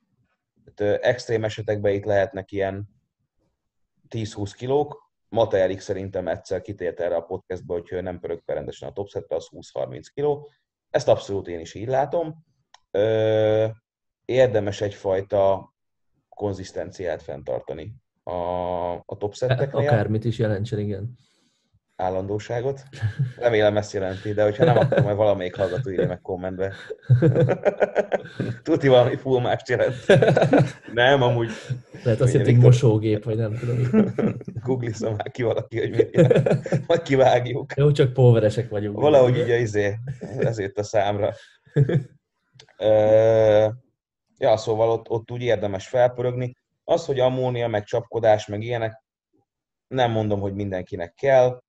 Tehát, 0.74 1.02
extrém 1.02 1.44
esetekben 1.44 1.92
itt 1.92 2.04
lehetnek 2.04 2.52
ilyen 2.52 2.88
10-20 4.08 4.52
kilók, 4.56 5.03
Mata 5.34 5.56
Erik 5.56 5.80
szerintem 5.80 6.28
egyszer 6.28 6.60
kitért 6.60 7.00
erre 7.00 7.16
a 7.16 7.20
podcastba, 7.20 7.72
hogy 7.72 8.02
nem 8.02 8.20
pörög 8.20 8.42
rendesen 8.46 8.88
a 8.88 8.92
topsetbe, 8.92 9.36
az 9.36 9.48
20-30 9.50 10.06
kiló. 10.14 10.50
Ezt 10.90 11.08
abszolút 11.08 11.48
én 11.48 11.60
is 11.60 11.74
így 11.74 11.88
látom. 11.88 12.44
Érdemes 14.24 14.80
egyfajta 14.80 15.72
konzisztenciát 16.28 17.22
fenntartani 17.22 17.94
a, 18.22 18.92
a 18.92 19.16
top 19.18 19.34
setteknél. 19.38 19.88
Akármit 19.88 20.24
is 20.24 20.38
jelentsen, 20.38 20.78
igen. 20.78 21.18
Állandóságot. 21.96 22.82
Remélem 23.38 23.76
ezt 23.76 23.92
jelenti, 23.92 24.32
de 24.32 24.42
hogyha 24.42 24.64
nem, 24.64 24.76
akkor 24.76 25.02
majd 25.02 25.16
valamelyik 25.16 25.56
hallgató 25.56 25.90
írja 25.90 26.06
meg 26.06 26.20
kommentbe. 26.20 26.72
Tuti 28.62 28.88
valami 28.88 29.16
full 29.16 29.40
mást 29.40 29.68
jelent. 29.68 29.94
Nem, 30.92 31.22
amúgy... 31.22 31.50
Lehet 32.02 32.20
azt 32.20 32.32
jelenti, 32.32 32.54
mosógép, 32.54 33.24
vagy 33.24 33.36
nem 33.36 33.58
tudom. 33.58 34.12
Googlizom 34.62 35.14
már 35.14 35.30
ki 35.30 35.42
valaki, 35.42 35.78
hogy 35.78 35.90
mit 35.90 36.14
jelent. 36.14 36.86
Majd 36.86 37.02
kivágjuk. 37.02 37.72
Jó, 37.76 37.92
csak 37.92 38.12
póveresek 38.12 38.68
vagyunk. 38.68 39.00
Valahogy 39.00 39.38
így 39.38 39.60
izé, 39.60 39.98
ezért 40.38 40.78
a 40.78 40.82
számra. 40.82 41.34
Ja, 44.38 44.56
szóval 44.56 44.90
ott, 44.90 45.08
ott 45.08 45.30
úgy 45.30 45.42
érdemes 45.42 45.88
felpörögni. 45.88 46.56
Az, 46.84 47.04
hogy 47.04 47.20
ammónia, 47.20 47.68
meg 47.68 47.84
csapkodás, 47.84 48.46
meg 48.46 48.62
ilyenek, 48.62 49.02
nem 49.86 50.10
mondom, 50.10 50.40
hogy 50.40 50.54
mindenkinek 50.54 51.14
kell. 51.14 51.62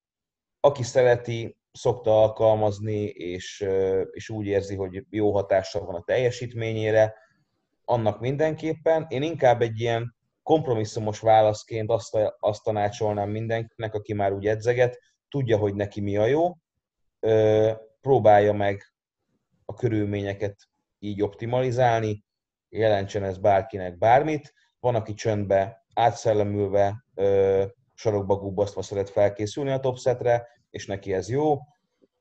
Aki 0.65 0.83
szereti, 0.83 1.57
szokta 1.71 2.21
alkalmazni, 2.21 3.03
és, 3.03 3.65
és 4.11 4.29
úgy 4.29 4.45
érzi, 4.45 4.75
hogy 4.75 5.05
jó 5.09 5.33
hatással 5.33 5.85
van 5.85 5.95
a 5.95 6.03
teljesítményére, 6.03 7.13
annak 7.83 8.19
mindenképpen. 8.19 9.05
Én 9.09 9.21
inkább 9.21 9.61
egy 9.61 9.79
ilyen 9.79 10.15
kompromisszumos 10.43 11.19
válaszként 11.19 11.89
azt, 11.91 12.17
azt 12.39 12.63
tanácsolnám 12.63 13.29
mindenkinek, 13.29 13.93
aki 13.93 14.13
már 14.13 14.33
úgy 14.33 14.47
edzeget, 14.47 14.99
tudja, 15.29 15.57
hogy 15.57 15.75
neki 15.75 16.01
mi 16.01 16.17
a 16.17 16.25
jó, 16.25 16.57
próbálja 18.01 18.53
meg 18.53 18.93
a 19.65 19.73
körülményeket 19.73 20.55
így 20.99 21.21
optimalizálni, 21.21 22.23
jelentsen 22.69 23.23
ez 23.23 23.37
bárkinek 23.37 23.97
bármit. 23.97 24.53
Van, 24.79 24.95
aki 24.95 25.13
csöndbe, 25.13 25.85
átszellemülve, 25.93 27.05
sarokba 27.93 28.35
gubbasztva 28.35 28.81
szeret 28.81 29.09
felkészülni 29.09 29.71
a 29.71 29.79
topsetre, 29.79 30.53
és 30.75 30.85
neki 30.85 31.13
ez 31.13 31.29
jó. 31.29 31.57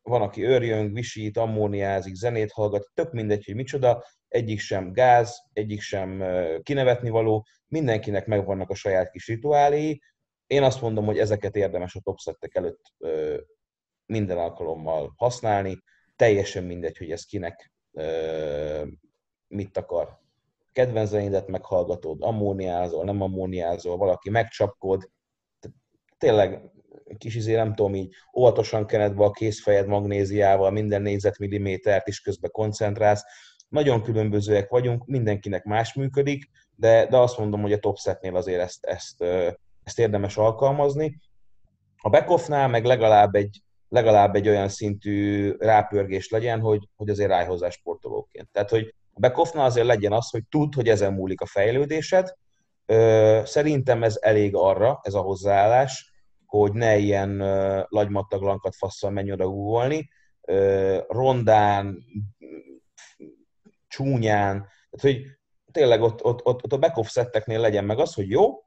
Van, 0.02 0.22
aki 0.22 0.42
örjön, 0.42 0.92
visít, 0.92 1.36
ammóniázik, 1.36 2.14
zenét 2.14 2.52
hallgat, 2.52 2.90
tök 2.94 3.12
mindegy, 3.12 3.44
hogy 3.44 3.54
micsoda, 3.54 4.04
egyik 4.28 4.60
sem 4.60 4.92
gáz, 4.92 5.36
egyik 5.52 5.80
sem 5.80 6.24
kinevetni 6.62 7.10
való, 7.10 7.46
mindenkinek 7.66 8.26
megvannak 8.26 8.70
a 8.70 8.74
saját 8.74 9.10
kis 9.10 9.26
rituáléi. 9.26 10.00
Én 10.46 10.62
azt 10.62 10.80
mondom, 10.80 11.04
hogy 11.04 11.18
ezeket 11.18 11.56
érdemes 11.56 11.94
a 11.94 12.00
topsettek 12.00 12.54
előtt 12.54 12.80
minden 14.06 14.38
alkalommal 14.38 15.12
használni, 15.16 15.78
teljesen 16.16 16.64
mindegy, 16.64 16.96
hogy 16.96 17.10
ez 17.10 17.24
kinek 17.24 17.72
mit 19.46 19.76
akar. 19.76 20.18
Kedvenceidet 20.72 21.48
meghallgatod, 21.48 22.22
ammóniázol, 22.22 23.04
nem 23.04 23.20
ammóniázol, 23.20 23.96
valaki 23.96 24.30
megcsapkod, 24.30 25.10
tényleg 26.18 26.72
kis 27.18 27.34
izé, 27.34 27.54
nem 27.54 27.74
tudom, 27.74 27.94
így 27.94 28.14
óvatosan 28.36 28.86
kenedve 28.86 29.24
a 29.24 29.30
kézfejed 29.30 29.86
magnéziával, 29.86 30.70
minden 30.70 31.02
négyzetmillimétert 31.02 32.08
is 32.08 32.20
közben 32.20 32.50
koncentrálsz. 32.50 33.24
Nagyon 33.68 34.02
különbözőek 34.02 34.68
vagyunk, 34.68 35.06
mindenkinek 35.06 35.64
más 35.64 35.94
működik, 35.94 36.50
de, 36.76 37.06
de 37.06 37.16
azt 37.16 37.38
mondom, 37.38 37.60
hogy 37.60 37.72
a 37.72 37.78
topsetnél 37.78 38.36
azért 38.36 38.60
ezt, 38.60 38.84
ezt, 38.84 39.24
ezt 39.84 39.98
érdemes 39.98 40.36
alkalmazni. 40.36 41.20
A 42.02 42.08
backoffnál 42.08 42.68
meg 42.68 42.84
legalább 42.84 43.34
egy, 43.34 43.62
legalább 43.88 44.34
egy 44.34 44.48
olyan 44.48 44.68
szintű 44.68 45.52
rápörgés 45.58 46.30
legyen, 46.30 46.60
hogy, 46.60 46.88
hogy 46.96 47.08
azért 47.08 47.28
ráj 47.28 47.46
hozzá 47.46 47.70
sportolóként. 47.70 48.48
Tehát, 48.52 48.70
hogy 48.70 48.94
a 49.12 49.20
backoffnál 49.20 49.64
azért 49.64 49.86
legyen 49.86 50.12
az, 50.12 50.30
hogy 50.30 50.42
tud, 50.48 50.74
hogy 50.74 50.88
ezen 50.88 51.12
múlik 51.12 51.40
a 51.40 51.46
fejlődésed. 51.46 52.34
Szerintem 53.44 54.02
ez 54.02 54.18
elég 54.20 54.56
arra, 54.56 55.00
ez 55.02 55.14
a 55.14 55.20
hozzáállás, 55.20 56.13
hogy 56.58 56.72
ne 56.72 56.96
ilyen 56.96 57.36
lagymattaglankat 57.88 58.74
fasszal 58.74 59.10
menj 59.10 59.32
oda 59.32 59.46
googolni, 59.46 60.10
rondán, 61.08 62.04
csúnyán, 63.88 64.68
tehát 64.90 65.16
hogy 65.16 65.22
tényleg 65.72 66.02
ott, 66.02 66.24
ott, 66.24 66.44
ott, 66.44 66.64
ott 66.64 66.72
a 66.72 66.78
back 66.78 67.08
setteknél 67.08 67.60
legyen 67.60 67.84
meg 67.84 67.98
az, 67.98 68.14
hogy 68.14 68.30
jó, 68.30 68.64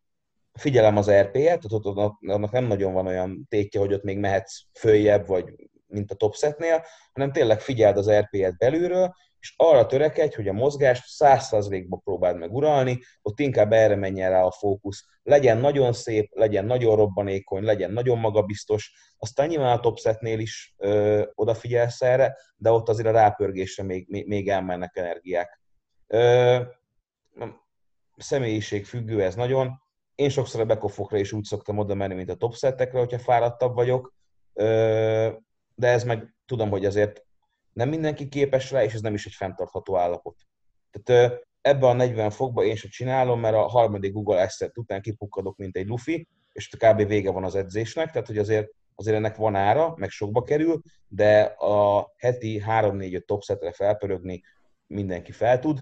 figyelem 0.53 0.97
az 0.97 1.11
RP-et, 1.11 1.61
tehát 1.61 1.71
ott, 1.71 1.85
ott, 1.85 2.13
annak 2.27 2.51
nem 2.51 2.65
nagyon 2.65 2.93
van 2.93 3.07
olyan 3.07 3.45
tétje, 3.49 3.79
hogy 3.79 3.93
ott 3.93 4.03
még 4.03 4.17
mehetsz 4.17 4.61
följebb, 4.73 5.27
vagy 5.27 5.45
mint 5.85 6.11
a 6.11 6.15
top 6.15 6.35
setnél, 6.35 6.83
hanem 7.13 7.31
tényleg 7.31 7.61
figyeld 7.61 7.97
az 7.97 8.11
RP-et 8.11 8.57
belülről, 8.57 9.13
és 9.39 9.53
arra 9.57 9.85
törekedj, 9.85 10.35
hogy 10.35 10.47
a 10.47 10.53
mozgást 10.53 11.03
100%-ba 11.19 11.97
próbáld 11.97 12.38
meg 12.38 12.53
uralni, 12.53 12.99
ott 13.21 13.39
inkább 13.39 13.71
erre 13.71 13.95
menjen 13.95 14.29
rá 14.29 14.43
a 14.43 14.51
fókusz. 14.51 15.05
Legyen 15.23 15.57
nagyon 15.57 15.93
szép, 15.93 16.29
legyen 16.33 16.65
nagyon 16.65 16.95
robbanékony, 16.95 17.63
legyen 17.63 17.91
nagyon 17.91 18.19
magabiztos, 18.19 18.91
aztán 19.17 19.47
nyilván 19.47 19.77
a 19.77 19.79
topsetnél 19.79 20.39
is 20.39 20.73
ö, 20.77 21.23
odafigyelsz 21.33 22.01
erre, 22.01 22.38
de 22.55 22.71
ott 22.71 22.89
azért 22.89 23.07
a 23.07 23.11
rápörgésre 23.11 23.83
még, 23.83 24.25
még, 24.27 24.49
elmennek 24.49 24.95
energiák. 24.95 25.61
Ö, 26.07 26.61
személyiség 28.17 28.85
függő 28.85 29.23
ez 29.23 29.35
nagyon. 29.35 29.81
Én 30.15 30.29
sokszor 30.29 30.61
a 30.61 30.65
bekofokra 30.65 31.17
is 31.17 31.31
úgy 31.31 31.43
szoktam 31.43 31.77
oda 31.77 31.93
menni, 31.93 32.13
mint 32.13 32.29
a 32.29 32.35
topsettekre, 32.35 32.99
hogyha 32.99 33.19
fáradtabb 33.19 33.75
vagyok, 33.75 34.13
ö, 34.53 35.29
de 35.75 35.88
ez 35.88 36.03
meg 36.03 36.35
tudom, 36.45 36.69
hogy 36.69 36.85
azért 36.85 37.26
nem 37.78 37.89
mindenki 37.89 38.28
képes 38.28 38.71
rá, 38.71 38.84
és 38.84 38.93
ez 38.93 39.01
nem 39.01 39.13
is 39.13 39.25
egy 39.25 39.34
fenntartható 39.34 39.97
állapot. 39.97 40.38
Tehát 40.91 41.39
ebbe 41.61 41.88
a 41.88 41.93
40 41.93 42.30
fokba 42.30 42.63
én 42.63 42.75
sem 42.75 42.89
csinálom, 42.89 43.39
mert 43.39 43.55
a 43.55 43.67
harmadik 43.67 44.13
Google 44.13 44.41
Asset 44.41 44.78
után 44.78 45.01
kipukkadok, 45.01 45.57
mint 45.57 45.75
egy 45.75 45.88
lufi, 45.88 46.28
és 46.51 46.69
kb. 46.69 47.07
vége 47.07 47.32
van 47.32 47.43
az 47.43 47.55
edzésnek, 47.55 48.11
tehát 48.11 48.28
hogy 48.28 48.38
azért, 48.38 48.67
azért 48.95 49.15
ennek 49.15 49.36
van 49.36 49.55
ára, 49.55 49.93
meg 49.97 50.09
sokba 50.09 50.43
kerül, 50.43 50.82
de 51.07 51.41
a 51.43 52.07
heti 52.17 52.63
3-4-5 52.67 53.25
topsetre 53.25 53.71
felpörögni 53.71 54.43
mindenki 54.88 55.32
fel 55.32 55.59
tud. 55.59 55.80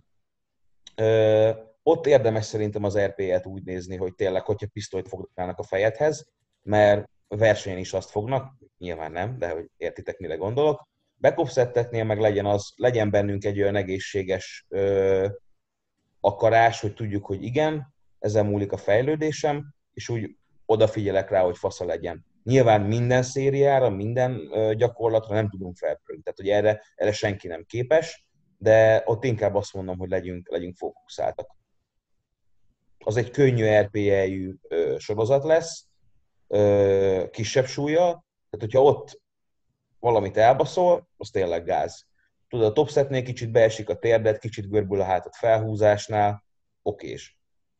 Ö, 0.96 1.50
ott 1.84 2.06
érdemes 2.06 2.46
szerintem 2.46 2.84
az 2.84 2.98
RP-et 3.00 3.46
úgy 3.46 3.64
nézni, 3.64 3.96
hogy 3.96 4.16
tényleg, 4.16 4.42
hogyha 4.42 4.68
pisztolyt 4.74 5.08
fognak 5.08 5.60
a 5.60 5.64
fejedhez, 5.64 6.32
mert 6.62 7.10
versenyen 7.28 7.80
is 7.80 7.94
azt 7.94 8.10
fognak, 8.10 8.54
nyilván 8.78 9.12
nem, 9.12 9.38
de 9.38 9.50
hogy 9.50 9.70
értitek, 9.78 10.18
mire 10.18 10.36
gondolok, 10.36 10.94
Backup 11.18 11.92
meg 11.92 12.20
legyen, 12.20 12.46
az, 12.46 12.74
legyen 12.76 13.10
bennünk 13.10 13.46
egy 13.46 13.62
olyan 13.62 13.76
egészséges 13.76 14.66
ö, 14.70 15.28
akarás, 16.20 16.82
hogy 16.82 16.94
tudjuk, 16.94 17.26
hogy 17.26 17.44
igen, 17.44 17.94
ezen 18.20 18.46
múlik 18.46 18.72
a 18.72 18.78
fejlődésem, 18.78 19.74
és 19.94 20.10
úgy 20.10 20.36
odafigyelek 20.66 21.30
rá, 21.30 21.42
hogy 21.42 21.58
fasza 21.58 21.86
legyen. 21.86 22.26
Nyilván 22.44 22.82
minden 22.82 23.24
szériára, 23.24 23.90
minden 23.90 24.50
gyakorlatra 24.78 25.36
nem 25.36 25.50
tudunk 25.50 25.78
felpörögni, 25.78 26.24
tehát 26.24 26.40
hogy 26.40 26.50
erre, 26.50 26.82
erre 26.96 27.12
senki 27.12 27.48
nem 27.48 27.64
képes, 27.64 28.26
de 28.58 29.02
ott 29.06 29.24
inkább 29.24 29.56
azt 29.56 29.74
mondom, 29.74 29.98
hogy 29.98 30.10
legyünk, 30.10 30.50
legyünk 30.50 30.76
fókuszáltak. 30.76 31.56
Az 32.98 33.18
egy 33.18 33.30
könnyű 33.30 33.80
RPE-jű 33.80 34.54
sorozat 34.98 35.44
lesz, 35.44 35.88
ö, 36.48 37.24
kisebb 37.32 37.66
súlya, 37.66 38.04
tehát 38.50 38.60
hogyha 38.60 38.82
ott 38.82 39.22
valamit 40.06 40.38
elbaszol, 40.38 41.08
az 41.18 41.30
tényleg 41.30 41.64
gáz. 41.64 42.06
Tudod, 42.50 42.66
a 42.66 42.74
topsetnél 42.74 43.24
kicsit 43.24 43.52
beesik 43.52 43.90
a 43.90 43.96
térdet, 43.96 44.40
kicsit 44.40 44.70
görbül 44.70 45.02
a 45.02 45.04
hátat 45.04 45.36
felhúzásnál, 45.36 46.44
okés. 46.82 47.38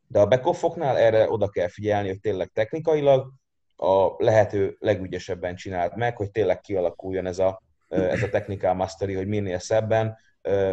De 0.08 0.20
a 0.20 0.28
backoffoknál 0.28 0.98
erre 0.98 1.30
oda 1.30 1.50
kell 1.50 1.68
figyelni, 1.68 2.08
hogy 2.08 2.20
tényleg 2.20 2.52
technikailag 2.54 3.34
a 3.76 4.24
lehető 4.24 4.76
legügyesebben 4.80 5.56
csináld 5.56 5.98
meg, 5.98 6.18
hogy 6.18 6.32
tényleg 6.32 6.62
kialakuljon 6.62 7.26
ez 7.26 7.40
a, 7.40 7.62
ez 7.88 8.24
a 8.24 8.30
technical 8.30 8.74
mastery, 8.74 9.14
hogy 9.14 9.28
minél 9.28 9.60
szebben, 9.60 10.18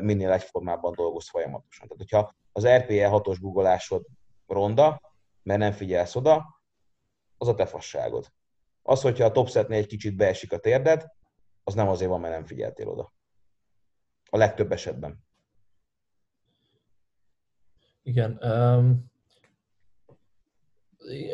minél 0.01 0.31
egyformábban 0.31 0.93
dolgoz 0.97 1.29
folyamatosan. 1.29 1.89
Tehát, 1.89 2.11
hogyha 2.11 2.35
az 2.53 2.67
RPE 2.67 3.09
6-os 3.13 3.37
googolásod 3.41 4.07
ronda, 4.47 5.01
mert 5.43 5.61
nem 5.61 5.73
figyelsz 5.73 6.17
oda, 6.17 6.61
az 7.39 7.49
a 7.49 7.55
te 7.55 7.67
fasságod. 7.67 8.27
Az, 8.83 9.01
hogyha 9.01 9.25
a 9.25 9.33
topsetnél 9.33 9.79
egy 9.79 9.87
kicsit 9.87 10.17
beesik 10.17 10.53
a 10.53 10.59
térded, 10.59 11.07
az 11.65 11.75
nem 11.75 11.89
azért 11.89 12.11
van, 12.11 12.21
mert 12.21 12.35
nem 12.35 12.45
figyeltél 12.45 12.89
oda. 12.89 13.13
A 14.31 14.37
legtöbb 14.37 14.73
esetben. 14.73 15.25
Igen. 18.03 18.39
Um, 18.43 19.11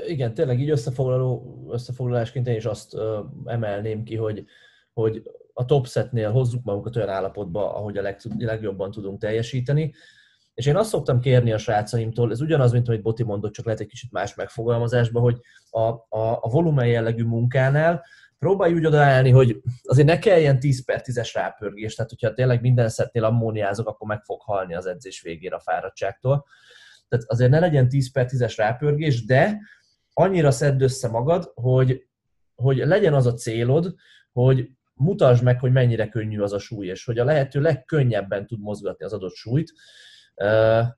igen, 0.07 0.35
tényleg 0.35 0.61
így 0.61 0.71
összefoglaló, 0.71 1.67
összefoglalásként 1.71 2.47
én 2.47 2.57
is 2.57 2.65
azt 2.65 2.95
uh, 2.95 3.19
emelném 3.45 4.03
ki, 4.03 4.17
hogy, 4.17 4.45
hogy 4.93 5.23
a 5.53 5.65
top 5.65 5.87
setnél 5.87 6.31
hozzuk 6.31 6.65
magunkat 6.65 6.97
olyan 6.97 7.09
állapotba, 7.09 7.75
ahogy 7.75 7.99
a 7.99 8.03
leg, 8.03 8.21
legjobban 8.39 8.91
tudunk 8.91 9.21
teljesíteni. 9.21 9.95
És 10.55 10.67
én 10.67 10.77
azt 10.77 10.89
szoktam 10.89 11.21
kérni 11.21 11.53
a 11.53 11.59
srácaimtól, 11.59 12.31
ez 12.31 12.41
ugyanaz, 12.41 12.73
mint 12.73 12.89
amit 12.89 13.03
Boti 13.03 13.23
mondott, 13.23 13.53
csak 13.53 13.65
lehet 13.65 13.81
egy 13.81 13.87
kicsit 13.87 14.13
más 14.13 14.35
megfogalmazásban, 14.35 15.23
hogy 15.23 15.41
a, 15.71 15.81
a, 15.81 16.39
a 16.41 16.49
volumen 16.51 16.87
jellegű 16.87 17.25
munkánál 17.25 18.05
próbálj 18.39 18.75
úgy 18.75 18.87
odaállni, 18.87 19.31
hogy 19.31 19.61
azért 19.83 20.07
ne 20.07 20.19
kelljen 20.19 20.59
10 20.59 20.85
per 20.85 21.03
10-es 21.05 21.31
rápörgés, 21.35 21.95
tehát 21.95 22.11
hogyha 22.11 22.35
tényleg 22.35 22.61
minden 22.61 22.89
szetnél 22.89 23.25
ammóniázok, 23.25 23.89
akkor 23.89 24.09
meg 24.09 24.23
fog 24.25 24.41
halni 24.41 24.75
az 24.75 24.87
edzés 24.87 25.21
végére 25.21 25.57
a 25.57 25.61
fáradtságtól. 25.61 26.47
Tehát 27.09 27.25
azért 27.29 27.51
ne 27.51 27.59
legyen 27.59 27.89
10 27.89 28.13
per 28.13 28.27
10-es 28.31 28.55
rápörgés, 28.57 29.25
de 29.25 29.59
annyira 30.13 30.51
szedd 30.51 30.83
össze 30.83 31.09
magad, 31.09 31.53
hogy, 31.55 32.07
hogy 32.55 32.77
legyen 32.77 33.15
az 33.15 33.27
a 33.27 33.35
célod, 33.35 33.95
hogy 34.33 34.71
mutasd 34.95 35.43
meg, 35.43 35.61
hogy 35.61 35.73
mennyire 35.73 36.09
könnyű 36.09 36.41
az 36.41 36.53
a 36.53 36.59
súly, 36.59 36.87
és 36.87 37.05
hogy 37.05 37.19
a 37.19 37.25
lehető 37.25 37.61
legkönnyebben 37.61 38.47
tud 38.47 38.61
mozgatni 38.61 39.05
az 39.05 39.13
adott 39.13 39.35
súlyt, 39.35 39.73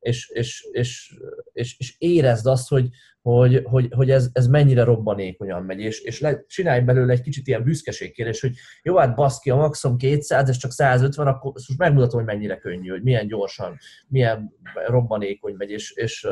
és, 0.01 0.28
és, 0.28 0.68
és, 0.72 1.18
és, 1.53 1.78
és 1.78 1.95
érezd 1.99 2.47
azt, 2.47 2.68
hogy, 2.68 2.88
hogy, 3.22 3.62
hogy, 3.64 3.88
hogy 3.91 4.11
ez, 4.11 4.28
ez 4.32 4.47
mennyire 4.47 4.84
robbanékonyan 4.84 5.62
megy, 5.62 5.80
és, 5.80 6.01
és 6.01 6.20
le, 6.20 6.45
csinálj 6.47 6.80
belőle 6.80 7.12
egy 7.12 7.20
kicsit 7.20 7.47
ilyen 7.47 7.62
büszkeségkérés, 7.62 8.41
hogy 8.41 8.55
jó, 8.82 8.97
hát 8.97 9.14
baszki, 9.14 9.51
a 9.51 9.57
maximum 9.57 9.97
200, 9.97 10.49
és 10.49 10.57
csak 10.57 10.70
150, 10.70 11.26
akkor 11.26 11.53
most 11.53 11.78
megmutatom, 11.78 12.18
hogy 12.18 12.34
mennyire 12.34 12.57
könnyű, 12.57 12.88
hogy 12.88 13.03
milyen 13.03 13.26
gyorsan, 13.26 13.78
milyen 14.09 14.55
robbanékony 14.86 15.55
megy, 15.57 15.70
és, 15.70 15.91
és 15.91 16.28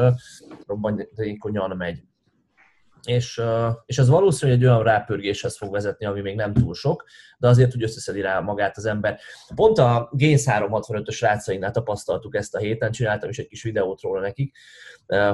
robbanékonyan 0.66 1.76
megy 1.76 2.02
és, 3.08 3.42
és 3.84 3.98
ez 3.98 4.08
valószínűleg 4.08 4.60
egy 4.60 4.66
olyan 4.66 4.82
rápörgéshez 4.82 5.56
fog 5.56 5.72
vezetni, 5.72 6.06
ami 6.06 6.20
még 6.20 6.36
nem 6.36 6.52
túl 6.52 6.74
sok, 6.74 7.04
de 7.38 7.48
azért, 7.48 7.72
hogy 7.72 7.82
összeszedi 7.82 8.20
rá 8.20 8.40
magát 8.40 8.76
az 8.76 8.84
ember. 8.84 9.18
Pont 9.54 9.78
a 9.78 10.08
Gains 10.12 10.42
365-ös 10.46 11.16
rácainknál 11.20 11.70
tapasztaltuk 11.70 12.34
ezt 12.34 12.54
a 12.54 12.58
héten, 12.58 12.90
csináltam 12.90 13.28
is 13.28 13.38
egy 13.38 13.46
kis 13.46 13.62
videót 13.62 14.00
róla 14.00 14.20
nekik, 14.20 14.56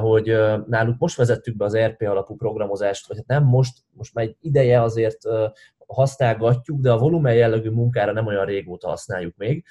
hogy 0.00 0.36
náluk 0.66 0.98
most 0.98 1.16
vezettük 1.16 1.56
be 1.56 1.64
az 1.64 1.76
RP 1.76 2.02
alapú 2.02 2.36
programozást, 2.36 3.08
vagy 3.08 3.16
hát 3.16 3.26
nem 3.26 3.44
most, 3.44 3.78
most 3.90 4.14
már 4.14 4.24
egy 4.24 4.36
ideje 4.40 4.82
azért 4.82 5.18
használgatjuk, 5.86 6.80
de 6.80 6.92
a 6.92 6.98
volumen 6.98 7.34
jellegű 7.34 7.70
munkára 7.70 8.12
nem 8.12 8.26
olyan 8.26 8.44
régóta 8.44 8.88
használjuk 8.88 9.36
még, 9.36 9.64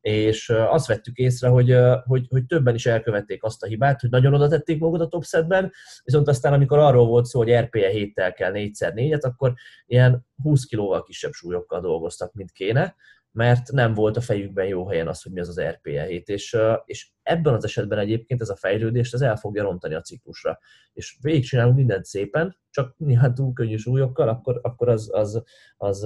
és 0.00 0.48
azt 0.48 0.86
vettük 0.86 1.16
észre, 1.16 1.48
hogy, 1.48 1.76
hogy, 2.04 2.26
hogy 2.28 2.46
többen 2.46 2.74
is 2.74 2.86
elkövették 2.86 3.44
azt 3.44 3.62
a 3.62 3.66
hibát, 3.66 4.00
hogy 4.00 4.10
nagyon 4.10 4.34
oda 4.34 4.48
tették 4.48 4.78
magukat 4.78 5.00
a 5.00 5.08
top 5.08 5.24
setben, 5.24 5.72
viszont 6.04 6.28
aztán 6.28 6.52
amikor 6.52 6.78
arról 6.78 7.06
volt 7.06 7.24
szó, 7.24 7.38
hogy 7.38 7.54
RPE 7.54 7.88
héttel 7.88 8.32
kell 8.32 8.52
4x4-et, 8.54 9.20
akkor 9.20 9.54
ilyen 9.86 10.26
20 10.42 10.64
kilóval 10.64 11.02
kisebb 11.02 11.32
súlyokkal 11.32 11.80
dolgoztak, 11.80 12.32
mint 12.32 12.50
kéne, 12.50 12.94
mert 13.30 13.72
nem 13.72 13.94
volt 13.94 14.16
a 14.16 14.20
fejükben 14.20 14.66
jó 14.66 14.88
helyen 14.88 15.08
az, 15.08 15.22
hogy 15.22 15.32
mi 15.32 15.40
az 15.40 15.48
az 15.48 15.60
RPE 15.60 16.02
7, 16.02 16.28
és, 16.28 16.56
és 16.84 17.10
ebben 17.22 17.54
az 17.54 17.64
esetben 17.64 17.98
egyébként 17.98 18.40
ez 18.40 18.48
a 18.48 18.56
fejlődést 18.56 19.14
ez 19.14 19.20
el 19.20 19.36
fogja 19.36 19.62
rontani 19.62 19.94
a 19.94 20.00
ciklusra. 20.00 20.58
És 20.92 21.18
végigcsinálunk 21.20 21.76
mindent 21.76 22.04
szépen, 22.04 22.56
csak 22.70 22.94
néhány 22.96 23.32
túl 23.32 23.52
könnyű 23.52 23.76
súlyokkal, 23.76 24.28
akkor, 24.28 24.60
akkor 24.62 24.88
az, 24.88 25.08
az, 25.12 25.42
az, 25.76 26.02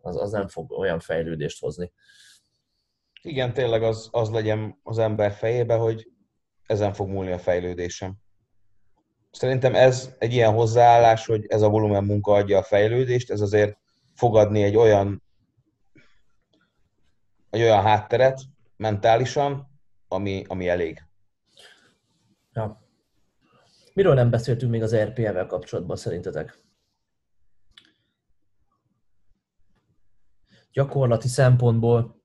az, 0.00 0.16
az 0.16 0.30
nem 0.30 0.48
fog 0.48 0.72
olyan 0.72 1.00
fejlődést 1.00 1.60
hozni. 1.60 1.92
Igen, 3.26 3.52
tényleg 3.52 3.82
az, 3.82 4.08
az 4.12 4.30
legyen 4.30 4.78
az 4.82 4.98
ember 4.98 5.32
fejébe, 5.32 5.74
hogy 5.74 6.08
ezen 6.66 6.92
fog 6.92 7.08
múlni 7.08 7.32
a 7.32 7.38
fejlődésem. 7.38 8.14
Szerintem 9.30 9.74
ez 9.74 10.14
egy 10.18 10.32
ilyen 10.32 10.52
hozzáállás, 10.52 11.26
hogy 11.26 11.46
ez 11.46 11.62
a 11.62 11.68
volumen 11.68 12.04
munka 12.04 12.32
adja 12.32 12.58
a 12.58 12.62
fejlődést, 12.62 13.30
ez 13.30 13.40
azért 13.40 13.78
fogadni 14.14 14.62
egy 14.62 14.76
olyan 14.76 15.22
egy 17.50 17.60
olyan 17.60 17.82
hátteret 17.82 18.40
mentálisan, 18.76 19.68
ami, 20.08 20.44
ami 20.48 20.68
elég. 20.68 21.02
Ja. 22.52 22.82
Miről 23.94 24.14
nem 24.14 24.30
beszéltünk 24.30 24.70
még 24.70 24.82
az 24.82 24.96
RPL-vel 24.96 25.46
kapcsolatban 25.46 25.96
szerintetek? 25.96 26.58
Gyakorlati 30.72 31.28
szempontból 31.28 32.23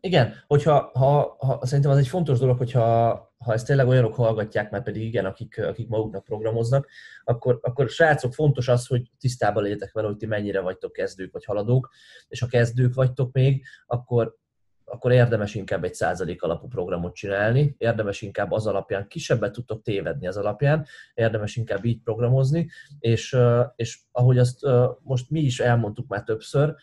Igen, 0.00 0.34
hogyha 0.46 0.90
ha, 0.94 1.36
ha, 1.38 1.66
szerintem 1.66 1.92
az 1.92 1.98
egy 1.98 2.08
fontos 2.08 2.38
dolog, 2.38 2.58
hogyha 2.58 3.24
ha 3.38 3.52
ezt 3.52 3.66
tényleg 3.66 3.86
olyanok 3.86 4.14
hallgatják, 4.14 4.70
mert 4.70 4.84
pedig 4.84 5.02
igen, 5.02 5.24
akik, 5.24 5.58
akik 5.58 5.88
maguknak 5.88 6.24
programoznak, 6.24 6.88
akkor, 7.24 7.58
akkor 7.62 7.88
srácok, 7.88 8.34
fontos 8.34 8.68
az, 8.68 8.86
hogy 8.86 9.10
tisztában 9.18 9.62
legyetek 9.62 9.92
vele, 9.92 10.06
hogy 10.06 10.16
ti 10.16 10.26
mennyire 10.26 10.60
vagytok 10.60 10.92
kezdők 10.92 11.32
vagy 11.32 11.44
haladók, 11.44 11.90
és 12.28 12.40
ha 12.40 12.46
kezdők 12.46 12.94
vagytok 12.94 13.32
még, 13.32 13.64
akkor, 13.86 14.36
akkor 14.84 15.12
érdemes 15.12 15.54
inkább 15.54 15.84
egy 15.84 15.94
százalék 15.94 16.42
alapú 16.42 16.68
programot 16.68 17.14
csinálni, 17.14 17.74
érdemes 17.78 18.22
inkább 18.22 18.50
az 18.50 18.66
alapján, 18.66 19.08
kisebbet 19.08 19.52
tudtok 19.52 19.82
tévedni 19.82 20.26
az 20.26 20.36
alapján, 20.36 20.86
érdemes 21.14 21.56
inkább 21.56 21.84
így 21.84 22.02
programozni, 22.02 22.70
és, 22.98 23.36
és 23.76 24.00
ahogy 24.12 24.38
azt 24.38 24.66
most 25.02 25.30
mi 25.30 25.40
is 25.40 25.60
elmondtuk 25.60 26.08
már 26.08 26.22
többször, 26.22 26.74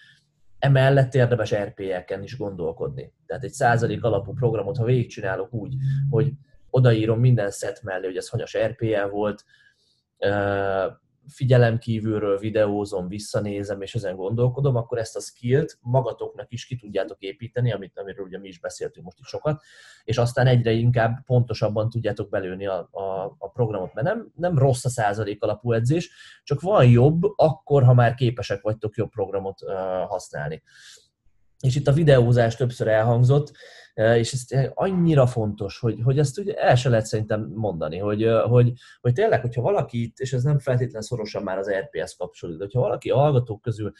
emellett 0.63 1.13
érdemes 1.13 1.55
RPL-ken 1.55 2.23
is 2.23 2.37
gondolkodni. 2.37 3.13
Tehát 3.25 3.43
egy 3.43 3.51
százalék 3.51 4.03
alapú 4.03 4.33
programot, 4.33 4.77
ha 4.77 4.83
végigcsinálok 4.83 5.53
úgy, 5.53 5.75
hogy 6.09 6.31
odaírom 6.69 7.19
minden 7.19 7.51
szett 7.51 7.81
mellé, 7.81 8.05
hogy 8.05 8.17
ez 8.17 8.29
hanyas 8.29 8.57
RPL 8.57 9.07
volt, 9.09 9.43
figyelem 11.27 11.77
kívülről 11.77 12.37
videózom, 12.37 13.07
visszanézem, 13.07 13.81
és 13.81 13.95
ezen 13.95 14.15
gondolkodom, 14.15 14.75
akkor 14.75 14.97
ezt 14.97 15.15
a 15.15 15.19
skillt 15.19 15.77
magatoknak 15.81 16.51
is 16.51 16.65
ki 16.65 16.75
tudjátok 16.75 17.21
építeni, 17.21 17.71
amit, 17.71 17.99
amiről 17.99 18.25
ugye 18.25 18.39
mi 18.39 18.47
is 18.47 18.59
beszéltünk 18.59 19.05
most 19.05 19.19
is 19.19 19.27
sokat, 19.27 19.61
és 20.03 20.17
aztán 20.17 20.47
egyre 20.47 20.71
inkább 20.71 21.25
pontosabban 21.25 21.89
tudjátok 21.89 22.29
belőni 22.29 22.65
a, 22.65 22.87
a, 22.91 23.35
a 23.37 23.49
programot, 23.49 23.93
mert 23.93 24.07
nem, 24.07 24.31
nem 24.35 24.57
rossz 24.57 24.85
a 24.85 24.89
százalék 24.89 25.43
alapú 25.43 25.71
edzés, 25.71 26.11
csak 26.43 26.61
van 26.61 26.85
jobb, 26.85 27.21
akkor, 27.35 27.83
ha 27.83 27.93
már 27.93 28.13
képesek 28.13 28.61
vagytok 28.61 28.95
jobb 28.95 29.09
programot 29.09 29.61
uh, 29.61 29.73
használni. 30.07 30.63
És 31.59 31.75
itt 31.75 31.87
a 31.87 31.93
videózás 31.93 32.55
többször 32.55 32.87
elhangzott, 32.87 33.51
és 33.93 34.33
ez 34.33 34.69
annyira 34.73 35.27
fontos, 35.27 35.79
hogy, 35.79 35.99
hogy 36.03 36.19
ezt 36.19 36.39
ugye 36.39 36.53
el 36.53 36.75
se 36.75 36.89
lehet 36.89 37.05
szerintem 37.05 37.51
mondani, 37.55 37.97
hogy, 37.97 38.27
hogy, 38.43 38.73
hogy 39.01 39.13
tényleg, 39.13 39.41
hogyha 39.41 39.61
valaki 39.61 40.01
itt, 40.01 40.17
és 40.17 40.33
ez 40.33 40.43
nem 40.43 40.59
feltétlen 40.59 41.01
szorosan 41.01 41.43
már 41.43 41.57
az 41.57 41.71
RPS 41.71 42.15
kapcsolódik, 42.15 42.59
de 42.59 42.65
hogyha 42.65 42.81
valaki 42.81 43.09
a 43.09 43.17
hallgatók 43.17 43.61
közül 43.61 43.91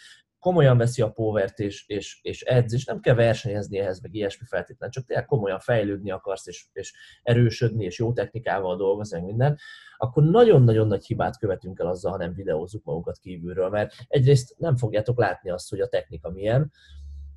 komolyan 0.44 0.78
veszi 0.78 1.02
a 1.02 1.12
povert 1.12 1.60
és, 1.60 1.88
és, 1.88 2.20
és 2.22 2.42
edz, 2.42 2.74
és 2.74 2.86
nem 2.86 3.00
kell 3.00 3.16
versenyezni 3.16 3.78
ehhez, 3.78 4.02
meg 4.02 4.14
ilyesmi 4.14 4.46
feltétlen, 4.46 4.90
csak 4.90 5.06
tényleg 5.06 5.26
komolyan 5.26 5.60
fejlődni 5.60 6.12
akarsz, 6.12 6.48
és, 6.48 6.66
és 6.74 6.94
erősödni, 7.24 7.86
és 7.86 8.00
jó 8.00 8.14
technikával 8.14 8.78
dolgozni, 8.78 9.22
minden, 9.22 9.58
akkor 9.98 10.24
nagyon-nagyon 10.24 10.88
nagy 10.88 11.06
hibát 11.06 11.38
követünk 11.38 11.80
el 11.80 11.88
azzal, 11.88 12.12
ha 12.12 12.18
nem 12.18 12.34
videózzuk 12.34 12.84
magunkat 12.84 13.18
kívülről, 13.18 13.70
mert 13.70 13.94
egyrészt 14.08 14.56
nem 14.58 14.76
fogjátok 14.76 15.18
látni 15.18 15.50
azt, 15.50 15.70
hogy 15.70 15.80
a 15.80 15.88
technika 15.88 16.30
milyen, 16.30 16.72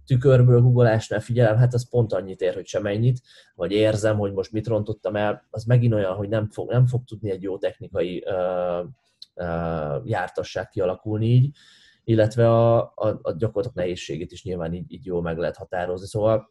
tükörből 0.07 0.61
googolásnál 0.61 1.21
figyelem, 1.21 1.57
hát 1.57 1.75
az 1.75 1.89
pont 1.89 2.13
annyit 2.13 2.41
ér, 2.41 2.55
hogy 2.55 2.67
sem 2.67 2.87
ennyit, 2.87 3.21
vagy 3.55 3.73
érzem, 3.73 4.19
hogy 4.19 4.33
most 4.33 4.53
mit 4.53 4.67
rontottam 4.67 5.17
el, 5.17 5.47
az 5.51 5.65
megint 5.65 5.95
olyan, 5.95 6.15
hogy 6.15 6.29
nem 6.29 6.51
fog, 6.51 6.71
nem 6.71 6.87
fog 6.87 7.05
tudni 7.05 7.31
egy 7.31 7.43
jó 7.43 7.59
technikai 7.59 8.25
uh, 8.27 8.87
uh, 9.35 10.09
jártasság 10.09 10.69
kialakulni 10.69 11.27
így, 11.27 11.57
illetve 12.05 12.49
a, 12.49 12.79
a, 12.79 13.19
a 13.23 13.33
gyakorlatok 13.37 13.75
nehézségét 13.75 14.33
is 14.33 14.45
nyilván 14.45 14.75
így, 14.75 14.93
így 14.93 15.07
jól 15.07 15.23
meg 15.23 15.39
lehet 15.39 15.57
határozni. 15.57 16.07
Szóval 16.07 16.51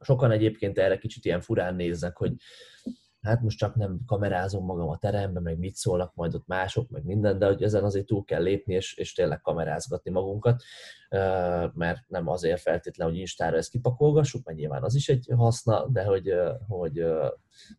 sokan 0.00 0.30
egyébként 0.30 0.78
erre 0.78 0.98
kicsit 0.98 1.24
ilyen 1.24 1.40
furán 1.40 1.74
néznek, 1.74 2.16
hogy 2.16 2.32
hát 3.24 3.42
most 3.42 3.58
csak 3.58 3.74
nem 3.74 3.98
kamerázom 4.06 4.64
magam 4.64 4.88
a 4.88 4.96
teremben, 4.96 5.42
meg 5.42 5.58
mit 5.58 5.74
szólnak 5.74 6.14
majd 6.14 6.34
ott 6.34 6.46
mások, 6.46 6.90
meg 6.90 7.04
minden, 7.04 7.38
de 7.38 7.46
hogy 7.46 7.62
ezen 7.62 7.84
azért 7.84 8.06
túl 8.06 8.24
kell 8.24 8.42
lépni, 8.42 8.74
és, 8.74 8.96
és 8.96 9.14
tényleg 9.14 9.40
kamerázgatni 9.40 10.10
magunkat, 10.10 10.62
mert 11.74 12.00
nem 12.08 12.28
azért 12.28 12.60
feltétlenül, 12.60 13.12
hogy 13.12 13.22
Instára 13.22 13.56
ezt 13.56 13.70
kipakolgassuk, 13.70 14.44
mert 14.44 14.58
nyilván 14.58 14.82
az 14.82 14.94
is 14.94 15.08
egy 15.08 15.28
haszna, 15.36 15.88
de 15.88 16.04
hogy, 16.04 16.34
hogy 16.68 17.04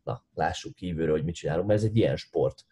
na, 0.04 0.24
lássuk 0.34 0.74
kívülről, 0.74 1.14
hogy 1.14 1.24
mit 1.24 1.34
csinálunk, 1.34 1.66
mert 1.66 1.80
ez 1.80 1.86
egy 1.86 1.96
ilyen 1.96 2.16
sport. 2.16 2.64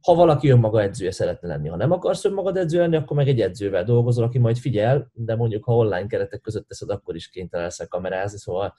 Ha 0.00 0.14
valaki 0.14 0.48
önmaga 0.48 0.82
edzője 0.82 1.10
szeretne 1.10 1.48
lenni, 1.48 1.68
ha 1.68 1.76
nem 1.76 1.90
akarsz 1.90 2.24
önmagad 2.24 2.56
edző 2.56 2.78
lenni, 2.78 2.96
akkor 2.96 3.16
meg 3.16 3.28
egy 3.28 3.40
edzővel 3.40 3.84
dolgozol, 3.84 4.24
aki 4.24 4.38
majd 4.38 4.56
figyel, 4.56 5.10
de 5.14 5.36
mondjuk 5.36 5.64
ha 5.64 5.76
online 5.76 6.06
keretek 6.06 6.40
között 6.40 6.68
teszed, 6.68 6.90
akkor 6.90 7.14
is 7.14 7.28
kénytelen 7.28 7.64
leszel 7.64 7.86
kamerázni, 7.88 8.38
szóval, 8.38 8.74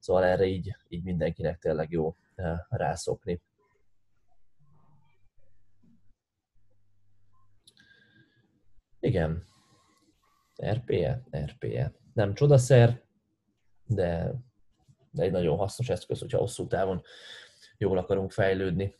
szóval 0.00 0.24
erre 0.24 0.46
így, 0.46 0.76
így 0.88 1.02
mindenkinek 1.02 1.58
tényleg 1.58 1.90
jó 1.90 2.14
rászokni. 2.68 3.40
Igen. 9.00 9.46
RPE, 10.62 11.22
RPE. 11.36 11.92
Nem 12.14 12.34
csodaszer, 12.34 13.02
de, 13.86 14.34
egy 15.14 15.30
nagyon 15.30 15.56
hasznos 15.56 15.88
eszköz, 15.88 16.18
hogyha 16.18 16.38
hosszú 16.38 16.66
távon 16.66 17.02
jól 17.76 17.98
akarunk 17.98 18.32
fejlődni. 18.32 18.96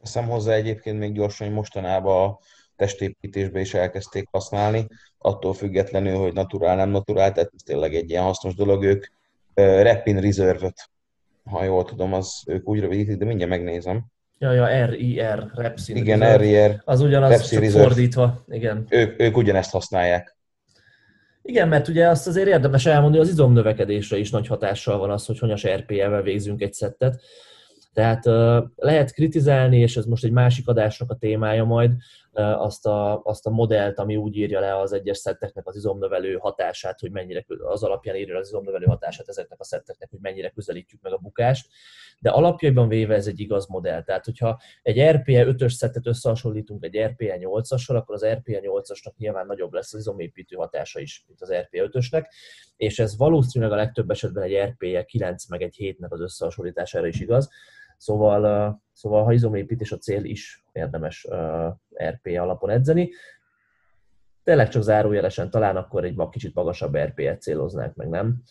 Teszem 0.00 0.28
hozzá 0.28 0.52
egyébként 0.52 0.98
még 0.98 1.12
gyorsan, 1.12 1.46
hogy 1.46 1.56
mostanában 1.56 2.28
a 2.28 2.38
testépítésbe 2.76 3.60
is 3.60 3.74
elkezdték 3.74 4.28
használni, 4.30 4.86
attól 5.18 5.54
függetlenül, 5.54 6.16
hogy 6.16 6.32
naturál, 6.32 6.76
nem 6.76 6.90
naturál, 6.90 7.32
tehát 7.32 7.52
tényleg 7.64 7.94
egy 7.94 8.10
ilyen 8.10 8.22
hasznos 8.22 8.54
dolog. 8.54 8.84
Ők 8.84 9.06
Rapin 9.54 10.20
Reserve-öt 10.20 10.90
ha 11.44 11.64
jól 11.64 11.84
tudom, 11.84 12.12
az 12.12 12.42
ők 12.46 12.68
úgy 12.68 12.80
rövidítik, 12.80 13.16
de 13.16 13.24
mindjárt 13.24 13.50
megnézem. 13.50 14.04
Ja, 14.38 14.52
ja, 14.52 14.86
RIR, 14.86 15.50
Repsin. 15.54 15.96
Igen, 15.96 16.36
RIR. 16.36 16.80
Az 16.84 17.00
ugyanaz, 17.00 17.48
csak 17.48 17.60
Reserve. 17.60 17.82
fordítva. 17.82 18.44
Igen. 18.48 18.86
Ők, 18.88 19.20
ők 19.20 19.36
ugyanezt 19.36 19.70
használják. 19.70 20.36
Igen, 21.42 21.68
mert 21.68 21.88
ugye 21.88 22.08
azt 22.08 22.26
azért 22.26 22.48
érdemes 22.48 22.86
elmondani, 22.86 23.16
hogy 23.16 23.26
az 23.26 23.32
izomnövekedésre 23.32 24.16
is 24.16 24.30
nagy 24.30 24.46
hatással 24.46 24.98
van 24.98 25.10
az, 25.10 25.26
hogy 25.26 25.38
honyas 25.38 25.66
RPL-vel 25.66 26.22
végzünk 26.22 26.62
egy 26.62 26.72
szettet. 26.72 27.22
Tehát 28.00 28.24
lehet 28.76 29.12
kritizálni, 29.12 29.78
és 29.78 29.96
ez 29.96 30.04
most 30.04 30.24
egy 30.24 30.30
másik 30.30 30.68
adásnak 30.68 31.10
a 31.10 31.14
témája 31.14 31.64
majd, 31.64 31.92
azt 32.32 32.86
a, 32.86 33.22
azt 33.22 33.46
a 33.46 33.50
modellt, 33.50 33.98
ami 33.98 34.16
úgy 34.16 34.36
írja 34.36 34.60
le 34.60 34.78
az 34.78 34.92
egyes 34.92 35.18
szetteknek 35.18 35.66
az 35.66 35.76
izomnövelő 35.76 36.36
hatását, 36.36 37.00
hogy 37.00 37.10
mennyire, 37.10 37.44
az 37.58 37.82
alapján 37.82 38.16
írja 38.16 38.38
az 38.38 38.46
izomnövelő 38.46 38.86
hatását 38.86 39.28
ezeknek 39.28 39.60
a 39.60 39.64
szetteknek, 39.64 40.10
hogy 40.10 40.18
mennyire 40.22 40.48
közelítjük 40.48 41.00
meg 41.02 41.12
a 41.12 41.16
bukást. 41.16 41.68
De 42.18 42.30
alapjaiban 42.30 42.88
véve 42.88 43.14
ez 43.14 43.26
egy 43.26 43.40
igaz 43.40 43.66
modell. 43.66 44.02
Tehát, 44.02 44.24
hogyha 44.24 44.60
egy 44.82 45.02
RPE 45.02 45.44
5-ös 45.44 45.70
szettet 45.70 46.06
összehasonlítunk 46.06 46.84
egy 46.84 46.98
RPE 46.98 47.38
8-assal, 47.40 47.96
akkor 47.96 48.14
az 48.14 48.26
RPE 48.26 48.60
8-asnak 48.62 49.16
nyilván 49.16 49.46
nagyobb 49.46 49.72
lesz 49.72 49.94
az 49.94 50.00
izomépítő 50.00 50.56
hatása 50.56 51.00
is, 51.00 51.24
mint 51.26 51.40
az 51.40 51.52
RPE 51.52 51.88
5-ösnek, 51.92 52.24
és 52.76 52.98
ez 52.98 53.16
valószínűleg 53.16 53.72
a 53.72 53.76
legtöbb 53.76 54.10
esetben 54.10 54.42
egy 54.42 54.56
RPE 54.68 55.04
9 55.04 55.48
meg 55.48 55.62
egy 55.62 55.76
7-nek 55.78 56.08
az 56.08 56.20
összehasonlítására 56.20 57.06
is 57.06 57.20
igaz 57.20 57.50
Szóval, 58.00 58.82
szóval 58.92 59.24
ha 59.24 59.32
izomépítés 59.32 59.92
a 59.92 59.98
cél 59.98 60.24
is 60.24 60.64
érdemes 60.72 61.28
RP 62.04 62.26
alapon 62.26 62.70
edzeni. 62.70 63.10
Tényleg 64.44 64.68
csak 64.68 64.82
zárójelesen 64.82 65.50
talán 65.50 65.76
akkor 65.76 66.04
egy 66.04 66.16
kicsit 66.30 66.54
magasabb 66.54 66.96
RP-et 66.96 67.40
céloznák 67.40 67.94
meg, 67.94 68.08
nem? 68.08 68.42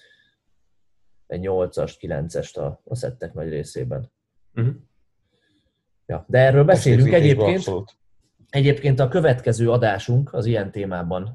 Egy 1.27 1.41
8-ast, 1.43 1.93
9-est 2.01 2.57
a, 2.57 2.81
a 2.83 2.95
szettek 2.95 3.33
nagy 3.33 3.49
részében. 3.49 4.11
Uh-huh. 4.55 4.73
Ja, 6.05 6.25
de 6.27 6.39
erről 6.39 6.63
beszélünk 6.63 7.13
egyébként. 7.13 7.57
Abszolút. 7.57 7.97
Egyébként 8.49 8.99
a 8.99 9.07
következő 9.07 9.71
adásunk 9.71 10.33
az 10.33 10.45
ilyen 10.45 10.71
témában, 10.71 11.27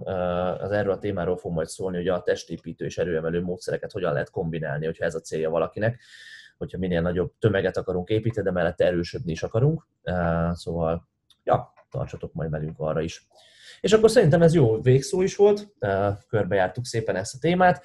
az 0.60 0.70
erről 0.70 0.92
a 0.92 0.98
témáról 0.98 1.36
fog 1.36 1.52
majd 1.52 1.68
szólni, 1.68 1.96
hogy 1.96 2.08
a 2.08 2.22
testépítő 2.22 2.84
és 2.84 2.98
erőemelő 2.98 3.42
módszereket 3.42 3.92
hogyan 3.92 4.12
lehet 4.12 4.30
kombinálni, 4.30 4.84
hogyha 4.84 5.04
ez 5.04 5.14
a 5.14 5.20
célja 5.20 5.50
valakinek, 5.50 6.00
hogyha 6.57 6.78
minél 6.78 7.00
nagyobb 7.00 7.32
tömeget 7.38 7.76
akarunk 7.76 8.09
építeni, 8.09 8.46
de 8.46 8.52
mellett 8.52 8.80
erősödni 8.80 9.32
is 9.32 9.42
akarunk. 9.42 9.86
Szóval, 10.52 11.09
ja, 11.44 11.72
tartsatok 11.90 12.32
majd 12.32 12.50
velünk 12.50 12.78
arra 12.78 13.00
is. 13.00 13.28
És 13.80 13.92
akkor 13.92 14.11
szerintem 14.11 14.42
ez 14.42 14.55
jó 14.55 14.80
végszó 14.80 15.22
is 15.22 15.36
volt, 15.36 15.74
körbejártuk 16.28 16.86
szépen 16.86 17.16
ezt 17.16 17.34
a 17.34 17.38
témát. 17.38 17.84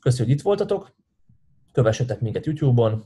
Köszönjük, 0.00 0.28
hogy 0.28 0.30
itt 0.30 0.42
voltatok, 0.42 0.94
kövessetek 1.72 2.20
minket 2.20 2.46
YouTube-on. 2.46 3.04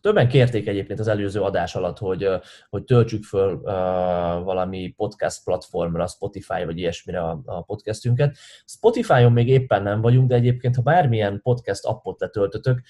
Többen 0.00 0.28
kérték 0.28 0.66
egyébként 0.66 1.00
az 1.00 1.08
előző 1.08 1.40
adás 1.40 1.74
alatt, 1.74 1.98
hogy, 1.98 2.28
hogy 2.70 2.84
töltsük 2.84 3.24
föl 3.24 3.60
valami 4.42 4.94
podcast 4.96 5.44
platformra, 5.44 6.06
Spotify 6.06 6.64
vagy 6.64 6.78
ilyesmire 6.78 7.20
a 7.20 7.62
podcastünket. 7.66 8.36
Spotify-on 8.66 9.32
még 9.32 9.48
éppen 9.48 9.82
nem 9.82 10.00
vagyunk, 10.00 10.28
de 10.28 10.34
egyébként, 10.34 10.76
ha 10.76 10.82
bármilyen 10.82 11.40
podcast 11.42 11.84
appot 11.84 12.20
letöltötök, 12.20 12.82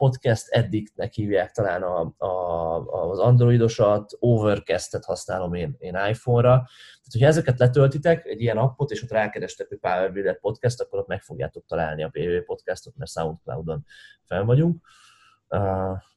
podcast 0.00 0.48
eddiktnek 0.48 1.12
hívják 1.12 1.50
talán 1.50 1.82
a, 1.82 2.24
a, 2.24 3.10
az 3.10 3.18
androidosat, 3.18 4.16
Overcast-et 4.18 5.04
használom 5.04 5.54
én, 5.54 5.76
én 5.78 5.94
iPhone-ra. 6.08 6.50
Tehát, 6.50 7.12
hogyha 7.12 7.26
ezeket 7.26 7.58
letöltitek, 7.58 8.26
egy 8.26 8.40
ilyen 8.40 8.56
appot, 8.56 8.90
és 8.90 9.02
ott 9.02 9.10
rákerestek, 9.10 9.68
hogy 9.68 9.78
Power 9.78 10.12
Builder 10.12 10.40
Podcast, 10.40 10.80
akkor 10.80 10.98
ott 10.98 11.06
meg 11.06 11.22
fogjátok 11.22 11.64
találni 11.66 12.02
a 12.02 12.08
PV 12.08 12.44
Podcastot, 12.46 12.96
mert 12.96 13.10
Soundcloud-on 13.10 13.84
fel 14.24 14.44
vagyunk, 14.44 14.86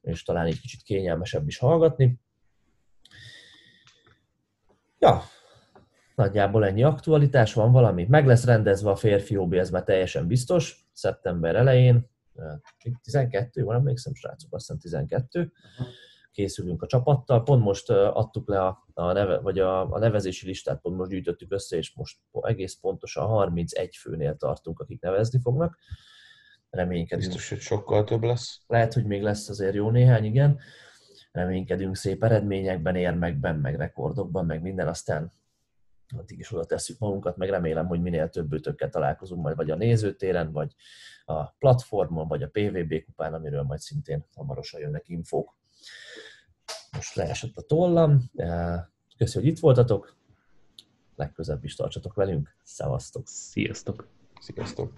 és 0.01 0.23
talán 0.23 0.45
egy 0.45 0.59
kicsit 0.59 0.81
kényelmesebb 0.81 1.47
is 1.47 1.57
hallgatni. 1.57 2.19
Ja, 4.99 5.21
nagyjából 6.15 6.65
ennyi 6.65 6.83
aktualitás 6.83 7.53
van 7.53 7.71
valami. 7.71 8.05
Meg 8.09 8.25
lesz 8.25 8.45
rendezve 8.45 8.89
a 8.89 8.95
férfi 8.95 9.37
OB, 9.37 9.53
ez 9.53 9.69
már 9.69 9.83
teljesen 9.83 10.27
biztos, 10.27 10.87
szeptember 10.93 11.55
elején, 11.55 12.11
12, 13.01 13.63
van 13.63 13.75
emlékszem, 13.75 14.13
srácok, 14.13 14.53
azt 14.53 14.67
hiszem 14.67 14.79
12. 14.79 15.51
Készülünk 16.31 16.81
a 16.81 16.87
csapattal. 16.87 17.43
Pont 17.43 17.63
most 17.63 17.89
adtuk 17.89 18.47
le 18.47 18.65
a, 18.65 18.87
a, 18.93 19.11
neve, 19.11 19.39
vagy 19.39 19.59
a, 19.59 19.91
a 19.91 19.99
nevezési 19.99 20.47
listát, 20.47 20.81
pont 20.81 20.97
most 20.97 21.09
gyűjtöttük 21.09 21.51
össze, 21.51 21.77
és 21.77 21.95
most 21.95 22.17
egész 22.41 22.75
pontosan 22.75 23.25
31 23.25 23.95
főnél 23.95 24.35
tartunk, 24.35 24.79
akik 24.79 25.01
nevezni 25.01 25.39
fognak. 25.39 25.77
Reménykedünk. 26.69 27.27
Biztos, 27.27 27.49
hogy 27.49 27.59
sokkal 27.59 28.03
több 28.03 28.23
lesz. 28.23 28.61
Lehet, 28.67 28.93
hogy 28.93 29.05
még 29.05 29.21
lesz 29.21 29.49
azért 29.49 29.73
jó 29.73 29.89
néhány, 29.89 30.23
igen. 30.23 30.59
Reménykedünk 31.31 31.95
szép 31.95 32.23
eredményekben, 32.23 32.95
érmekben, 32.95 33.55
meg 33.55 33.75
rekordokban, 33.75 34.45
meg 34.45 34.61
minden, 34.61 34.87
aztán 34.87 35.33
addig 36.17 36.39
is 36.39 36.51
oda 36.51 36.65
tesszük 36.65 36.99
magunkat, 36.99 37.37
meg 37.37 37.49
remélem, 37.49 37.87
hogy 37.87 38.01
minél 38.01 38.29
több 38.29 38.53
ötökkel 38.53 38.89
találkozunk 38.89 39.43
majd, 39.43 39.55
vagy 39.55 39.71
a 39.71 39.75
nézőtéren, 39.75 40.51
vagy 40.51 40.75
a 41.25 41.45
platformon, 41.45 42.27
vagy 42.27 42.43
a 42.43 42.49
PVB 42.49 43.03
kupán, 43.05 43.33
amiről 43.33 43.63
majd 43.63 43.79
szintén 43.79 44.25
hamarosan 44.35 44.79
jönnek 44.79 45.09
infók. 45.09 45.55
Most 46.91 47.15
leesett 47.15 47.57
a 47.57 47.61
tollam. 47.61 48.31
Köszönöm, 49.17 49.47
hogy 49.47 49.55
itt 49.55 49.59
voltatok. 49.59 50.15
Legközebb 51.15 51.63
is 51.63 51.75
tartsatok 51.75 52.13
velünk. 52.13 52.55
Szevasztok! 52.63 53.27
Sziasztok! 53.27 54.07
Sziasztok! 54.39 54.93